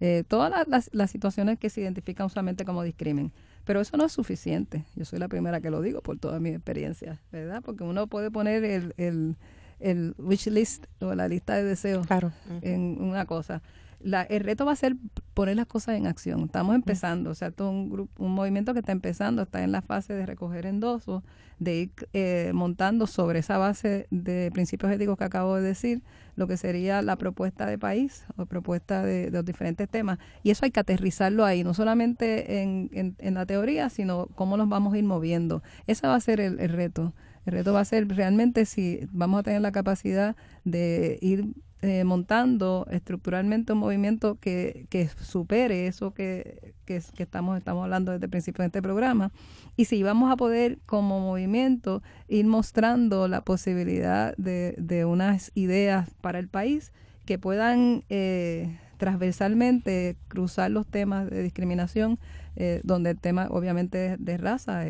eh, 0.00 0.24
todas 0.28 0.66
las, 0.68 0.90
las, 0.92 1.10
situaciones 1.10 1.58
que 1.58 1.70
se 1.70 1.80
identifican 1.80 2.26
usualmente 2.26 2.64
como 2.64 2.82
discrimen. 2.82 3.32
Pero 3.64 3.80
eso 3.80 3.96
no 3.96 4.04
es 4.04 4.12
suficiente. 4.12 4.84
Yo 4.94 5.04
soy 5.04 5.18
la 5.18 5.28
primera 5.28 5.60
que 5.60 5.70
lo 5.70 5.80
digo 5.80 6.02
por 6.02 6.18
toda 6.18 6.38
mi 6.38 6.50
experiencia, 6.50 7.20
¿verdad? 7.32 7.62
Porque 7.64 7.84
uno 7.84 8.06
puede 8.06 8.30
poner 8.30 8.62
el, 8.64 8.94
el, 8.96 9.36
el 9.80 10.14
wish 10.18 10.48
list 10.48 10.86
o 11.00 11.14
la 11.14 11.28
lista 11.28 11.54
de 11.54 11.64
deseos 11.64 12.06
claro. 12.06 12.32
en 12.62 13.00
una 13.00 13.24
cosa 13.24 13.62
la, 14.06 14.22
el 14.22 14.44
reto 14.44 14.64
va 14.64 14.72
a 14.72 14.76
ser 14.76 14.94
poner 15.34 15.56
las 15.56 15.66
cosas 15.66 15.96
en 15.96 16.06
acción. 16.06 16.44
Estamos 16.44 16.76
empezando, 16.76 17.30
o 17.30 17.34
sea, 17.34 17.50
todo 17.50 17.70
un 17.70 17.90
grupo, 17.90 18.24
un 18.24 18.32
movimiento 18.32 18.72
que 18.72 18.78
está 18.78 18.92
empezando, 18.92 19.42
está 19.42 19.64
en 19.64 19.72
la 19.72 19.82
fase 19.82 20.14
de 20.14 20.24
recoger 20.24 20.64
endosos, 20.64 21.24
de 21.58 21.74
ir 21.74 21.90
eh, 22.12 22.52
montando 22.54 23.08
sobre 23.08 23.40
esa 23.40 23.58
base 23.58 24.06
de 24.10 24.50
principios 24.52 24.92
éticos 24.92 25.18
que 25.18 25.24
acabo 25.24 25.56
de 25.56 25.62
decir, 25.62 26.02
lo 26.36 26.46
que 26.46 26.56
sería 26.56 27.02
la 27.02 27.16
propuesta 27.16 27.66
de 27.66 27.78
país 27.78 28.24
o 28.36 28.46
propuesta 28.46 29.02
de, 29.02 29.28
los 29.32 29.44
diferentes 29.44 29.88
temas. 29.88 30.18
Y 30.44 30.50
eso 30.50 30.64
hay 30.64 30.70
que 30.70 30.80
aterrizarlo 30.80 31.44
ahí, 31.44 31.64
no 31.64 31.74
solamente 31.74 32.62
en, 32.62 33.16
en, 33.18 33.34
la 33.34 33.44
teoría, 33.44 33.88
sino 33.88 34.28
cómo 34.36 34.56
nos 34.56 34.68
vamos 34.68 34.94
a 34.94 34.98
ir 34.98 35.04
moviendo. 35.04 35.64
Ese 35.88 36.06
va 36.06 36.14
a 36.14 36.20
ser 36.20 36.40
el, 36.40 36.60
el 36.60 36.68
reto. 36.68 37.12
El 37.44 37.54
reto 37.54 37.72
va 37.72 37.80
a 37.80 37.84
ser 37.84 38.06
realmente 38.08 38.66
si 38.66 39.00
vamos 39.10 39.40
a 39.40 39.42
tener 39.42 39.62
la 39.62 39.72
capacidad 39.72 40.36
de 40.64 41.18
ir 41.20 41.54
eh, 41.86 42.04
montando 42.04 42.86
estructuralmente 42.90 43.72
un 43.72 43.78
movimiento 43.78 44.38
que, 44.40 44.86
que 44.90 45.08
supere 45.08 45.86
eso 45.86 46.12
que, 46.12 46.74
que, 46.84 46.96
estamos, 47.18 47.56
estamos 47.56 47.84
hablando 47.84 48.12
desde 48.12 48.26
el 48.26 48.30
principio 48.30 48.62
de 48.62 48.66
este 48.66 48.82
programa. 48.82 49.30
Y 49.76 49.84
si 49.84 50.02
vamos 50.02 50.32
a 50.32 50.36
poder 50.36 50.78
como 50.86 51.20
movimiento 51.20 52.02
ir 52.28 52.46
mostrando 52.46 53.28
la 53.28 53.42
posibilidad 53.42 54.36
de, 54.36 54.74
de 54.78 55.04
unas 55.04 55.52
ideas 55.54 56.10
para 56.20 56.38
el 56.38 56.48
país 56.48 56.92
que 57.24 57.38
puedan 57.38 58.04
eh, 58.08 58.78
transversalmente 58.96 60.16
cruzar 60.28 60.70
los 60.70 60.86
temas 60.86 61.30
de 61.30 61.42
discriminación, 61.42 62.18
eh, 62.56 62.80
donde 62.84 63.10
el 63.10 63.18
tema 63.18 63.46
obviamente 63.50 64.16
de 64.18 64.36
raza 64.36 64.84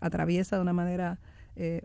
atraviesa 0.00 0.56
de 0.56 0.62
una 0.62 0.72
manera 0.72 1.18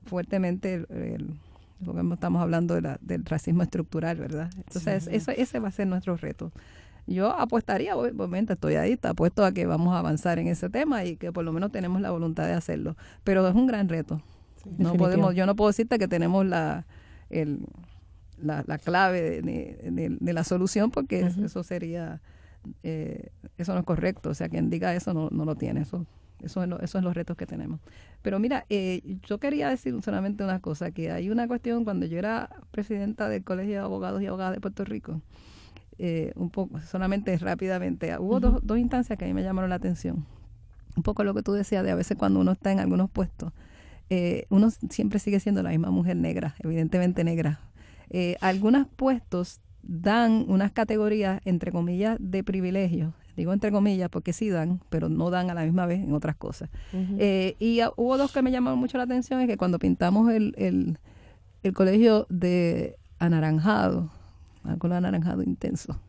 fuertemente 0.05 0.85
el 0.89 1.37
porque 1.85 2.01
estamos 2.13 2.41
hablando 2.41 2.75
del 2.75 3.25
racismo 3.25 3.63
estructural, 3.63 4.17
¿verdad? 4.17 4.49
Entonces, 4.57 5.07
ese 5.07 5.59
va 5.59 5.67
a 5.69 5.71
ser 5.71 5.87
nuestro 5.87 6.15
reto. 6.17 6.51
Yo 7.07 7.31
apostaría, 7.31 7.95
obviamente 7.97 8.53
estoy 8.53 8.75
ahí, 8.75 8.93
está 8.93 9.09
apuesto 9.09 9.43
a 9.43 9.51
que 9.51 9.65
vamos 9.65 9.93
a 9.93 9.99
avanzar 9.99 10.39
en 10.39 10.47
ese 10.47 10.69
tema 10.69 11.03
y 11.03 11.17
que 11.17 11.31
por 11.31 11.43
lo 11.43 11.51
menos 11.51 11.71
tenemos 11.71 12.01
la 12.01 12.11
voluntad 12.11 12.45
de 12.45 12.53
hacerlo. 12.53 12.95
Pero 13.23 13.47
es 13.47 13.55
un 13.55 13.67
gran 13.67 13.89
reto. 13.89 14.21
no 14.77 14.93
podemos, 14.93 15.35
yo 15.35 15.45
no 15.45 15.55
puedo 15.55 15.69
decirte 15.69 15.97
que 15.97 16.07
tenemos 16.07 16.45
la, 16.45 16.85
el, 17.29 17.65
la, 18.41 18.63
clave 18.77 19.41
de, 19.41 20.33
la 20.33 20.43
solución 20.43 20.91
porque 20.91 21.21
eso 21.21 21.63
sería, 21.63 22.21
eh, 22.83 23.29
eso 23.57 23.73
no 23.73 23.79
es 23.79 23.85
correcto. 23.85 24.29
O 24.29 24.33
sea, 24.33 24.49
quien 24.49 24.69
diga 24.69 24.93
eso 24.93 25.13
no, 25.13 25.29
no 25.31 25.45
lo 25.45 25.55
tiene. 25.55 25.81
Eso 25.81 26.05
eso 26.43 26.63
es 26.63 26.91
son 26.91 27.03
los 27.03 27.13
retos 27.13 27.37
que 27.37 27.45
tenemos. 27.45 27.79
Pero 28.21 28.39
mira, 28.39 28.65
eh, 28.69 29.17
yo 29.27 29.39
quería 29.39 29.69
decir 29.69 29.99
solamente 30.03 30.43
una 30.43 30.59
cosa, 30.59 30.91
que 30.91 31.11
hay 31.11 31.29
una 31.29 31.47
cuestión, 31.47 31.83
cuando 31.83 32.05
yo 32.05 32.17
era 32.17 32.49
presidenta 32.71 33.29
del 33.29 33.43
Colegio 33.43 33.73
de 33.73 33.79
Abogados 33.79 34.21
y 34.21 34.27
Abogadas 34.27 34.53
de 34.53 34.61
Puerto 34.61 34.85
Rico, 34.85 35.21
eh, 35.97 36.31
un 36.35 36.49
poco, 36.49 36.79
solamente 36.81 37.37
rápidamente, 37.37 38.17
hubo 38.17 38.39
dos, 38.39 38.59
dos 38.63 38.77
instancias 38.77 39.17
que 39.17 39.25
a 39.25 39.27
mí 39.27 39.33
me 39.33 39.43
llamaron 39.43 39.69
la 39.69 39.75
atención. 39.75 40.25
Un 40.95 41.03
poco 41.03 41.23
lo 41.23 41.33
que 41.33 41.41
tú 41.41 41.53
decías 41.53 41.83
de 41.83 41.91
a 41.91 41.95
veces 41.95 42.17
cuando 42.17 42.39
uno 42.39 42.51
está 42.51 42.71
en 42.71 42.79
algunos 42.79 43.09
puestos, 43.09 43.53
eh, 44.09 44.45
uno 44.49 44.69
siempre 44.89 45.19
sigue 45.19 45.39
siendo 45.39 45.63
la 45.63 45.69
misma 45.69 45.89
mujer 45.89 46.17
negra, 46.17 46.55
evidentemente 46.59 47.23
negra. 47.23 47.61
algunos 48.41 48.87
puestos 48.87 49.61
dan 49.83 50.45
unas 50.47 50.71
categorías, 50.71 51.41
entre 51.45 51.71
comillas, 51.71 52.17
de 52.19 52.43
privilegio 52.43 53.13
digo 53.35 53.53
entre 53.53 53.71
comillas 53.71 54.09
porque 54.09 54.33
sí 54.33 54.49
dan, 54.49 54.81
pero 54.89 55.09
no 55.09 55.29
dan 55.29 55.49
a 55.49 55.53
la 55.53 55.63
misma 55.63 55.85
vez 55.85 55.99
en 56.01 56.13
otras 56.13 56.35
cosas. 56.35 56.69
Eh, 56.93 57.55
y 57.59 57.79
hubo 57.97 58.17
dos 58.17 58.31
que 58.31 58.41
me 58.41 58.51
llamaron 58.51 58.79
mucho 58.79 58.97
la 58.97 59.03
atención, 59.03 59.41
es 59.41 59.47
que 59.47 59.57
cuando 59.57 59.79
pintamos 59.79 60.31
el, 60.31 60.53
el, 60.57 60.97
el 61.63 61.73
colegio 61.73 62.27
de 62.29 62.97
anaranjado, 63.19 64.11
un 64.63 64.77
color 64.77 64.97
anaranjado 64.97 65.43
intenso, 65.43 65.99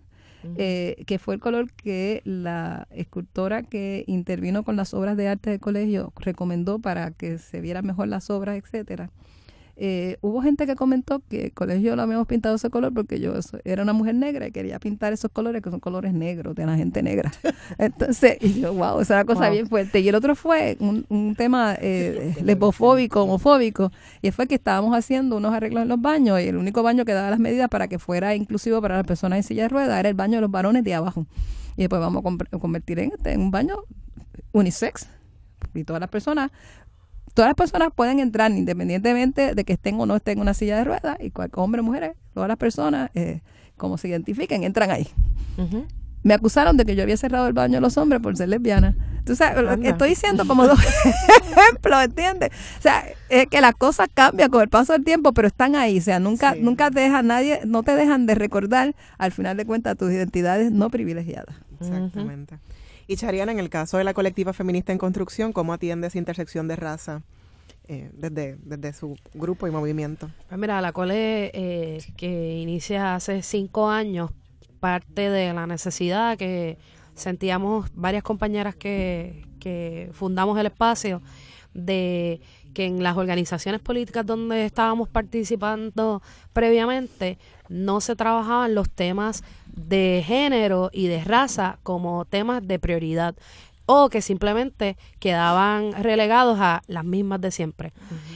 eh, 0.56 1.04
que 1.06 1.20
fue 1.20 1.34
el 1.34 1.40
color 1.40 1.72
que 1.72 2.20
la 2.24 2.88
escultora 2.90 3.62
que 3.62 4.02
intervino 4.08 4.64
con 4.64 4.74
las 4.74 4.92
obras 4.92 5.16
de 5.16 5.28
arte 5.28 5.50
del 5.50 5.60
colegio 5.60 6.12
recomendó 6.16 6.80
para 6.80 7.12
que 7.12 7.38
se 7.38 7.60
vieran 7.60 7.86
mejor 7.86 8.08
las 8.08 8.28
obras, 8.28 8.56
etcétera 8.56 9.10
eh, 9.76 10.18
hubo 10.20 10.42
gente 10.42 10.66
que 10.66 10.76
comentó 10.76 11.22
que 11.30 11.46
el 11.46 11.52
colegio 11.52 11.96
lo 11.96 12.02
habíamos 12.02 12.26
pintado 12.26 12.56
ese 12.56 12.68
color 12.68 12.92
porque 12.92 13.18
yo 13.18 13.32
era 13.64 13.82
una 13.82 13.94
mujer 13.94 14.14
negra 14.14 14.46
y 14.46 14.52
quería 14.52 14.78
pintar 14.78 15.14
esos 15.14 15.30
colores 15.30 15.62
que 15.62 15.70
son 15.70 15.80
colores 15.80 16.12
negros 16.12 16.54
de 16.54 16.66
la 16.66 16.76
gente 16.76 17.02
negra. 17.02 17.32
Entonces, 17.78 18.36
y 18.40 18.60
yo, 18.60 18.74
wow, 18.74 19.00
esa 19.00 19.18
es 19.18 19.24
una 19.24 19.34
cosa 19.34 19.50
bien 19.50 19.66
fuerte. 19.68 20.00
Y 20.00 20.08
el 20.08 20.14
otro 20.14 20.34
fue 20.34 20.76
un, 20.78 21.06
un 21.08 21.34
tema 21.36 21.74
eh, 21.80 22.34
lesbofóbico, 22.44 23.22
homofóbico, 23.22 23.90
y 24.20 24.30
fue 24.30 24.46
que 24.46 24.56
estábamos 24.56 24.94
haciendo 24.96 25.36
unos 25.36 25.54
arreglos 25.54 25.82
en 25.82 25.88
los 25.88 26.00
baños 26.00 26.40
y 26.40 26.48
el 26.48 26.56
único 26.56 26.82
baño 26.82 27.04
que 27.04 27.14
daba 27.14 27.30
las 27.30 27.40
medidas 27.40 27.68
para 27.68 27.88
que 27.88 27.98
fuera 27.98 28.34
inclusivo 28.34 28.82
para 28.82 28.96
las 28.96 29.06
personas 29.06 29.38
en 29.38 29.42
silla 29.42 29.62
de 29.64 29.68
ruedas 29.70 29.98
era 29.98 30.08
el 30.08 30.14
baño 30.14 30.36
de 30.36 30.42
los 30.42 30.50
varones 30.50 30.84
de 30.84 30.94
abajo. 30.94 31.26
Y 31.76 31.82
después 31.82 32.00
vamos 32.00 32.22
a 32.52 32.58
convertir 32.58 32.98
en, 32.98 33.12
este, 33.12 33.32
en 33.32 33.40
un 33.40 33.50
baño 33.50 33.76
unisex 34.52 35.08
y 35.74 35.84
todas 35.84 36.00
las 36.00 36.10
personas 36.10 36.50
todas 37.34 37.48
las 37.48 37.54
personas 37.54 37.90
pueden 37.94 38.20
entrar 38.20 38.50
independientemente 38.50 39.54
de 39.54 39.64
que 39.64 39.72
estén 39.72 40.00
o 40.00 40.06
no 40.06 40.16
estén 40.16 40.38
en 40.38 40.42
una 40.42 40.54
silla 40.54 40.76
de 40.76 40.84
ruedas 40.84 41.16
y 41.20 41.32
hombre 41.54 41.80
o 41.80 41.84
mujeres, 41.84 42.12
todas 42.34 42.48
las 42.48 42.58
personas, 42.58 43.10
eh, 43.14 43.40
como 43.76 43.98
se 43.98 44.08
identifiquen, 44.08 44.64
entran 44.64 44.90
ahí. 44.90 45.08
Me 46.22 46.34
acusaron 46.34 46.76
de 46.76 46.84
que 46.84 46.94
yo 46.94 47.02
había 47.02 47.16
cerrado 47.16 47.48
el 47.48 47.52
baño 47.52 47.74
de 47.74 47.80
los 47.80 47.96
hombres 47.96 48.20
por 48.20 48.36
ser 48.36 48.48
lesbiana. 48.48 48.94
Entonces, 49.18 49.48
estoy 49.82 50.10
diciendo 50.10 50.46
como 50.46 50.66
dos 50.66 50.78
ejemplos, 51.56 52.04
¿entiendes? 52.04 52.50
O 52.78 52.82
sea, 52.82 53.04
es 53.28 53.46
que 53.46 53.60
las 53.60 53.74
cosas 53.74 54.08
cambian 54.12 54.50
con 54.50 54.62
el 54.62 54.68
paso 54.68 54.92
del 54.92 55.04
tiempo, 55.04 55.32
pero 55.32 55.48
están 55.48 55.74
ahí. 55.74 55.98
O 55.98 56.02
sea, 56.02 56.20
nunca, 56.20 56.54
nunca 56.54 56.90
te 56.90 57.00
deja 57.00 57.22
nadie, 57.22 57.60
no 57.64 57.82
te 57.82 57.94
dejan 57.94 58.26
de 58.26 58.34
recordar, 58.34 58.94
al 59.18 59.32
final 59.32 59.56
de 59.56 59.64
cuentas, 59.64 59.96
tus 59.96 60.12
identidades 60.12 60.70
no 60.70 60.90
privilegiadas. 60.90 61.56
Exactamente. 61.80 62.58
Y 63.12 63.16
Chariana, 63.16 63.52
en 63.52 63.58
el 63.58 63.68
caso 63.68 63.98
de 63.98 64.04
la 64.04 64.14
colectiva 64.14 64.54
feminista 64.54 64.90
en 64.90 64.96
construcción, 64.96 65.52
¿cómo 65.52 65.74
atiende 65.74 66.06
esa 66.06 66.16
intersección 66.16 66.66
de 66.66 66.76
raza 66.76 67.20
eh, 67.86 68.10
desde, 68.14 68.56
desde 68.62 68.94
su 68.94 69.18
grupo 69.34 69.66
y 69.66 69.70
movimiento? 69.70 70.30
Pues 70.48 70.58
mira, 70.58 70.80
la 70.80 70.92
cole 70.92 71.50
eh, 71.52 72.02
que 72.16 72.54
inicia 72.56 73.14
hace 73.14 73.42
cinco 73.42 73.90
años 73.90 74.30
parte 74.80 75.28
de 75.28 75.52
la 75.52 75.66
necesidad 75.66 76.38
que 76.38 76.78
sentíamos 77.14 77.90
varias 77.92 78.22
compañeras 78.22 78.76
que, 78.76 79.44
que 79.60 80.08
fundamos 80.14 80.58
el 80.58 80.64
espacio 80.64 81.20
de 81.74 82.40
que 82.72 82.86
en 82.86 83.02
las 83.02 83.18
organizaciones 83.18 83.82
políticas 83.82 84.24
donde 84.24 84.64
estábamos 84.64 85.10
participando 85.10 86.22
previamente 86.54 87.36
no 87.72 88.00
se 88.00 88.14
trabajaban 88.14 88.74
los 88.74 88.90
temas 88.90 89.42
de 89.66 90.22
género 90.26 90.90
y 90.92 91.06
de 91.06 91.24
raza 91.24 91.78
como 91.82 92.24
temas 92.24 92.66
de 92.66 92.78
prioridad 92.78 93.34
o 93.86 94.08
que 94.10 94.22
simplemente 94.22 94.96
quedaban 95.18 95.92
relegados 96.02 96.58
a 96.60 96.82
las 96.86 97.04
mismas 97.04 97.40
de 97.40 97.50
siempre. 97.50 97.92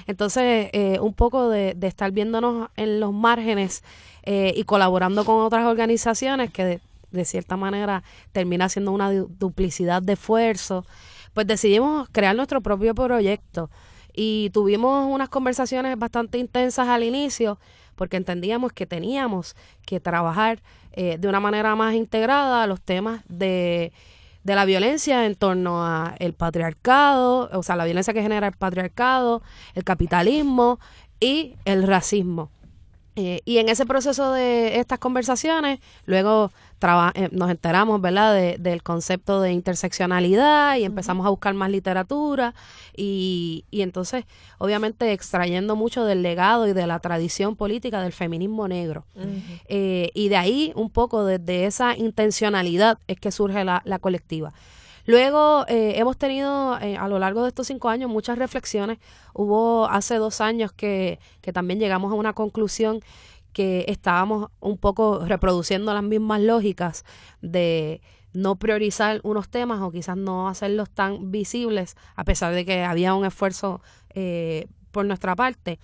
Entonces, 0.07 0.71
eh, 0.73 0.99
un 1.01 1.15
poco 1.15 1.49
de, 1.49 1.77
estar 1.83 2.11
viéndonos 2.11 2.69
en 2.77 3.01
los 3.01 3.13
márgenes 3.13 3.85
eh, 4.25 4.53
y 4.57 4.65
colaborando 4.65 5.25
con 5.25 5.41
otras 5.41 5.65
organizaciones 5.67 6.51
que 6.51 6.65
de, 6.65 6.81
de, 7.13 7.25
cierta 7.25 7.57
manera 7.57 8.03
termina 8.33 8.69
siendo 8.69 8.91
una 8.91 9.11
duplicidad 9.13 10.03
de 10.03 10.15
esfuerzo, 10.15 10.85
pues 11.33 11.47
decidimos 11.47 12.09
crear 12.11 12.35
nuestro 12.35 12.61
propio 12.61 12.95
proyecto 12.95 13.71
Y 14.13 14.51
tuvimos 14.51 15.07
unas 15.09 15.29
conversaciones 15.29 15.97
bastante 15.99 16.39
intensas 16.39 16.89
al 16.89 17.05
inicio 17.05 17.59
porque 17.97 18.17
entendíamos 18.17 18.73
que 18.73 18.87
teníamos 18.87 19.57
que 19.85 19.99
trabajar 19.99 20.63
eh, 20.93 21.17
de 21.19 21.29
una 21.29 21.41
manera 21.41 21.75
más 21.75 21.95
integrada 21.95 22.67
los 22.67 22.81
temas 22.81 23.23
de, 23.29 23.93
de 24.45 24.55
la 24.55 24.65
violencia 24.65 25.27
en 25.27 25.35
torno 25.35 25.85
a 25.85 26.15
el 26.21 26.33
patriarcado, 26.33 27.51
o 27.53 27.63
sea, 27.65 27.75
la 27.75 27.85
violencia 27.85 28.15
que 28.15 28.23
genera 28.23 28.47
el 28.47 28.55
patriarcado, 28.55 29.43
el 29.75 29.83
capitalismo 29.83 30.79
y 31.19 31.57
el 31.65 31.87
racismo. 31.87 32.51
Eh, 33.17 33.41
y 33.47 33.59
en 33.59 33.71
ese 33.71 33.87
proceso 33.87 34.33
de 34.33 34.79
estas 34.79 34.99
conversaciones, 34.99 35.81
luego 36.05 36.53
eh, 37.15 37.29
nos 37.33 37.51
enteramos, 37.51 38.01
¿verdad?, 38.01 38.57
del 38.59 38.83
concepto 38.83 39.41
de 39.41 39.53
interseccionalidad 39.53 40.77
y 40.77 40.85
empezamos 40.85 41.27
a 41.27 41.31
buscar 41.31 41.55
más 41.55 41.71
literatura 41.71 42.55
y, 42.97 43.65
y, 43.71 43.83
entonces, 43.83 44.25
obviamente, 44.59 45.13
extrayendo 45.13 45.77
mucho 45.77 46.05
del 46.05 46.23
legado 46.23 46.67
y 46.67 46.73
de 46.73 46.87
la 46.87 46.99
tradición 46.99 47.57
política 47.57 48.01
del 48.03 48.13
feminismo 48.13 48.69
negro. 48.69 49.05
Eh, 49.69 50.11
y 50.15 50.29
de 50.29 50.37
ahí, 50.37 50.73
un 50.75 50.91
poco 50.91 51.25
desde 51.25 51.67
esa 51.67 51.97
intencionalidad 51.97 52.99
es 53.07 53.19
que 53.19 53.31
surge 53.31 53.65
la, 53.65 53.83
la 53.85 53.99
colectiva. 53.99 54.53
Luego 55.07 55.65
eh, 55.69 55.95
hemos 55.97 56.17
tenido 56.17 56.79
eh, 56.81 56.97
a 56.97 57.07
lo 57.07 57.21
largo 57.21 57.43
de 57.43 57.49
estos 57.49 57.69
cinco 57.69 57.89
años 57.89 58.11
muchas 58.11 58.39
reflexiones. 58.39 58.99
Hubo 59.35 59.87
hace 59.89 60.17
dos 60.17 60.41
años 60.41 60.73
que, 60.73 61.21
que 61.41 61.53
también 61.53 61.79
llegamos 61.79 62.13
a 62.13 62.17
una 62.17 62.33
conclusión 62.33 63.01
que 63.57 63.87
estábamos 63.89 64.51
un 64.61 64.77
poco 64.77 65.25
reproduciendo 65.25 65.95
las 65.95 66.03
mismas 66.03 66.43
lógicas 66.43 67.07
de 67.41 68.03
no 68.35 68.57
priorizar 68.57 69.23
unos 69.23 69.49
temas 69.49 69.81
o 69.81 69.91
quizás 69.91 70.19
no 70.19 70.47
hacerlos 70.47 70.91
tan 70.91 71.31
visibles, 71.31 71.97
a 72.17 72.25
pesar 72.25 72.53
de 72.53 72.67
que 72.67 72.85
había 72.85 73.15
un 73.15 73.25
esfuerzo 73.25 73.81
eh, 74.11 74.67
por 74.91 75.07
nuestra 75.07 75.35
parte. 75.35 75.79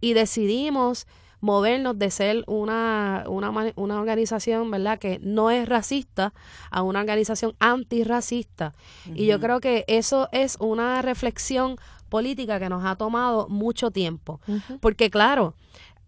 Y 0.00 0.14
decidimos 0.14 1.06
movernos 1.40 1.96
de 1.96 2.10
ser 2.10 2.42
una, 2.48 3.22
una, 3.28 3.72
una 3.76 4.00
organización, 4.00 4.72
¿verdad?, 4.72 4.98
que 4.98 5.20
no 5.22 5.52
es 5.52 5.68
racista 5.68 6.34
a 6.72 6.82
una 6.82 6.98
organización 6.98 7.54
antirracista. 7.60 8.74
Y 9.14 9.26
yo 9.26 9.38
creo 9.38 9.60
que 9.60 9.84
eso 9.86 10.28
es 10.32 10.56
una 10.58 11.02
reflexión 11.02 11.76
política 12.08 12.58
que 12.58 12.68
nos 12.68 12.84
ha 12.84 12.96
tomado 12.96 13.48
mucho 13.48 13.90
tiempo. 13.90 14.40
Porque 14.80 15.08
claro, 15.08 15.54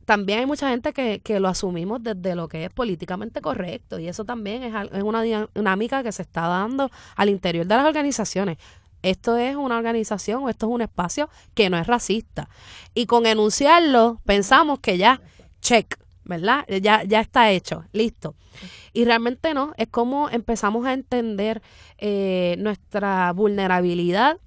también 0.05 0.41
hay 0.41 0.47
mucha 0.47 0.69
gente 0.69 0.93
que, 0.93 1.21
que, 1.21 1.41
lo 1.41 1.49
asumimos 1.49 2.03
desde 2.03 2.35
lo 2.35 2.49
que 2.49 2.67
es 2.67 2.71
políticamente 2.71 3.41
correcto 3.41 3.99
y 3.99 4.09
eso 4.09 4.25
también 4.25 4.63
es, 4.63 4.75
es 4.93 5.03
una 5.03 5.23
dinámica 5.23 6.03
que 6.03 6.13
se 6.13 6.23
está 6.23 6.47
dando 6.47 6.91
al 7.17 7.29
interior 7.29 7.67
de 7.67 7.77
las 7.77 7.87
organizaciones 7.87 8.59
esto 9.05 9.37
es 9.37 9.55
una 9.55 9.77
organización 9.77 10.43
o 10.43 10.49
esto 10.49 10.67
es 10.67 10.73
un 10.73 10.81
espacio 10.81 11.29
que 11.53 11.69
no 11.69 11.77
es 11.77 11.87
racista. 11.87 12.49
Y 12.95 13.05
con 13.05 13.27
enunciarlo 13.27 14.21
pensamos 14.25 14.81
que 14.81 14.97
ya, 14.97 15.21
check, 15.61 15.99
¿verdad? 16.25 16.65
Ya, 16.81 17.05
ya 17.05 17.21
está 17.21 17.51
hecho, 17.51 17.85
listo. 17.93 18.35
Y 18.95 19.05
realmente 19.05 19.53
no, 19.53 19.75
es 19.77 19.89
como 19.89 20.31
empezamos 20.31 20.87
a 20.87 20.95
entender 20.95 21.61
eh, 21.99 22.57
nuestra 22.59 23.33
vulnerabilidad 23.33 24.39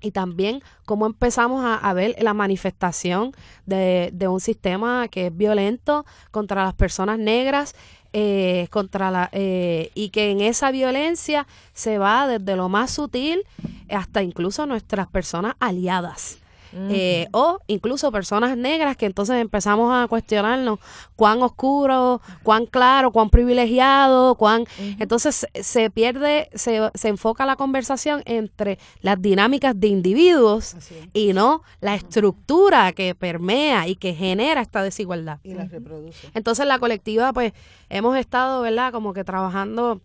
y 0.00 0.12
también 0.12 0.62
cómo 0.84 1.06
empezamos 1.06 1.64
a, 1.64 1.92
ver 1.92 2.14
la 2.20 2.34
manifestación 2.34 3.32
de, 3.66 4.10
de, 4.12 4.28
un 4.28 4.40
sistema 4.40 5.08
que 5.08 5.26
es 5.26 5.36
violento 5.36 6.06
contra 6.30 6.64
las 6.64 6.74
personas 6.74 7.18
negras 7.18 7.74
eh, 8.14 8.68
contra 8.70 9.10
la 9.10 9.28
eh, 9.32 9.90
y 9.94 10.08
que 10.08 10.30
en 10.30 10.40
esa 10.40 10.70
violencia 10.70 11.46
se 11.74 11.98
va 11.98 12.26
desde 12.26 12.56
lo 12.56 12.70
más 12.70 12.90
sutil 12.90 13.42
hasta 13.90 14.22
incluso 14.22 14.64
nuestras 14.64 15.08
personas 15.08 15.56
aliadas. 15.60 16.38
Eh, 16.72 17.28
o 17.32 17.58
incluso 17.66 18.12
personas 18.12 18.56
negras 18.56 18.96
que 18.96 19.06
entonces 19.06 19.36
empezamos 19.36 19.92
a 19.92 20.06
cuestionarnos 20.06 20.78
cuán 21.16 21.42
oscuro, 21.42 22.20
cuán 22.42 22.66
claro, 22.66 23.10
cuán 23.10 23.30
privilegiado, 23.30 24.34
cuán... 24.34 24.64
Entonces 24.98 25.46
se 25.54 25.90
pierde, 25.90 26.48
se, 26.54 26.90
se, 26.94 27.08
enfoca 27.08 27.46
la 27.46 27.56
conversación 27.56 28.22
entre 28.26 28.78
las 29.00 29.20
dinámicas 29.20 29.78
de 29.78 29.88
individuos 29.88 30.76
y 31.12 31.32
no 31.32 31.62
la 31.80 31.94
estructura 31.94 32.92
que 32.92 33.14
permea 33.14 33.88
y 33.88 33.96
que 33.96 34.14
genera 34.14 34.60
esta 34.60 34.82
desigualdad. 34.82 35.38
Y 35.42 35.54
la 35.54 35.64
reproduce. 35.64 36.28
Entonces 36.34 36.66
la 36.66 36.78
colectiva 36.78 37.32
pues 37.32 37.52
hemos 37.88 38.16
estado, 38.16 38.62
¿verdad? 38.62 38.92
Como 38.92 39.12
que 39.12 39.24
trabajando 39.24 40.00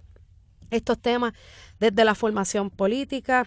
estos 0.71 0.99
temas 0.99 1.33
desde 1.79 2.05
la 2.05 2.15
formación 2.15 2.69
política, 2.69 3.45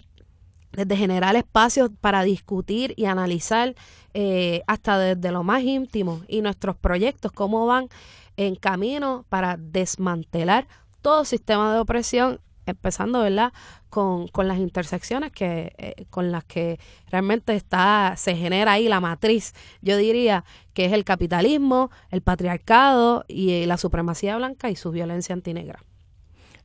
desde 0.71 0.97
generar 0.97 1.35
espacios 1.35 1.89
para 2.01 2.23
discutir 2.23 2.93
y 2.97 3.05
analizar 3.05 3.75
eh, 4.13 4.61
hasta 4.67 4.97
desde 4.97 5.31
lo 5.31 5.43
más 5.43 5.63
íntimo 5.63 6.21
y 6.27 6.41
nuestros 6.41 6.75
proyectos, 6.75 7.31
cómo 7.31 7.65
van 7.65 7.89
en 8.35 8.55
camino 8.55 9.25
para 9.29 9.57
desmantelar 9.57 10.67
todo 11.01 11.25
sistema 11.25 11.73
de 11.73 11.79
opresión, 11.79 12.39
empezando, 12.65 13.21
¿verdad?, 13.21 13.53
con, 13.89 14.27
con 14.27 14.47
las 14.47 14.57
intersecciones 14.59 15.31
que, 15.31 15.73
eh, 15.77 16.05
con 16.09 16.31
las 16.31 16.43
que 16.43 16.79
realmente 17.09 17.55
está, 17.55 18.13
se 18.17 18.35
genera 18.35 18.73
ahí 18.73 18.89
la 18.89 18.99
matriz, 18.99 19.53
yo 19.81 19.97
diría, 19.97 20.43
que 20.73 20.85
es 20.85 20.93
el 20.93 21.05
capitalismo, 21.05 21.89
el 22.11 22.21
patriarcado 22.21 23.23
y 23.27 23.65
la 23.65 23.77
supremacía 23.77 24.35
blanca 24.35 24.69
y 24.69 24.75
su 24.75 24.91
violencia 24.91 25.33
antinegra. 25.33 25.79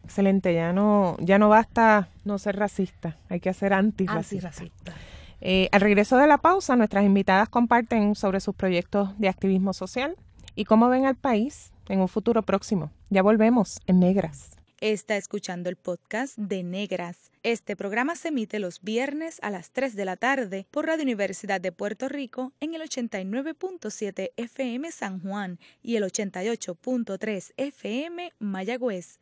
Excelente, 0.04 0.54
ya 0.54 0.72
no, 0.72 1.16
ya 1.20 1.38
no 1.38 1.48
basta 1.48 2.08
no 2.24 2.38
ser 2.38 2.56
racista, 2.56 3.16
hay 3.28 3.40
que 3.40 3.52
ser 3.54 3.72
antirracista. 3.72 4.48
antirracista. 4.48 4.92
Eh, 5.40 5.68
al 5.72 5.80
regreso 5.80 6.16
de 6.18 6.26
la 6.28 6.38
pausa, 6.38 6.76
nuestras 6.76 7.04
invitadas 7.04 7.48
comparten 7.48 8.14
sobre 8.14 8.40
sus 8.40 8.54
proyectos 8.54 9.18
de 9.18 9.28
activismo 9.28 9.72
social 9.72 10.16
y 10.54 10.64
cómo 10.64 10.88
ven 10.88 11.04
al 11.04 11.16
país 11.16 11.72
en 11.88 12.00
un 12.00 12.08
futuro 12.08 12.42
próximo. 12.42 12.92
Ya 13.10 13.22
volvemos 13.22 13.80
en 13.86 13.98
Negras. 13.98 14.56
Está 14.80 15.16
escuchando 15.16 15.68
el 15.68 15.76
podcast 15.76 16.36
de 16.36 16.64
Negras. 16.64 17.30
Este 17.44 17.76
programa 17.76 18.16
se 18.16 18.28
emite 18.28 18.58
los 18.58 18.82
viernes 18.82 19.38
a 19.42 19.50
las 19.50 19.70
3 19.70 19.94
de 19.94 20.04
la 20.04 20.16
tarde 20.16 20.66
por 20.72 20.86
Radio 20.86 21.04
Universidad 21.04 21.60
de 21.60 21.70
Puerto 21.70 22.08
Rico 22.08 22.52
en 22.58 22.74
el 22.74 22.82
89.7 22.82 24.30
FM 24.36 24.90
San 24.90 25.20
Juan 25.20 25.60
y 25.82 25.96
el 25.96 26.02
88.3 26.02 27.52
FM 27.56 28.32
Mayagüez 28.40 29.20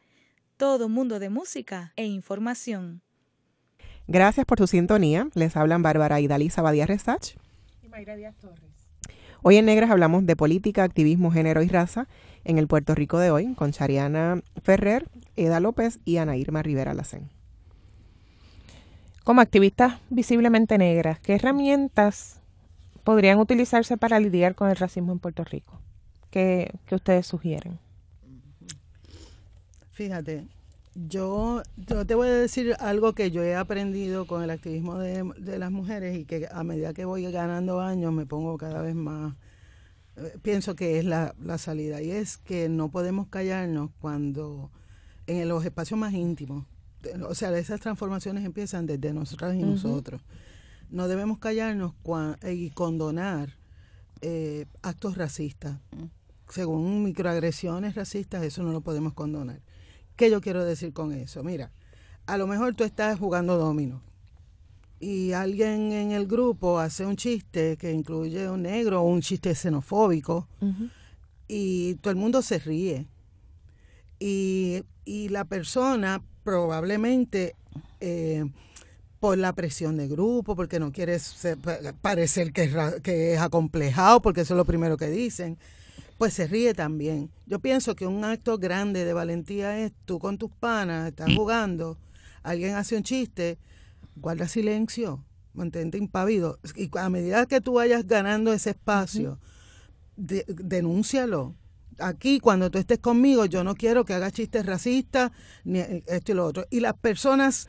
todo 0.61 0.91
mundo 0.91 1.19
de 1.21 1.31
música 1.31 1.95
e 1.97 2.05
información. 2.05 3.01
Gracias 4.07 4.45
por 4.45 4.59
tu 4.59 4.67
sintonía. 4.67 5.27
Les 5.33 5.57
hablan 5.57 5.83
Bárbara 5.83 6.21
y 6.21 6.27
Dalisa 6.27 6.61
Badía 6.61 6.85
Resach. 6.85 7.35
Y 7.83 7.89
Mayra 7.89 8.15
Díaz 8.15 8.37
Torres. 8.37 8.91
Hoy 9.41 9.57
en 9.57 9.65
Negras 9.65 9.91
hablamos 9.91 10.27
de 10.27 10.37
política, 10.37 10.85
activismo, 10.85 11.31
género 11.31 11.63
y 11.63 11.69
raza 11.69 12.09
en 12.45 12.59
el 12.59 12.69
Puerto 12.69 12.95
Rico 12.95 13.19
de 13.19 13.31
hoy 13.31 13.55
con 13.55 13.73
Chariana 13.73 14.43
Ferrer, 14.63 15.09
Eda 15.35 15.61
López 15.61 15.99
y 16.05 16.19
Ana 16.19 16.37
Irma 16.37 16.63
Rivera 16.63 16.93
Lacén. 16.93 17.31
Como 19.25 19.41
activistas 19.41 19.95
visiblemente 20.11 20.77
negras, 20.77 21.21
¿qué 21.21 21.37
herramientas 21.37 22.43
podrían 23.03 23.39
utilizarse 23.39 23.97
para 23.97 24.21
lidiar 24.21 24.55
con 24.55 24.69
el 24.69 24.77
racismo 24.77 25.13
en 25.13 25.21
Puerto 25.21 25.43
Rico? 25.43 25.81
¿Qué, 26.31 26.71
qué 26.85 26.97
ustedes 26.97 27.27
sugieren? 27.27 27.79
Fíjate, 30.01 30.47
yo, 30.95 31.63
te 32.07 32.15
voy 32.15 32.29
a 32.29 32.33
decir 32.33 32.75
algo 32.81 33.13
que 33.13 33.31
yo 33.31 33.43
he 33.43 33.55
aprendido 33.55 34.27
con 34.27 34.43
el 34.43 34.49
activismo 34.49 34.99
de, 34.99 35.59
las 35.59 35.71
mujeres 35.71 36.17
y 36.17 36.25
que 36.25 36.49
a 36.51 36.65
medida 36.65 36.95
que 36.95 37.05
voy 37.05 37.31
ganando 37.31 37.83
años 37.83 38.11
me 38.11 38.25
pongo 38.25 38.57
cada 38.57 38.81
vez 38.81 38.95
más, 38.95 39.35
eh, 40.17 40.39
pienso 40.41 40.75
que 40.75 40.99
es 40.99 41.05
la, 41.05 41.35
salida 41.59 42.01
y 42.01 42.13
es 42.13 42.39
que 42.39 42.71
no 42.71 42.89
podemos 42.89 43.29
callarnos 43.29 43.91
cuando 44.01 44.71
en 45.27 45.47
los 45.51 45.67
espacios 45.67 46.01
más 46.01 46.15
íntimos, 46.15 46.65
o 47.29 47.35
sea, 47.35 47.55
esas 47.59 47.81
transformaciones 47.81 48.43
empiezan 48.47 48.87
desde 48.87 49.13
nosotras 49.13 49.55
y 49.55 49.63
nosotros. 49.63 50.23
No 50.89 51.09
debemos 51.09 51.41
callarnos 51.41 51.93
y 52.51 52.71
condonar 52.71 53.51
eh, 54.23 54.65
actos 54.81 55.19
racistas. 55.19 55.79
Mm. 55.91 56.05
Según 56.49 57.05
microagresiones 57.05 57.95
racistas, 57.97 58.43
eso 58.45 58.63
no 58.63 58.73
lo 58.73 58.81
podemos 58.81 59.13
condonar. 59.13 59.61
¿Qué 60.21 60.31
yo 60.31 60.43
quiero 60.43 60.67
decir 60.67 60.93
con 60.93 61.13
eso? 61.13 61.43
Mira, 61.43 61.71
a 62.27 62.37
lo 62.37 62.47
mejor 62.47 62.75
tú 62.75 62.85
estás 62.85 63.19
jugando 63.19 63.57
domino 63.57 64.03
y 65.01 65.33
alguien 65.33 65.93
en 65.93 66.11
el 66.13 66.27
grupo 66.27 66.79
hace 66.79 67.07
un 67.07 67.17
chiste 67.17 67.79
que 67.79 67.91
incluye 67.91 68.51
un 68.51 68.65
negro 68.65 69.01
o 69.01 69.07
un 69.07 69.23
chiste 69.23 69.55
xenofóbico 69.55 70.47
y 71.49 71.95
todo 72.03 72.11
el 72.11 72.19
mundo 72.19 72.43
se 72.43 72.59
ríe. 72.59 73.07
Y, 74.19 74.85
la 75.31 75.47
persona 75.47 76.23
probablemente 76.45 77.57
eh, 78.01 78.45
por 79.21 79.39
la 79.39 79.55
presión 79.55 79.97
de 79.97 80.07
grupo, 80.07 80.55
porque 80.55 80.79
no 80.79 80.93
quiere 80.93 81.17
parecer 82.03 82.53
que 82.53 82.71
que 83.03 83.33
es 83.33 83.41
acomplejado, 83.41 84.21
porque 84.21 84.43
eso 84.43 84.53
es 84.53 84.59
lo 84.59 84.67
primero 84.67 84.99
que 84.99 85.09
dicen, 85.09 85.57
pues 86.21 86.35
se 86.35 86.47
ríe 86.47 86.75
también. 86.75 87.31
Yo 87.47 87.61
pienso 87.61 87.97
que 87.97 88.07
un 88.07 88.27
acto 88.27 88.59
grande 88.59 89.07
de 89.07 89.15
valentía 89.15 89.79
es 89.79 89.93
tú 90.05 90.19
con 90.19 90.37
tus 90.37 90.51
panas, 90.51 91.09
estás 91.09 91.35
jugando, 91.35 91.97
alguien 92.43 92.75
hace 92.75 92.95
un 92.95 93.05
chiste, 93.05 93.59
guarda 94.17 94.47
silencio, 94.47 95.25
mantente 95.55 95.97
impávido. 95.97 96.59
Y 96.77 96.91
a 96.99 97.09
medida 97.09 97.47
que 97.47 97.63
tú 97.63 97.73
vayas 97.73 98.07
ganando 98.07 98.53
ese 98.53 98.69
espacio, 98.69 99.41
denúncialo. 100.19 101.55
Aquí, 101.99 102.39
cuando 102.39 102.71
tú 102.71 102.77
estés 102.77 102.99
conmigo, 102.99 103.47
yo 103.47 103.65
no 103.65 103.75
quiero 103.75 104.05
que 104.05 104.13
hagas 104.13 104.35
chistes 104.35 104.67
racistas, 104.67 105.33
ni 105.65 105.79
esto 105.79 106.33
y 106.33 106.35
lo 106.35 106.45
otro. 106.45 106.67
Y 106.69 106.81
las 106.81 106.99
personas 106.99 107.67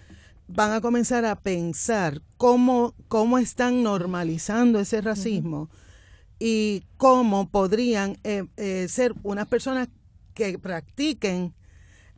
van 0.50 0.74
a 0.74 0.82
comenzar 0.82 1.24
a 1.24 1.38
pensar 1.38 2.22
cómo, 2.36 2.96
cómo 3.08 3.38
están 3.38 3.82
normalizando 3.82 4.78
ese 4.82 5.00
racismo 5.00 5.70
y 6.44 6.82
cómo 6.98 7.50
podrían 7.50 8.18
eh, 8.24 8.46
eh, 8.58 8.88
ser 8.90 9.14
unas 9.22 9.48
personas 9.48 9.90
que 10.34 10.58
practiquen 10.58 11.54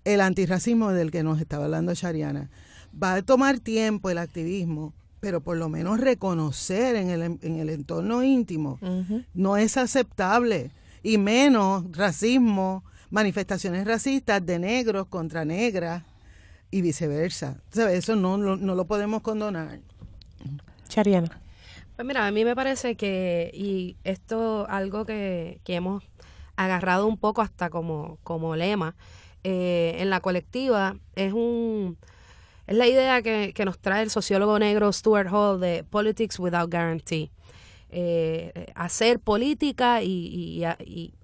el 0.05 0.21
antirracismo 0.21 0.91
del 0.91 1.11
que 1.11 1.23
nos 1.23 1.41
estaba 1.41 1.65
hablando 1.65 1.93
Shariana. 1.93 2.49
Va 3.01 3.15
a 3.15 3.21
tomar 3.21 3.59
tiempo 3.59 4.09
el 4.09 4.17
activismo, 4.17 4.93
pero 5.19 5.41
por 5.41 5.57
lo 5.57 5.67
menos 5.67 5.99
reconocer 5.99 6.95
en 6.95 7.09
el, 7.09 7.21
en 7.21 7.59
el 7.59 7.69
entorno 7.69 8.23
íntimo 8.23 8.79
no 9.33 9.57
es 9.57 9.75
aceptable, 9.75 10.71
y 11.03 11.17
menos 11.17 11.83
racismo, 11.91 12.85
manifestaciones 13.09 13.85
racistas 13.85 14.45
de 14.45 14.57
negros 14.57 15.07
contra 15.07 15.43
negras 15.43 16.01
y 16.71 16.81
viceversa. 16.81 17.57
Eso 17.73 18.15
no, 18.15 18.37
no, 18.37 18.75
lo 18.75 18.85
podemos 18.85 19.21
condonar. 19.21 19.81
Chariana. 20.87 21.42
Pues 21.95 22.07
mira, 22.07 22.25
a 22.25 22.31
mí 22.31 22.43
me 22.43 22.55
parece 22.55 22.95
que, 22.95 23.51
y 23.53 23.97
esto 24.03 24.65
algo 24.67 25.05
que, 25.05 25.59
que 25.63 25.75
hemos 25.75 26.03
agarrado 26.55 27.07
un 27.07 27.17
poco 27.17 27.41
hasta 27.41 27.69
como, 27.69 28.17
como 28.23 28.55
lema 28.55 28.95
eh, 29.43 29.95
en 29.99 30.09
la 30.09 30.19
colectiva, 30.19 30.97
es 31.15 31.33
un 31.33 31.97
es 32.65 32.77
la 32.77 32.87
idea 32.87 33.21
que, 33.21 33.53
nos 33.65 33.77
trae 33.77 34.03
el 34.03 34.09
sociólogo 34.09 34.57
negro 34.57 34.91
Stuart 34.93 35.29
Hall 35.31 35.59
de 35.59 35.83
Politics 35.83 36.39
Without 36.39 36.71
Guarantee. 36.71 37.29
Eh, 37.95 38.71
hacer 38.73 39.19
política 39.19 40.01
y, 40.01 40.63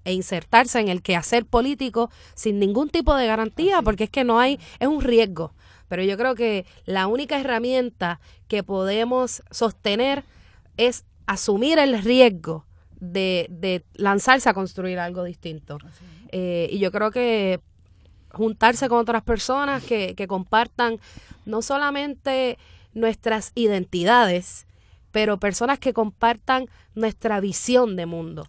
e 0.04 0.12
insertarse 0.12 0.78
en 0.78 0.88
el 0.88 1.02
quehacer 1.02 1.44
político 1.46 2.10
sin 2.34 2.60
ningún 2.60 2.90
tipo 2.90 3.16
de 3.16 3.26
garantía, 3.26 3.82
porque 3.82 4.04
es 4.04 4.10
que 4.10 4.22
no 4.22 4.38
hay, 4.38 4.60
es 4.78 4.86
un 4.86 5.00
riesgo. 5.00 5.54
Pero 5.88 6.04
yo 6.04 6.16
creo 6.16 6.36
que 6.36 6.66
la 6.84 7.08
única 7.08 7.40
herramienta 7.40 8.20
que 8.46 8.62
podemos 8.62 9.42
sostener 9.50 10.24
es 10.88 11.04
asumir 11.26 11.78
el 11.78 12.02
riesgo 12.02 12.66
de, 13.00 13.84
lanzarse 13.94 14.48
a 14.48 14.54
construir 14.54 14.98
algo 14.98 15.24
distinto. 15.24 15.78
Eh, 16.32 16.68
y 16.70 16.78
yo 16.78 16.90
creo 16.90 17.10
que 17.10 17.60
juntarse 18.32 18.88
con 18.88 18.98
otras 18.98 19.22
personas 19.22 19.82
que, 19.84 20.14
que 20.14 20.26
compartan 20.26 20.98
no 21.44 21.62
solamente 21.62 22.58
nuestras 22.94 23.52
identidades, 23.54 24.66
pero 25.12 25.38
personas 25.38 25.78
que 25.78 25.92
compartan 25.92 26.66
nuestra 26.94 27.40
visión 27.40 27.96
de 27.96 28.06
mundo. 28.06 28.46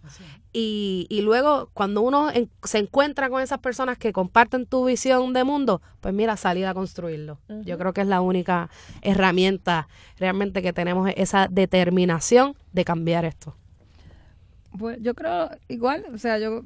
Y, 0.54 1.08
y, 1.10 1.22
luego, 1.22 1.70
cuando 1.74 2.02
uno 2.02 2.30
se 2.64 2.78
encuentra 2.78 3.30
con 3.30 3.41
esas 3.41 3.60
personas 3.60 3.97
que 3.97 4.12
comparten 4.12 4.66
tu 4.66 4.86
visión 4.86 5.32
de 5.32 5.45
mundo, 5.45 5.82
pues 6.02 6.14
mira, 6.14 6.36
salir 6.36 6.66
a 6.66 6.74
construirlo. 6.74 7.39
Yo 7.64 7.78
creo 7.78 7.93
que 7.93 8.02
es 8.02 8.08
la 8.08 8.20
única 8.20 8.70
herramienta 9.02 9.88
realmente 10.18 10.62
que 10.62 10.74
tenemos, 10.74 11.10
esa 11.16 11.47
determinación 11.47 12.56
de 12.74 12.84
cambiar 12.84 13.24
esto. 13.24 13.56
Pues 14.78 14.97
yo 15.02 15.14
creo 15.16 15.49
igual, 15.70 16.06
o 16.14 16.18
sea, 16.18 16.38
yo 16.38 16.64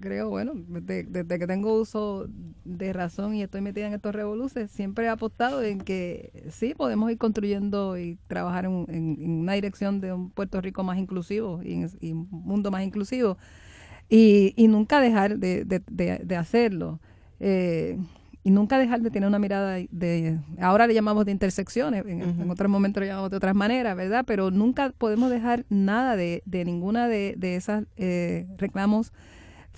creo, 0.00 0.28
bueno, 0.28 0.52
desde, 0.56 1.38
que 1.38 1.46
tengo 1.46 1.80
uso 1.80 2.28
de 2.64 2.92
razón 2.92 3.34
y 3.34 3.42
estoy 3.42 3.60
metida 3.60 3.86
en 3.86 3.94
estos 3.94 4.14
revoluciones, 4.14 4.70
siempre 4.70 5.06
he 5.06 5.08
apostado 5.08 5.62
en 5.62 5.80
que 5.80 6.48
sí 6.50 6.74
podemos 6.74 7.10
ir 7.10 7.18
construyendo 7.18 7.98
y 7.98 8.18
trabajar 8.26 8.64
en, 8.64 9.40
una 9.40 9.54
dirección 9.54 10.00
de 10.00 10.12
un 10.12 10.30
Puerto 10.30 10.60
Rico 10.60 10.82
más 10.82 10.98
inclusivo 10.98 11.60
y, 11.62 11.84
un 12.12 12.28
mundo 12.30 12.70
más 12.70 12.82
inclusivo 12.82 13.38
y, 14.08 14.54
nunca 14.68 15.00
dejar 15.00 15.38
de, 15.38 16.36
hacerlo. 16.36 17.00
Eh, 17.40 17.98
y 18.44 18.50
nunca 18.50 18.78
dejar 18.78 19.02
de 19.02 19.10
tener 19.10 19.28
una 19.28 19.38
mirada 19.38 19.74
de, 19.90 20.38
ahora 20.58 20.86
le 20.86 20.94
llamamos 20.94 21.26
de 21.26 21.32
intersecciones, 21.32 22.06
en, 22.06 22.50
otros 22.50 22.70
momentos 22.70 23.02
le 23.02 23.08
llamamos 23.08 23.30
de 23.30 23.36
otras 23.36 23.54
maneras, 23.54 23.94
¿verdad? 23.94 24.24
Pero 24.26 24.50
nunca 24.50 24.90
podemos 24.96 25.30
dejar 25.30 25.66
nada 25.68 26.16
de, 26.16 26.42
ninguna 26.46 27.08
de, 27.08 27.34
de 27.36 27.56
esas 27.56 27.84
eh, 27.96 28.46
reclamos 28.56 29.12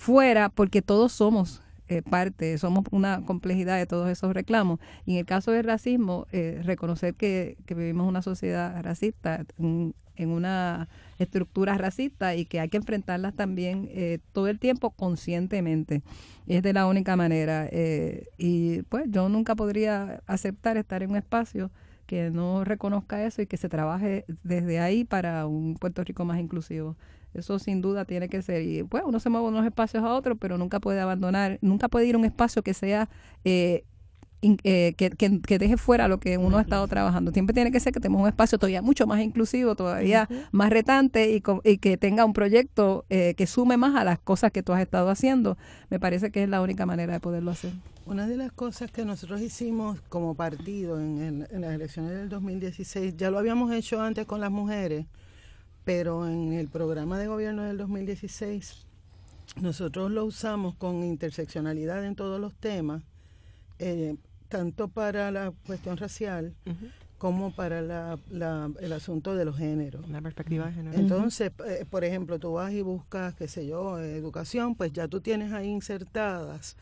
fuera 0.01 0.49
porque 0.49 0.81
todos 0.81 1.11
somos 1.11 1.61
eh, 1.87 2.01
parte, 2.01 2.57
somos 2.57 2.85
una 2.89 3.23
complejidad 3.23 3.77
de 3.77 3.85
todos 3.85 4.09
esos 4.09 4.33
reclamos. 4.33 4.79
Y 5.05 5.11
en 5.13 5.19
el 5.19 5.25
caso 5.27 5.51
del 5.51 5.63
racismo, 5.63 6.25
eh, 6.31 6.59
reconocer 6.63 7.13
que, 7.13 7.55
vivimos 7.67 8.07
una 8.07 8.23
sociedad 8.23 8.81
racista, 8.81 9.45
en, 9.59 9.93
una 10.17 10.87
estructura 11.19 11.77
racista 11.77 12.35
y 12.35 12.45
que 12.45 12.59
hay 12.59 12.69
que 12.69 12.77
enfrentarlas 12.77 13.35
también 13.35 13.89
eh, 13.91 14.19
todo 14.33 14.47
el 14.47 14.57
tiempo 14.57 14.89
conscientemente. 14.89 16.01
Es 16.47 16.63
de 16.63 16.73
la 16.73 16.87
única 16.87 17.15
manera. 17.15 17.69
y 18.37 18.81
pues 18.83 19.05
yo 19.07 19.29
nunca 19.29 19.55
podría 19.55 20.21
aceptar 20.25 20.77
estar 20.77 21.03
en 21.03 21.11
un 21.11 21.17
espacio 21.17 21.69
que 22.07 22.29
no 22.29 22.63
reconozca 22.63 23.23
eso 23.23 23.41
y 23.41 23.47
que 23.47 23.57
se 23.57 23.69
trabaje 23.69 24.25
desde 24.43 24.79
ahí 24.79 25.03
para 25.03 25.45
un 25.45 25.75
Puerto 25.75 26.03
Rico 26.03 26.25
más 26.25 26.39
inclusivo. 26.39 26.95
Eso 27.33 27.59
sin 27.59 27.81
duda 27.81 28.05
tiene 28.05 28.29
que 28.29 28.41
ser. 28.41 28.63
Y 28.63 28.83
pues 28.83 29.03
uno 29.05 29.19
se 29.19 29.29
mueve 29.29 29.47
de 29.47 29.53
unos 29.53 29.65
espacios 29.65 30.03
a 30.03 30.13
otros, 30.13 30.37
pero 30.39 30.57
nunca 30.57 30.79
puede 30.79 30.99
abandonar, 30.99 31.59
nunca 31.61 31.87
puede 31.87 32.07
ir 32.07 32.15
a 32.15 32.17
un 32.17 32.25
espacio 32.25 32.61
que 32.61 32.73
sea 32.73 33.09
eh, 33.45 33.85
eh, 34.41 34.95
que, 34.97 35.11
que, 35.11 35.59
deje 35.59 35.77
fuera 35.77 36.07
lo 36.07 36.19
que 36.19 36.39
uno 36.39 36.57
ha 36.57 36.61
estado 36.61 36.87
trabajando. 36.87 37.31
Siempre 37.31 37.53
tiene 37.53 37.71
que 37.71 37.79
ser 37.79 37.93
que 37.93 37.99
tengamos 37.99 38.23
un 38.23 38.27
espacio 38.27 38.57
todavía 38.57 38.81
mucho 38.81 39.05
más 39.05 39.21
inclusivo, 39.21 39.75
todavía 39.75 40.27
más 40.51 40.71
retante 40.71 41.29
y, 41.29 41.43
y, 41.63 41.77
que 41.77 41.97
tenga 41.97 42.25
un 42.25 42.33
proyecto 42.33 43.05
eh, 43.11 43.35
que 43.37 43.45
sume 43.45 43.77
más 43.77 43.95
a 43.95 44.03
las 44.03 44.17
cosas 44.17 44.51
que 44.51 44.63
tú 44.63 44.73
has 44.73 44.81
estado 44.81 45.11
haciendo. 45.11 45.57
Me 45.91 45.99
parece 45.99 46.31
que 46.31 46.41
es 46.41 46.49
la 46.49 46.61
única 46.61 46.87
manera 46.87 47.13
de 47.13 47.19
poderlo 47.19 47.51
hacer. 47.51 47.71
Una 48.07 48.25
de 48.25 48.35
las 48.35 48.51
cosas 48.51 48.91
que 48.91 49.05
nosotros 49.05 49.41
hicimos 49.41 50.01
como 50.09 50.33
partido 50.33 50.99
en, 50.99 51.45
en 51.51 51.61
las 51.61 51.73
elecciones 51.73 52.13
del 52.13 52.29
2016, 52.29 53.15
ya 53.17 53.29
lo 53.29 53.37
habíamos 53.37 53.71
hecho 53.71 54.01
antes 54.01 54.25
con 54.25 54.41
las 54.41 54.49
mujeres, 54.49 55.05
pero 55.83 56.27
en 56.27 56.53
el 56.53 56.67
programa 56.67 57.17
de 57.17 57.27
gobierno 57.27 57.63
del 57.63 57.77
2016 57.77 58.85
nosotros 59.59 60.11
lo 60.11 60.25
usamos 60.25 60.75
con 60.75 61.03
interseccionalidad 61.03 62.05
en 62.05 62.15
todos 62.15 62.39
los 62.39 62.53
temas, 62.53 63.03
eh, 63.79 64.15
tanto 64.47 64.87
para 64.87 65.31
la 65.31 65.51
cuestión 65.65 65.97
racial 65.97 66.53
como 67.17 67.51
para 67.51 67.79
el 67.79 68.93
asunto 68.93 69.35
de 69.35 69.45
los 69.45 69.57
géneros. 69.57 70.09
La 70.09 70.21
perspectiva 70.21 70.67
de 70.67 70.73
género. 70.73 70.97
Entonces, 70.97 71.51
eh, 71.67 71.85
por 71.89 72.03
ejemplo, 72.03 72.39
tú 72.39 72.53
vas 72.53 72.71
y 72.73 72.81
buscas, 72.81 73.35
qué 73.35 73.47
sé 73.47 73.67
yo, 73.67 73.99
educación, 73.99 74.75
pues 74.75 74.91
ya 74.93 75.07
tú 75.07 75.21
tienes 75.21 75.51
ahí 75.53 75.67
insertadas 75.67 76.77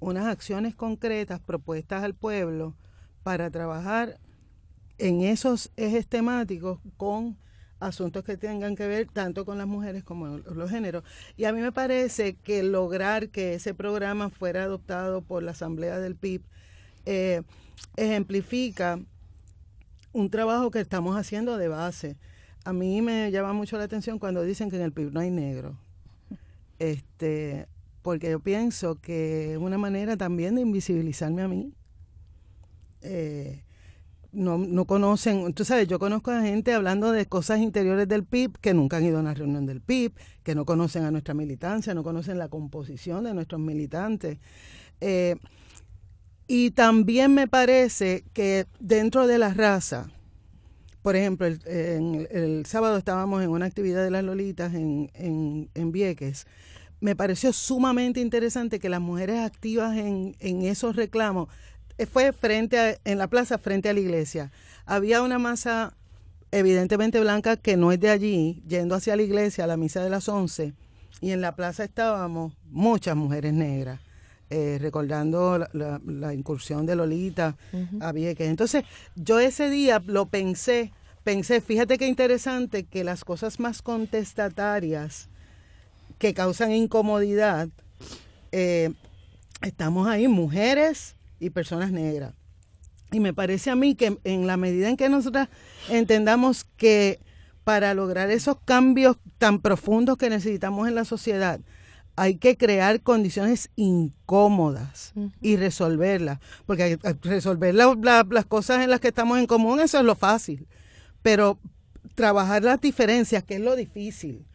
unas 0.00 0.26
acciones 0.26 0.74
concretas 0.74 1.40
propuestas 1.40 2.02
al 2.02 2.14
pueblo 2.14 2.74
para 3.22 3.50
trabajar 3.50 4.18
en 4.98 5.22
esos 5.22 5.70
ejes 5.76 6.06
temáticos 6.06 6.78
con 6.96 7.36
asuntos 7.84 8.24
que 8.24 8.36
tengan 8.36 8.76
que 8.76 8.86
ver 8.86 9.06
tanto 9.06 9.44
con 9.44 9.58
las 9.58 9.66
mujeres 9.66 10.04
como 10.04 10.38
los 10.38 10.70
géneros. 10.70 11.04
Y 11.36 11.44
a 11.44 11.52
mí 11.52 11.60
me 11.60 11.72
parece 11.72 12.34
que 12.34 12.62
lograr 12.62 13.28
que 13.28 13.54
ese 13.54 13.74
programa 13.74 14.30
fuera 14.30 14.64
adoptado 14.64 15.22
por 15.22 15.42
la 15.42 15.52
Asamblea 15.52 15.98
del 15.98 16.16
PIB 16.16 16.42
eh, 17.06 17.42
ejemplifica 17.96 18.98
un 20.12 20.30
trabajo 20.30 20.70
que 20.70 20.80
estamos 20.80 21.16
haciendo 21.16 21.58
de 21.58 21.68
base. 21.68 22.16
A 22.64 22.72
mí 22.72 23.02
me 23.02 23.30
llama 23.30 23.52
mucho 23.52 23.76
la 23.76 23.84
atención 23.84 24.18
cuando 24.18 24.42
dicen 24.42 24.70
que 24.70 24.76
en 24.76 24.82
el 24.82 24.92
PIB 24.92 25.12
no 25.12 25.20
hay 25.20 25.30
negro. 25.30 25.76
Este, 26.78 27.66
porque 28.02 28.30
yo 28.30 28.40
pienso 28.40 29.00
que 29.00 29.52
es 29.52 29.58
una 29.58 29.76
manera 29.76 30.16
también 30.16 30.54
de 30.54 30.62
invisibilizarme 30.62 31.42
a 31.42 31.48
mí. 31.48 31.72
Eh, 33.02 33.63
no, 34.34 34.58
no 34.58 34.84
conocen, 34.84 35.52
tú 35.54 35.64
sabes, 35.64 35.88
yo 35.88 35.98
conozco 35.98 36.30
a 36.30 36.42
gente 36.42 36.72
hablando 36.72 37.12
de 37.12 37.26
cosas 37.26 37.60
interiores 37.60 38.08
del 38.08 38.24
PIB 38.24 38.58
que 38.60 38.74
nunca 38.74 38.98
han 38.98 39.04
ido 39.04 39.18
a 39.18 39.20
una 39.20 39.34
reunión 39.34 39.66
del 39.66 39.80
PIB, 39.80 40.12
que 40.42 40.54
no 40.54 40.64
conocen 40.64 41.04
a 41.04 41.10
nuestra 41.10 41.34
militancia, 41.34 41.94
no 41.94 42.02
conocen 42.02 42.38
la 42.38 42.48
composición 42.48 43.24
de 43.24 43.34
nuestros 43.34 43.60
militantes. 43.60 44.38
Eh, 45.00 45.36
y 46.46 46.72
también 46.72 47.34
me 47.34 47.48
parece 47.48 48.24
que 48.32 48.66
dentro 48.78 49.26
de 49.26 49.38
la 49.38 49.54
raza, 49.54 50.10
por 51.02 51.16
ejemplo, 51.16 51.46
el, 51.46 51.60
el, 52.30 52.66
sábado 52.66 52.96
estábamos 52.96 53.42
en 53.42 53.50
una 53.50 53.66
actividad 53.66 54.02
de 54.04 54.10
las 54.10 54.24
Lolitas 54.24 54.74
en, 54.74 55.10
en, 55.14 55.70
en, 55.74 55.92
Vieques. 55.92 56.46
Me 57.00 57.16
pareció 57.16 57.52
sumamente 57.52 58.20
interesante 58.20 58.78
que 58.78 58.88
las 58.88 59.00
mujeres 59.00 59.40
activas 59.40 59.96
en, 59.96 60.36
en 60.38 60.62
esos 60.62 60.96
reclamos 60.96 61.48
fue 62.10 62.32
frente 62.32 62.78
a, 62.78 62.98
en 63.04 63.18
la 63.18 63.28
plaza 63.28 63.58
frente 63.58 63.88
a 63.88 63.92
la 63.92 64.00
iglesia. 64.00 64.50
Había 64.86 65.22
una 65.22 65.38
masa 65.38 65.94
evidentemente 66.50 67.20
blanca 67.20 67.56
que 67.56 67.76
no 67.76 67.92
es 67.92 68.00
de 68.00 68.10
allí, 68.10 68.62
yendo 68.66 68.94
hacia 68.94 69.16
la 69.16 69.22
iglesia 69.22 69.64
a 69.64 69.66
la 69.66 69.76
misa 69.76 70.02
de 70.02 70.10
las 70.10 70.28
once, 70.28 70.72
y 71.20 71.32
en 71.32 71.40
la 71.40 71.56
plaza 71.56 71.84
estábamos 71.84 72.52
muchas 72.70 73.16
mujeres 73.16 73.52
negras. 73.52 74.00
Eh, 74.50 74.78
recordando 74.78 75.66
la, 75.72 76.34
incursión 76.34 76.84
de 76.84 76.94
Lolita 76.94 77.56
a 78.00 78.12
Vieques. 78.12 78.46
Entonces, 78.46 78.84
yo 79.16 79.40
ese 79.40 79.70
día 79.70 80.00
lo 80.06 80.26
pensé 80.26 80.92
pensé, 81.24 81.62
fíjate 81.62 81.98
qué 81.98 82.06
interesante 82.06 82.84
que 82.84 83.02
las 83.02 83.24
cosas 83.24 83.58
más 83.58 83.82
contestatarias 83.82 85.28
que 86.18 86.34
causan 86.34 86.70
incomodidad, 86.70 87.68
eh, 88.52 88.92
estamos 89.62 90.06
ahí, 90.06 90.28
mujeres 90.28 91.16
y 91.38 91.50
personas 91.50 91.92
negras. 91.92 92.34
Y 93.12 93.20
me 93.20 93.32
parece 93.32 93.70
a 93.70 93.76
mí 93.76 93.94
que 93.94 94.18
en 94.24 94.46
la 94.46 94.56
medida 94.56 94.88
en 94.88 94.96
que 94.96 95.08
nosotras 95.08 95.48
entendamos 95.88 96.64
que 96.76 97.20
para 97.62 97.94
lograr 97.94 98.30
esos 98.30 98.58
cambios 98.64 99.16
tan 99.38 99.60
profundos 99.60 100.18
que 100.18 100.30
necesitamos 100.30 100.88
en 100.88 100.94
la 100.94 101.04
sociedad, 101.04 101.60
hay 102.16 102.36
que 102.36 102.56
crear 102.56 103.00
condiciones 103.00 103.70
incómodas 103.76 105.12
y 105.40 105.56
resolverlas, 105.56 106.38
porque 106.66 106.98
resolver 107.22 107.74
las 107.74 108.44
cosas 108.46 108.84
en 108.84 108.90
las 108.90 109.00
que 109.00 109.08
estamos 109.08 109.38
en 109.38 109.46
común, 109.46 109.80
eso 109.80 109.98
es 109.98 110.04
lo 110.04 110.14
fácil, 110.14 110.68
pero 111.22 111.58
trabajar 112.14 112.62
las 112.62 112.80
diferencias, 112.80 113.42
que 113.42 113.56
es 113.56 113.60
lo 113.60 113.74
difícil, 113.74 114.46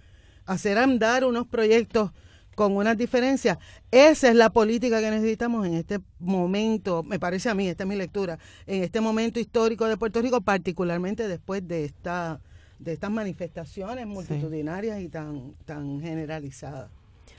hacer 0.46 0.78
andar 0.78 1.26
unos 1.26 1.48
proyectos 1.48 2.12
con 2.60 2.76
unas 2.76 2.98
diferencias, 2.98 3.58
esa 3.90 4.28
es 4.28 4.36
la 4.36 4.50
política 4.50 5.00
que 5.00 5.10
necesitamos 5.10 5.66
en 5.66 5.76
este 5.76 6.02
momento, 6.20 7.04
me 7.04 7.18
parece 7.18 7.48
a 7.48 7.56
mí, 7.56 7.70
esta 7.70 7.84
es 7.84 7.88
mi 7.88 7.96
lectura, 7.96 8.38
en 8.68 8.84
este 8.84 9.00
momento 9.00 9.40
histórico 9.40 9.86
de 9.86 9.96
Puerto 9.96 10.22
Rico, 10.22 10.42
particularmente 10.42 11.30
después 11.30 11.66
de 11.66 11.86
esta 11.86 12.42
de 12.78 12.92
estas 12.92 13.12
manifestaciones 13.12 14.06
multitudinarias 14.08 15.00
y 15.00 15.08
tan 15.08 15.54
tan 15.64 16.02
generalizadas. 16.02 16.90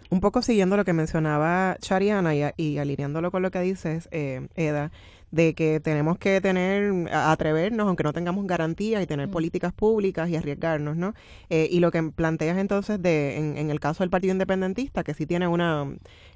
Un 0.09 0.21
poco 0.21 0.41
siguiendo 0.41 0.79
lo 0.79 0.87
que 0.87 0.95
mencionaba 0.95 1.77
Chariana 1.81 2.35
y, 2.57 2.79
alineándolo 2.79 3.31
con 3.31 3.43
lo 3.43 3.51
que 3.51 3.61
dices, 3.61 4.09
eh, 4.13 4.49
Eda, 4.57 4.91
de 5.31 5.55
que 5.55 5.81
tenemos 5.81 6.19
que 6.19 6.41
tener, 6.41 7.09
atrevernos, 7.13 7.87
aunque 7.87 8.03
no 8.03 8.13
tengamos 8.13 8.47
garantía, 8.47 9.01
y 9.03 9.07
tener 9.07 9.29
mm. 9.29 9.31
políticas 9.31 9.73
públicas 9.73 10.29
y 10.29 10.37
arriesgarnos, 10.37 10.97
¿no? 10.97 11.15
Eh, 11.49 11.69
y 11.71 11.81
lo 11.81 11.91
que 11.91 12.03
planteas 12.03 12.59
entonces 12.59 13.01
de, 13.01 13.37
en, 13.37 13.71
el 13.71 13.81
caso 13.81 14.03
del 14.03 14.11
Partido 14.11 14.33
Independentista, 14.33 15.05
que 15.05 15.15
sí 15.15 15.27
tiene 15.27 15.47
una, 15.47 15.87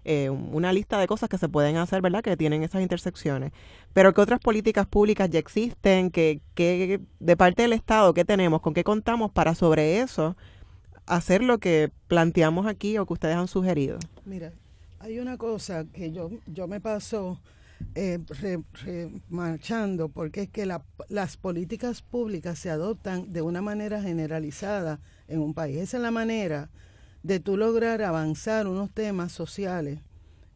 eh, 0.05 0.31
una 0.31 0.73
lista 0.73 0.99
de 0.99 1.07
cosas 1.07 1.29
que 1.29 1.39
se 1.39 1.49
pueden 1.49 1.77
hacer, 1.77 2.03
¿verdad? 2.03 2.23
Que 2.23 2.37
tienen 2.37 2.63
esas 2.63 2.83
intersecciones. 2.83 3.53
Pero 3.93 4.15
¿qué 4.15 4.21
otras 4.21 4.41
políticas 4.41 4.87
públicas 4.87 5.29
ya 5.31 5.39
existen? 5.39 6.11
que 6.11 6.41
que 6.55 7.01
de 7.19 7.37
parte 7.37 7.63
del 7.63 7.73
Estado, 7.73 8.15
qué 8.15 8.25
tenemos? 8.25 8.61
¿Con 8.61 8.75
qué 8.75 8.85
contamos 8.85 9.31
para 9.33 9.55
sobre 9.55 10.01
eso 10.01 10.37
hacer 11.07 11.43
lo 11.43 11.59
que 11.59 11.91
planteamos 12.09 12.67
aquí 12.67 12.97
o 12.99 13.07
que 13.07 13.13
ustedes 13.13 13.37
han 13.37 13.49
sugerido? 13.49 13.99
Mira, 14.25 14.53
hay 15.01 15.19
una 15.19 15.37
cosa 15.37 15.85
que 15.93 16.13
yo, 16.13 16.31
yo 16.47 16.67
me 16.67 16.81
paso 16.81 17.41
eh, 17.95 18.18
marchando 19.29 20.09
porque 20.09 20.43
es 20.43 20.49
que 20.49 20.66
las 21.09 21.37
políticas 21.37 22.03
públicas 22.03 22.59
se 22.59 22.70
adoptan 22.70 23.33
de 23.33 23.43
una 23.43 23.62
manera 23.62 24.03
generalizada 24.03 25.01
en 25.29 25.41
un 25.41 25.55
país. 25.55 25.79
Esa 25.79 25.99
es 25.99 26.03
la 26.03 26.11
manera 26.11 26.70
de 27.22 27.41
tú 27.41 27.57
lograr 27.57 28.03
avanzar 28.03 28.66
unos 28.66 28.91
temas 28.91 29.33
sociales 29.33 30.01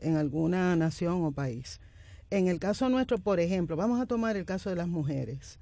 en 0.00 0.16
alguna 0.16 0.76
nación 0.76 1.24
o 1.24 1.32
país. 1.32 1.80
En 2.30 2.48
el 2.48 2.58
caso 2.58 2.88
nuestro, 2.88 3.18
por 3.18 3.40
ejemplo, 3.40 3.76
vamos 3.76 4.00
a 4.00 4.06
tomar 4.06 4.36
el 4.36 4.44
caso 4.44 4.68
de 4.68 4.76
las 4.76 4.88
mujeres. 4.88 5.58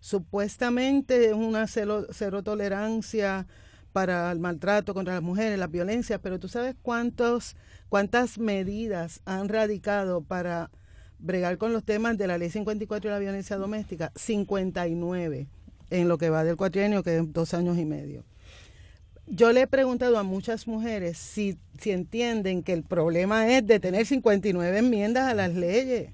Supuestamente 0.00 1.26
es 1.26 1.34
una 1.34 1.66
cero, 1.66 2.06
cero 2.10 2.42
tolerancia 2.42 3.46
para 3.92 4.30
el 4.30 4.38
maltrato 4.38 4.94
contra 4.94 5.14
las 5.14 5.22
mujeres, 5.22 5.58
la 5.58 5.66
violencia, 5.66 6.20
pero 6.20 6.38
tú 6.38 6.48
sabes 6.48 6.74
cuántos, 6.82 7.56
cuántas 7.88 8.38
medidas 8.38 9.20
han 9.24 9.48
radicado 9.48 10.22
para 10.22 10.70
bregar 11.18 11.58
con 11.58 11.72
los 11.72 11.84
temas 11.84 12.18
de 12.18 12.26
la 12.26 12.38
ley 12.38 12.50
54 12.50 13.08
y 13.08 13.12
la 13.12 13.18
violencia 13.18 13.56
doméstica, 13.56 14.12
59 14.14 15.46
en 15.90 16.08
lo 16.08 16.18
que 16.18 16.30
va 16.30 16.44
del 16.44 16.56
cuatrienio, 16.56 17.02
que 17.02 17.18
es 17.18 17.32
dos 17.32 17.54
años 17.54 17.78
y 17.78 17.84
medio. 17.84 18.24
Yo 19.26 19.52
le 19.52 19.62
he 19.62 19.66
preguntado 19.66 20.18
a 20.18 20.22
muchas 20.22 20.66
mujeres 20.66 21.18
si, 21.18 21.58
si 21.80 21.90
entienden 21.90 22.62
que 22.62 22.72
el 22.72 22.82
problema 22.82 23.48
es 23.48 23.66
de 23.66 23.80
tener 23.80 24.06
59 24.06 24.78
enmiendas 24.78 25.28
a 25.28 25.34
las 25.34 25.54
leyes. 25.54 26.12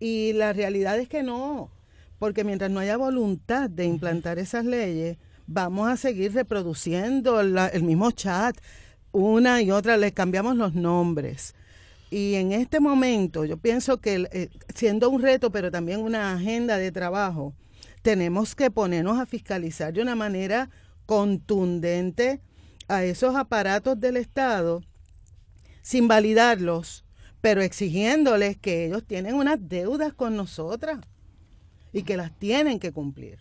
Y 0.00 0.32
la 0.32 0.52
realidad 0.52 0.98
es 0.98 1.08
que 1.08 1.22
no, 1.22 1.70
porque 2.18 2.42
mientras 2.42 2.70
no 2.70 2.80
haya 2.80 2.96
voluntad 2.96 3.70
de 3.70 3.84
implantar 3.84 4.38
esas 4.40 4.64
leyes, 4.64 5.18
vamos 5.46 5.88
a 5.88 5.96
seguir 5.96 6.34
reproduciendo 6.34 7.40
el 7.40 7.82
mismo 7.82 8.10
chat 8.10 8.56
una 9.12 9.60
y 9.60 9.70
otra, 9.70 9.96
les 9.96 10.12
cambiamos 10.12 10.56
los 10.56 10.74
nombres. 10.74 11.54
Y 12.12 12.34
en 12.34 12.52
este 12.52 12.78
momento 12.78 13.46
yo 13.46 13.56
pienso 13.56 13.98
que 13.98 14.28
eh, 14.32 14.50
siendo 14.74 15.08
un 15.08 15.22
reto, 15.22 15.50
pero 15.50 15.70
también 15.70 16.02
una 16.02 16.34
agenda 16.34 16.76
de 16.76 16.92
trabajo, 16.92 17.54
tenemos 18.02 18.54
que 18.54 18.70
ponernos 18.70 19.18
a 19.18 19.24
fiscalizar 19.24 19.94
de 19.94 20.02
una 20.02 20.14
manera 20.14 20.68
contundente 21.06 22.42
a 22.86 23.02
esos 23.02 23.34
aparatos 23.34 23.98
del 23.98 24.18
Estado 24.18 24.82
sin 25.80 26.06
validarlos, 26.06 27.06
pero 27.40 27.62
exigiéndoles 27.62 28.58
que 28.58 28.84
ellos 28.84 29.06
tienen 29.06 29.34
unas 29.34 29.56
deudas 29.66 30.12
con 30.12 30.36
nosotras 30.36 30.98
y 31.94 32.02
que 32.02 32.18
las 32.18 32.38
tienen 32.38 32.78
que 32.78 32.92
cumplir. 32.92 33.38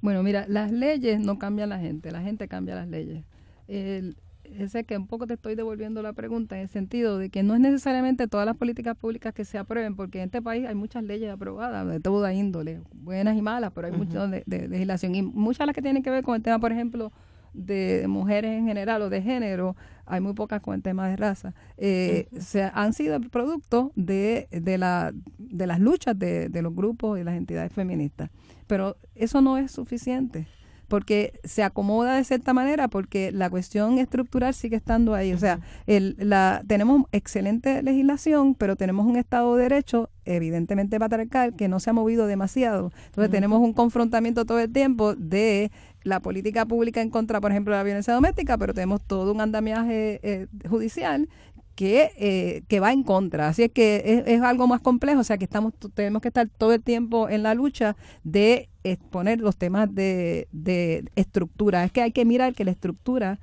Bueno, 0.00 0.22
mira, 0.22 0.46
las 0.46 0.70
leyes 0.70 1.18
no 1.18 1.40
cambian 1.40 1.70
la 1.70 1.80
gente, 1.80 2.12
la 2.12 2.22
gente 2.22 2.46
cambia 2.46 2.76
las 2.76 2.86
leyes. 2.86 3.24
El, 3.66 4.16
ese 4.58 4.84
que 4.84 4.96
un 4.96 5.06
poco 5.06 5.26
te 5.26 5.34
estoy 5.34 5.54
devolviendo 5.54 6.02
la 6.02 6.12
pregunta 6.12 6.56
en 6.56 6.62
el 6.62 6.68
sentido 6.68 7.18
de 7.18 7.30
que 7.30 7.42
no 7.42 7.54
es 7.54 7.60
necesariamente 7.60 8.28
todas 8.28 8.46
las 8.46 8.56
políticas 8.56 8.96
públicas 8.96 9.34
que 9.34 9.44
se 9.44 9.58
aprueben, 9.58 9.96
porque 9.96 10.18
en 10.18 10.26
este 10.26 10.42
país 10.42 10.66
hay 10.66 10.74
muchas 10.74 11.04
leyes 11.04 11.30
aprobadas 11.30 11.86
de 11.86 12.00
toda 12.00 12.32
índole, 12.32 12.80
buenas 12.92 13.36
y 13.36 13.42
malas, 13.42 13.72
pero 13.74 13.88
hay 13.88 13.92
muchas 13.92 14.30
de, 14.30 14.68
legislación. 14.68 15.14
Y 15.14 15.22
muchas 15.22 15.60
de 15.60 15.66
las 15.66 15.74
que 15.74 15.82
tienen 15.82 16.02
que 16.02 16.10
ver 16.10 16.24
con 16.24 16.36
el 16.36 16.42
tema, 16.42 16.58
por 16.58 16.72
ejemplo, 16.72 17.12
de 17.52 18.06
mujeres 18.08 18.50
en 18.58 18.66
general 18.66 19.02
o 19.02 19.10
de 19.10 19.22
género, 19.22 19.76
hay 20.06 20.20
muy 20.20 20.34
pocas 20.34 20.60
con 20.60 20.74
el 20.74 20.82
tema 20.82 21.08
de 21.08 21.16
raza, 21.16 21.54
eh, 21.76 22.28
se, 22.38 22.64
han 22.64 22.92
sido 22.92 23.20
producto 23.20 23.92
de, 23.94 24.48
de, 24.50 24.76
la, 24.76 25.12
de 25.38 25.66
las 25.66 25.80
luchas 25.80 26.18
de, 26.18 26.48
de 26.48 26.62
los 26.62 26.74
grupos 26.74 27.18
y 27.18 27.24
las 27.24 27.36
entidades 27.36 27.72
feministas. 27.72 28.30
Pero 28.66 28.96
eso 29.14 29.40
no 29.40 29.56
es 29.56 29.70
suficiente 29.70 30.46
porque 30.94 31.40
se 31.42 31.64
acomoda 31.64 32.14
de 32.14 32.22
cierta 32.22 32.52
manera 32.52 32.86
porque 32.86 33.32
la 33.32 33.50
cuestión 33.50 33.98
estructural 33.98 34.54
sigue 34.54 34.76
estando 34.76 35.12
ahí. 35.12 35.32
O 35.32 35.38
sea, 35.38 35.58
el, 35.88 36.14
la, 36.20 36.62
tenemos 36.68 37.06
excelente 37.10 37.82
legislación, 37.82 38.54
pero 38.54 38.76
tenemos 38.76 39.04
un 39.04 39.16
Estado 39.16 39.56
de 39.56 39.64
Derecho 39.64 40.08
evidentemente 40.24 41.00
patriarcal 41.00 41.56
que 41.56 41.66
no 41.66 41.80
se 41.80 41.90
ha 41.90 41.92
movido 41.92 42.28
demasiado. 42.28 42.92
Entonces 43.06 43.32
tenemos 43.32 43.60
un 43.60 43.72
confrontamiento 43.72 44.44
todo 44.44 44.60
el 44.60 44.72
tiempo 44.72 45.16
de 45.16 45.72
la 46.04 46.20
política 46.20 46.64
pública 46.64 47.00
en 47.00 47.10
contra, 47.10 47.40
por 47.40 47.50
ejemplo, 47.50 47.74
de 47.74 47.78
la 47.78 47.84
violencia 47.84 48.14
doméstica, 48.14 48.56
pero 48.56 48.72
tenemos 48.72 49.02
todo 49.02 49.32
un 49.32 49.40
andamiaje 49.40 50.20
eh, 50.22 50.46
judicial 50.68 51.28
que, 51.74 52.10
eh, 52.16 52.62
que 52.68 52.80
va 52.80 52.92
en 52.92 53.02
contra. 53.02 53.48
Así 53.48 53.64
es 53.64 53.72
que 53.72 54.22
es, 54.26 54.42
algo 54.42 54.66
más 54.66 54.80
complejo, 54.80 55.20
o 55.20 55.24
sea 55.24 55.38
que 55.38 55.44
estamos 55.44 55.72
tenemos 55.94 56.22
que 56.22 56.28
estar 56.28 56.48
todo 56.48 56.72
el 56.72 56.82
tiempo 56.82 57.28
en 57.28 57.42
la 57.42 57.54
lucha 57.54 57.96
de 58.22 58.68
exponer 58.84 59.40
los 59.40 59.56
temas 59.56 59.94
de, 59.94 60.48
de 60.52 61.04
estructura. 61.16 61.84
Es 61.84 61.92
que 61.92 62.02
hay 62.02 62.12
que 62.12 62.24
mirar 62.24 62.54
que 62.54 62.64
la 62.64 62.70
estructura 62.70 63.40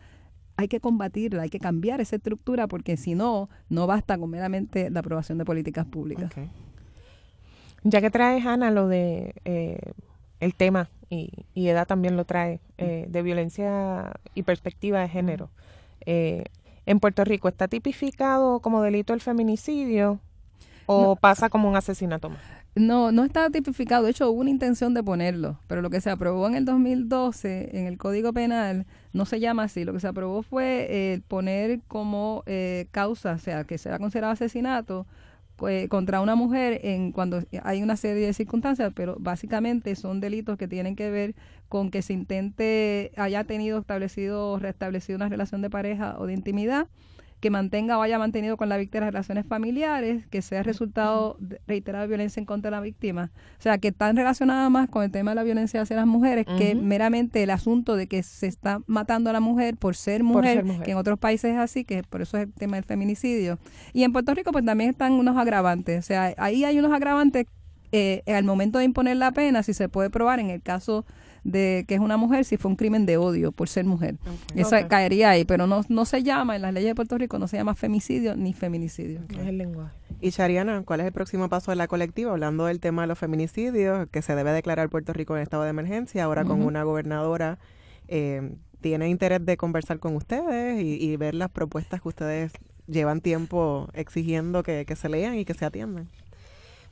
hay 0.57 0.67
que 0.67 0.79
combatirla, 0.79 1.43
hay 1.43 1.49
que 1.49 1.59
cambiar 1.59 2.01
esa 2.01 2.15
estructura 2.15 2.67
porque 2.67 2.97
si 2.97 3.15
no, 3.15 3.49
no 3.69 3.88
basta 3.88 4.17
con 4.17 4.29
meramente 4.29 4.89
la 4.89 4.99
aprobación 4.99 5.38
de 5.38 5.45
políticas 5.45 5.86
públicas. 5.86 6.32
Ya 7.84 7.99
que 7.99 8.11
traes, 8.11 8.45
Ana, 8.45 8.69
lo 8.69 8.88
de 8.88 9.34
eh, 9.43 9.79
el 10.39 10.53
tema, 10.53 10.89
y, 11.09 11.29
y 11.53 11.67
Edad 11.67 11.88
también 11.88 12.15
lo 12.15 12.25
trae, 12.25 12.59
eh, 12.77 13.05
de 13.09 13.21
violencia 13.21 14.13
y 14.36 14.43
perspectiva 14.43 14.99
de 15.01 15.09
género. 15.09 15.49
Eh, 16.05 16.45
en 16.86 16.99
Puerto 16.99 17.23
Rico 17.23 17.47
está 17.47 17.67
tipificado 17.67 18.59
como 18.59 18.82
delito 18.82 19.13
el 19.13 19.21
feminicidio 19.21 20.19
o 20.86 21.15
pasa 21.15 21.49
como 21.49 21.69
un 21.69 21.75
asesinato 21.75 22.29
más? 22.29 22.41
No, 22.73 23.11
no 23.11 23.25
está 23.25 23.49
tipificado. 23.49 24.05
De 24.05 24.11
hecho, 24.11 24.29
hubo 24.32 24.39
una 24.39 24.49
intención 24.49 24.93
de 24.93 25.03
ponerlo, 25.03 25.59
pero 25.67 25.82
lo 25.82 25.89
que 25.89 25.99
se 25.99 26.09
aprobó 26.09 26.47
en 26.47 26.55
el 26.55 26.63
2012 26.63 27.77
en 27.77 27.86
el 27.86 27.97
Código 27.97 28.32
Penal 28.32 28.86
no 29.11 29.25
se 29.25 29.41
llama 29.41 29.63
así. 29.63 29.84
Lo 29.84 29.91
que 29.91 29.99
se 29.99 30.07
aprobó 30.07 30.41
fue 30.41 30.88
eh, 30.89 31.21
poner 31.27 31.82
como 31.88 32.43
eh, 32.45 32.88
causa, 32.91 33.34
o 33.34 33.38
sea, 33.39 33.65
que 33.65 33.77
sea 33.77 33.99
considerado 33.99 34.32
asesinato 34.32 35.05
eh, 35.68 35.88
contra 35.89 36.22
una 36.22 36.36
mujer 36.36 36.80
en 36.84 37.12
cuando 37.12 37.43
hay 37.64 37.84
una 37.84 37.95
serie 37.95 38.26
de 38.26 38.34
circunstancias, 38.34 38.91
pero 38.95 39.18
básicamente 39.20 39.95
son 39.95 40.20
delitos 40.20 40.57
que 40.57 40.68
tienen 40.68 40.95
que 40.95 41.09
ver 41.09 41.36
con 41.70 41.91
que 41.91 42.01
se 42.01 42.14
intente 42.14 43.12
haya 43.18 43.43
tenido 43.43 43.80
establecido 43.80 44.59
restablecido 44.59 45.18
una 45.18 45.30
relación 45.30 45.62
de 45.62 45.70
pareja 45.70 46.18
o 46.20 46.26
de 46.26 46.34
intimidad 46.34 46.88
que 47.41 47.49
mantenga 47.49 47.97
o 47.97 48.03
haya 48.03 48.19
mantenido 48.19 48.55
con 48.55 48.69
la 48.69 48.77
víctima 48.77 49.07
relaciones 49.07 49.45
familiares, 49.47 50.27
que 50.27 50.43
sea 50.43 50.61
resultado 50.61 51.35
de 51.39 51.59
reiterada 51.67 52.05
violencia 52.05 52.39
en 52.39 52.45
contra 52.45 52.69
de 52.69 52.77
la 52.77 52.81
víctima. 52.81 53.31
O 53.59 53.61
sea, 53.61 53.79
que 53.79 53.89
están 53.89 54.15
relacionadas 54.15 54.69
más 54.69 54.87
con 54.87 55.03
el 55.03 55.11
tema 55.11 55.31
de 55.31 55.35
la 55.35 55.43
violencia 55.43 55.81
hacia 55.81 55.95
las 55.95 56.05
mujeres 56.05 56.45
que 56.45 56.75
meramente 56.75 57.41
el 57.41 57.49
asunto 57.49 57.95
de 57.95 58.07
que 58.07 58.21
se 58.21 58.45
está 58.45 58.81
matando 58.85 59.31
a 59.31 59.33
la 59.33 59.39
mujer 59.39 59.75
por 59.75 59.95
ser 59.95 60.23
mujer, 60.23 60.63
que 60.85 60.91
en 60.91 60.97
otros 60.97 61.17
países 61.17 61.53
es 61.53 61.57
así, 61.57 61.83
que 61.83 62.03
por 62.03 62.21
eso 62.21 62.37
es 62.37 62.43
el 62.43 62.53
tema 62.53 62.77
del 62.77 62.85
feminicidio. 62.85 63.57
Y 63.91 64.03
en 64.03 64.13
Puerto 64.13 64.35
Rico 64.35 64.51
pues 64.51 64.63
también 64.63 64.91
están 64.91 65.13
unos 65.13 65.35
agravantes. 65.35 65.97
O 65.97 66.03
sea, 66.03 66.35
ahí 66.37 66.63
hay 66.63 66.77
unos 66.77 66.93
agravantes 66.93 67.47
eh, 67.91 68.21
al 68.27 68.43
momento 68.43 68.77
de 68.77 68.85
imponer 68.85 69.17
la 69.17 69.31
pena, 69.31 69.63
si 69.63 69.73
se 69.73 69.89
puede 69.89 70.11
probar 70.11 70.39
en 70.39 70.51
el 70.51 70.61
caso 70.61 71.05
de 71.43 71.85
que 71.87 71.95
es 71.95 71.99
una 71.99 72.17
mujer 72.17 72.45
si 72.45 72.57
fue 72.57 72.69
un 72.69 72.75
crimen 72.75 73.05
de 73.05 73.17
odio 73.17 73.51
por 73.51 73.67
ser 73.67 73.85
mujer. 73.85 74.17
Eso 74.55 74.75
caería 74.87 75.31
ahí, 75.31 75.45
pero 75.45 75.67
no, 75.67 75.83
no 75.89 76.05
se 76.05 76.23
llama, 76.23 76.55
en 76.55 76.61
las 76.61 76.73
leyes 76.73 76.89
de 76.89 76.95
Puerto 76.95 77.17
Rico 77.17 77.39
no 77.39 77.47
se 77.47 77.57
llama 77.57 77.75
femicidio 77.75 78.35
ni 78.35 78.53
feminicidio. 78.53 79.21
Es 79.29 79.47
el 79.47 79.57
lenguaje. 79.57 79.95
Y 80.19 80.31
Chariana, 80.31 80.83
¿cuál 80.83 80.99
es 80.99 81.07
el 81.07 81.13
próximo 81.13 81.49
paso 81.49 81.71
de 81.71 81.77
la 81.77 81.87
colectiva? 81.87 82.31
Hablando 82.31 82.65
del 82.65 82.79
tema 82.79 83.01
de 83.01 83.07
los 83.07 83.17
feminicidios, 83.17 84.07
que 84.09 84.21
se 84.21 84.35
debe 84.35 84.51
declarar 84.51 84.89
Puerto 84.89 85.13
Rico 85.13 85.35
en 85.35 85.41
estado 85.41 85.63
de 85.63 85.71
emergencia, 85.71 86.23
ahora 86.25 86.45
con 86.45 86.61
una 86.61 86.83
gobernadora, 86.83 87.57
eh, 88.07 88.55
¿tiene 88.81 89.09
interés 89.09 89.43
de 89.43 89.57
conversar 89.57 89.97
con 89.97 90.15
ustedes 90.15 90.79
y, 90.83 91.17
ver 91.17 91.33
las 91.33 91.49
propuestas 91.49 92.01
que 92.01 92.07
ustedes 92.07 92.51
llevan 92.87 93.21
tiempo 93.21 93.89
exigiendo 93.93 94.61
que, 94.61 94.85
que 94.85 94.95
se 94.95 95.09
lean 95.09 95.39
y 95.39 95.45
que 95.45 95.55
se 95.55 95.65
atiendan? 95.65 96.07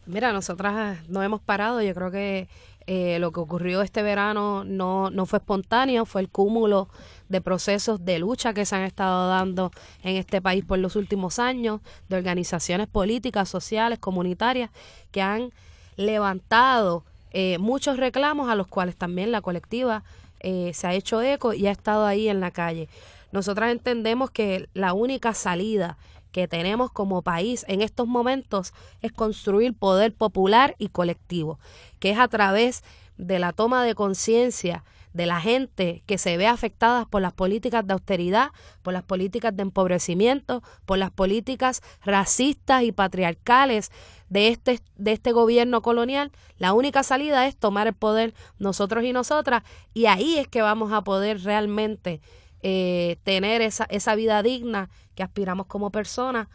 Mira, 0.08 0.34
nosotras 0.34 1.08
no 1.08 1.22
hemos 1.22 1.40
parado. 1.40 1.84
Yo 1.84 1.94
creo 1.94 2.10
que 2.10 2.48
eh, 2.92 3.20
lo 3.20 3.32
que 3.32 3.40
ocurrió 3.40 3.84
este 3.84 4.02
verano 4.02 4.64
no, 4.64 5.12
no 5.12 5.28
fue 5.28 5.38
espontáneo, 5.38 6.06
fue 6.06 6.22
el 6.22 6.30
cúmulo 6.30 6.90
de 7.28 7.40
procesos 7.40 8.04
de 8.04 8.18
lucha 8.18 8.52
que 8.56 8.66
se 8.66 8.76
han 8.76 8.82
estado 8.82 9.30
dando 9.30 9.70
en 10.02 10.16
este 10.16 10.42
país 10.42 10.66
por 10.66 10.80
los 10.80 10.96
últimos 10.96 11.38
años, 11.38 11.82
de 12.08 12.18
organizaciones 12.18 12.88
políticas, 12.88 13.48
sociales, 13.48 14.00
comunitarias, 14.00 14.72
que 15.12 15.22
han 15.22 15.52
levantado 15.98 17.04
eh, 17.32 17.60
muchos 17.60 17.98
reclamos 17.98 18.50
a 18.50 18.56
los 18.56 18.66
cuales 18.66 18.96
también 18.96 19.32
la 19.32 19.42
colectiva 19.42 20.04
eh, 20.40 20.72
se 20.74 20.88
ha 20.88 20.96
hecho 20.96 21.22
eco 21.22 21.54
y 21.54 21.68
ha 21.68 21.72
estado 21.72 22.08
ahí 22.08 22.28
en 22.28 22.40
la 22.40 22.50
calle. 22.50 22.90
Nosotras 23.32 23.72
entendemos 23.72 24.32
que 24.32 24.68
la 24.74 24.94
única 24.94 25.36
salida 25.36 26.00
que 26.32 26.48
tenemos 26.48 26.92
como 26.92 27.22
país 27.22 27.66
en 27.68 27.82
estos 27.82 28.08
momentos 28.08 28.74
es 29.02 29.12
construir 29.12 29.74
poder 29.74 30.14
popular 30.14 30.76
y 30.78 30.90
colectivo, 30.90 31.60
que 32.00 32.12
es 32.12 32.20
a 32.20 32.28
través 32.28 32.84
de 33.18 33.40
la 33.40 33.54
toma 33.54 33.84
de 33.84 33.96
conciencia 33.96 34.84
de 35.14 35.26
la 35.26 35.42
gente 35.42 36.04
que 36.06 36.18
se 36.18 36.38
ve 36.38 36.48
afectada 36.48 37.06
por 37.06 37.22
las 37.22 37.34
políticas 37.34 37.86
de 37.86 37.94
austeridad, 37.94 38.52
por 38.84 38.94
las 38.94 39.04
políticas 39.04 39.56
de 39.56 39.64
empobrecimiento, 39.64 40.62
por 40.86 40.98
las 40.98 41.12
políticas 41.12 41.82
racistas 42.04 42.84
y 42.84 42.92
patriarcales 42.92 43.92
de 44.30 44.50
este, 44.50 44.80
de 44.98 45.12
este 45.12 45.32
gobierno 45.32 45.82
colonial, 45.82 46.32
la 46.58 46.74
única 46.74 47.02
salida 47.02 47.48
es 47.48 47.58
tomar 47.58 47.88
el 47.88 47.94
poder 47.94 48.36
nosotros 48.60 49.04
y 49.04 49.12
nosotras 49.12 49.64
y 49.94 50.06
ahí 50.06 50.38
es 50.38 50.48
que 50.48 50.62
vamos 50.62 50.94
a 50.94 51.04
poder 51.04 51.42
realmente 51.42 52.22
eh, 52.62 53.18
tener 53.24 53.62
esa, 53.62 53.86
esa 53.86 54.16
vida 54.16 54.44
digna 54.44 54.90
que 55.16 55.24
aspiramos 55.24 55.68
como 55.68 55.92
personas 55.92 56.48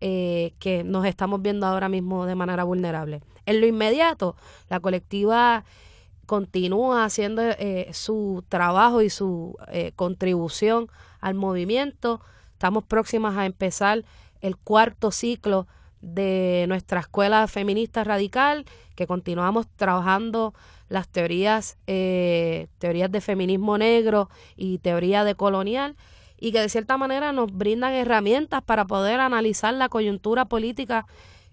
eh, 0.00 0.52
que 0.58 0.84
nos 0.84 1.06
estamos 1.06 1.40
viendo 1.40 1.66
ahora 1.66 1.88
mismo 1.88 2.26
de 2.26 2.34
manera 2.34 2.64
vulnerable. 2.64 3.22
En 3.46 3.60
lo 3.60 3.66
inmediato, 3.66 4.36
la 4.68 4.80
colectiva 4.80 5.64
continúa 6.26 7.04
haciendo 7.04 7.42
eh, 7.42 7.90
su 7.92 8.44
trabajo 8.48 9.02
y 9.02 9.10
su 9.10 9.56
contribución 9.94 10.88
al 11.20 11.34
movimiento. 11.34 12.20
Estamos 12.52 12.84
próximas 12.84 13.36
a 13.36 13.46
empezar 13.46 14.04
el 14.40 14.56
cuarto 14.56 15.10
ciclo 15.10 15.66
de 16.00 16.66
nuestra 16.68 17.00
escuela 17.00 17.46
feminista 17.48 18.04
radical, 18.04 18.66
que 18.94 19.06
continuamos 19.06 19.66
trabajando 19.76 20.54
las 20.94 21.08
teorías, 21.08 21.76
eh, 21.86 22.68
teorías 22.78 23.10
de 23.10 23.20
feminismo 23.20 23.76
negro 23.76 24.30
y 24.56 24.78
teoría 24.78 25.24
de 25.24 25.34
colonial, 25.34 25.96
y 26.38 26.52
que 26.52 26.60
de 26.60 26.68
cierta 26.68 26.96
manera 26.96 27.32
nos 27.32 27.52
brindan 27.52 27.92
herramientas 27.92 28.62
para 28.62 28.86
poder 28.86 29.20
analizar 29.20 29.74
la 29.74 29.88
coyuntura 29.88 30.44
política 30.44 31.06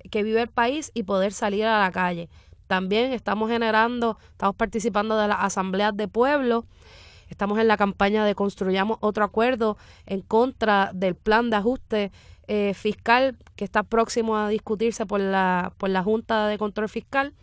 que 0.09 0.23
vive 0.23 0.41
el 0.41 0.47
país 0.47 0.91
y 0.93 1.03
poder 1.03 1.33
salir 1.33 1.65
a 1.65 1.79
la 1.79 1.91
calle. 1.91 2.29
También 2.67 3.11
estamos 3.13 3.49
generando, 3.49 4.17
estamos 4.31 4.55
participando 4.55 5.17
de 5.17 5.27
las 5.27 5.39
asambleas 5.41 5.95
de 5.97 6.07
pueblo, 6.07 6.65
estamos 7.29 7.59
en 7.59 7.67
la 7.67 7.77
campaña 7.77 8.23
de 8.25 8.35
construyamos 8.35 8.97
otro 9.01 9.23
acuerdo 9.23 9.77
en 10.05 10.21
contra 10.21 10.91
del 10.93 11.15
plan 11.15 11.49
de 11.49 11.57
ajuste 11.57 12.11
eh, 12.47 12.73
fiscal 12.73 13.37
que 13.55 13.65
está 13.65 13.83
próximo 13.83 14.37
a 14.37 14.49
discutirse 14.49 15.05
por 15.05 15.19
la, 15.19 15.73
por 15.77 15.89
la 15.89 16.03
Junta 16.03 16.47
de 16.47 16.57
Control 16.57 16.89
Fiscal 16.89 17.33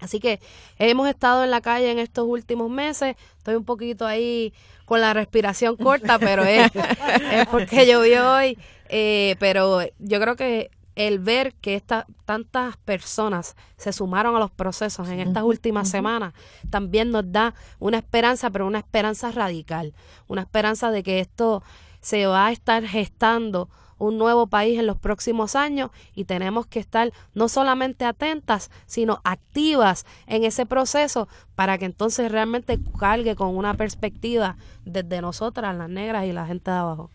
Así 0.00 0.20
que 0.20 0.40
hemos 0.78 1.08
estado 1.08 1.44
en 1.44 1.50
la 1.50 1.60
calle 1.60 1.90
en 1.90 1.98
estos 1.98 2.26
últimos 2.26 2.70
meses. 2.70 3.16
Estoy 3.38 3.54
un 3.54 3.64
poquito 3.64 4.06
ahí 4.06 4.52
con 4.84 5.00
la 5.00 5.14
respiración 5.14 5.76
corta, 5.76 6.18
pero 6.18 6.44
es, 6.44 6.70
es 7.32 7.46
porque 7.48 7.86
llovió 7.86 8.32
hoy. 8.32 8.58
Eh, 8.88 9.36
pero 9.38 9.80
yo 9.98 10.20
creo 10.20 10.36
que 10.36 10.70
el 10.96 11.18
ver 11.18 11.54
que 11.54 11.76
esta, 11.76 12.06
tantas 12.24 12.76
personas 12.78 13.56
se 13.76 13.92
sumaron 13.92 14.36
a 14.36 14.38
los 14.38 14.50
procesos 14.50 15.08
en 15.08 15.20
estas 15.20 15.44
últimas 15.44 15.88
semanas 15.88 16.34
también 16.68 17.10
nos 17.10 17.30
da 17.30 17.54
una 17.78 17.98
esperanza, 17.98 18.50
pero 18.50 18.66
una 18.66 18.78
esperanza 18.78 19.30
radical. 19.30 19.94
Una 20.26 20.42
esperanza 20.42 20.90
de 20.90 21.02
que 21.02 21.20
esto 21.20 21.62
se 22.00 22.26
va 22.26 22.46
a 22.46 22.52
estar 22.52 22.84
gestando 22.84 23.68
un 24.00 24.18
nuevo 24.18 24.48
país 24.48 24.78
en 24.78 24.86
los 24.86 24.98
próximos 24.98 25.54
años 25.54 25.90
y 26.14 26.24
tenemos 26.24 26.66
que 26.66 26.80
estar 26.80 27.12
no 27.34 27.48
solamente 27.48 28.04
atentas, 28.04 28.70
sino 28.86 29.20
activas 29.22 30.06
en 30.26 30.42
ese 30.42 30.66
proceso 30.66 31.28
para 31.54 31.78
que 31.78 31.84
entonces 31.84 32.32
realmente 32.32 32.80
cargue 32.98 33.36
con 33.36 33.56
una 33.56 33.74
perspectiva 33.74 34.56
desde 34.84 35.20
nosotras, 35.20 35.76
las 35.76 35.88
negras 35.88 36.26
y 36.26 36.32
la 36.32 36.46
gente 36.46 36.70
de 36.70 36.76
abajo. 36.78 37.10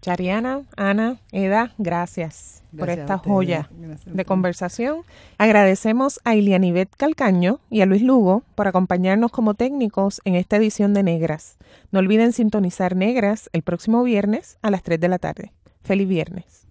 Chariana, 0.00 0.62
Ana, 0.76 1.16
Eda, 1.32 1.72
gracias, 1.78 2.62
por 2.78 2.90
esta 2.90 3.18
joya 3.18 3.68
de 4.04 4.24
conversación. 4.24 5.00
Agradecemos 5.36 6.20
a 6.22 6.36
Ilianibet 6.36 6.90
Calcaño 6.96 7.58
y 7.70 7.80
a 7.80 7.86
Luis 7.86 8.02
Lugo 8.02 8.44
por 8.54 8.68
acompañarnos 8.68 9.32
como 9.32 9.54
técnicos 9.54 10.20
en 10.24 10.36
esta 10.36 10.58
edición 10.58 10.94
de 10.94 11.02
Negras. 11.02 11.56
No 11.90 11.98
olviden 11.98 12.32
sintonizar 12.32 12.94
Negras 12.94 13.50
el 13.52 13.62
próximo 13.62 14.02
viernes 14.04 14.58
a 14.62 14.70
las 14.70 14.84
3 14.84 15.00
de 15.00 15.08
la 15.08 15.18
tarde. 15.18 15.52
Feliz 15.86 16.08
viernes. 16.08 16.66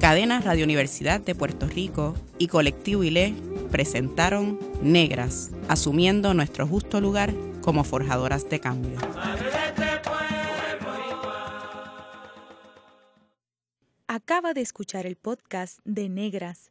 Cadena 0.00 0.40
Radio 0.40 0.64
Universidad 0.64 1.20
de 1.20 1.34
Puerto 1.34 1.66
Rico 1.66 2.14
y 2.38 2.46
Colectivo 2.46 3.02
ILE 3.02 3.34
presentaron 3.72 4.60
Negras, 4.80 5.50
asumiendo 5.66 6.32
nuestro 6.32 6.68
justo 6.68 7.00
lugar 7.00 7.34
como 7.62 7.82
forjadoras 7.82 8.48
de 8.48 8.60
cambio. 8.60 8.96
Acaba 14.06 14.54
de 14.54 14.60
escuchar 14.60 15.04
el 15.04 15.16
podcast 15.16 15.80
de 15.84 16.08
Negras 16.08 16.70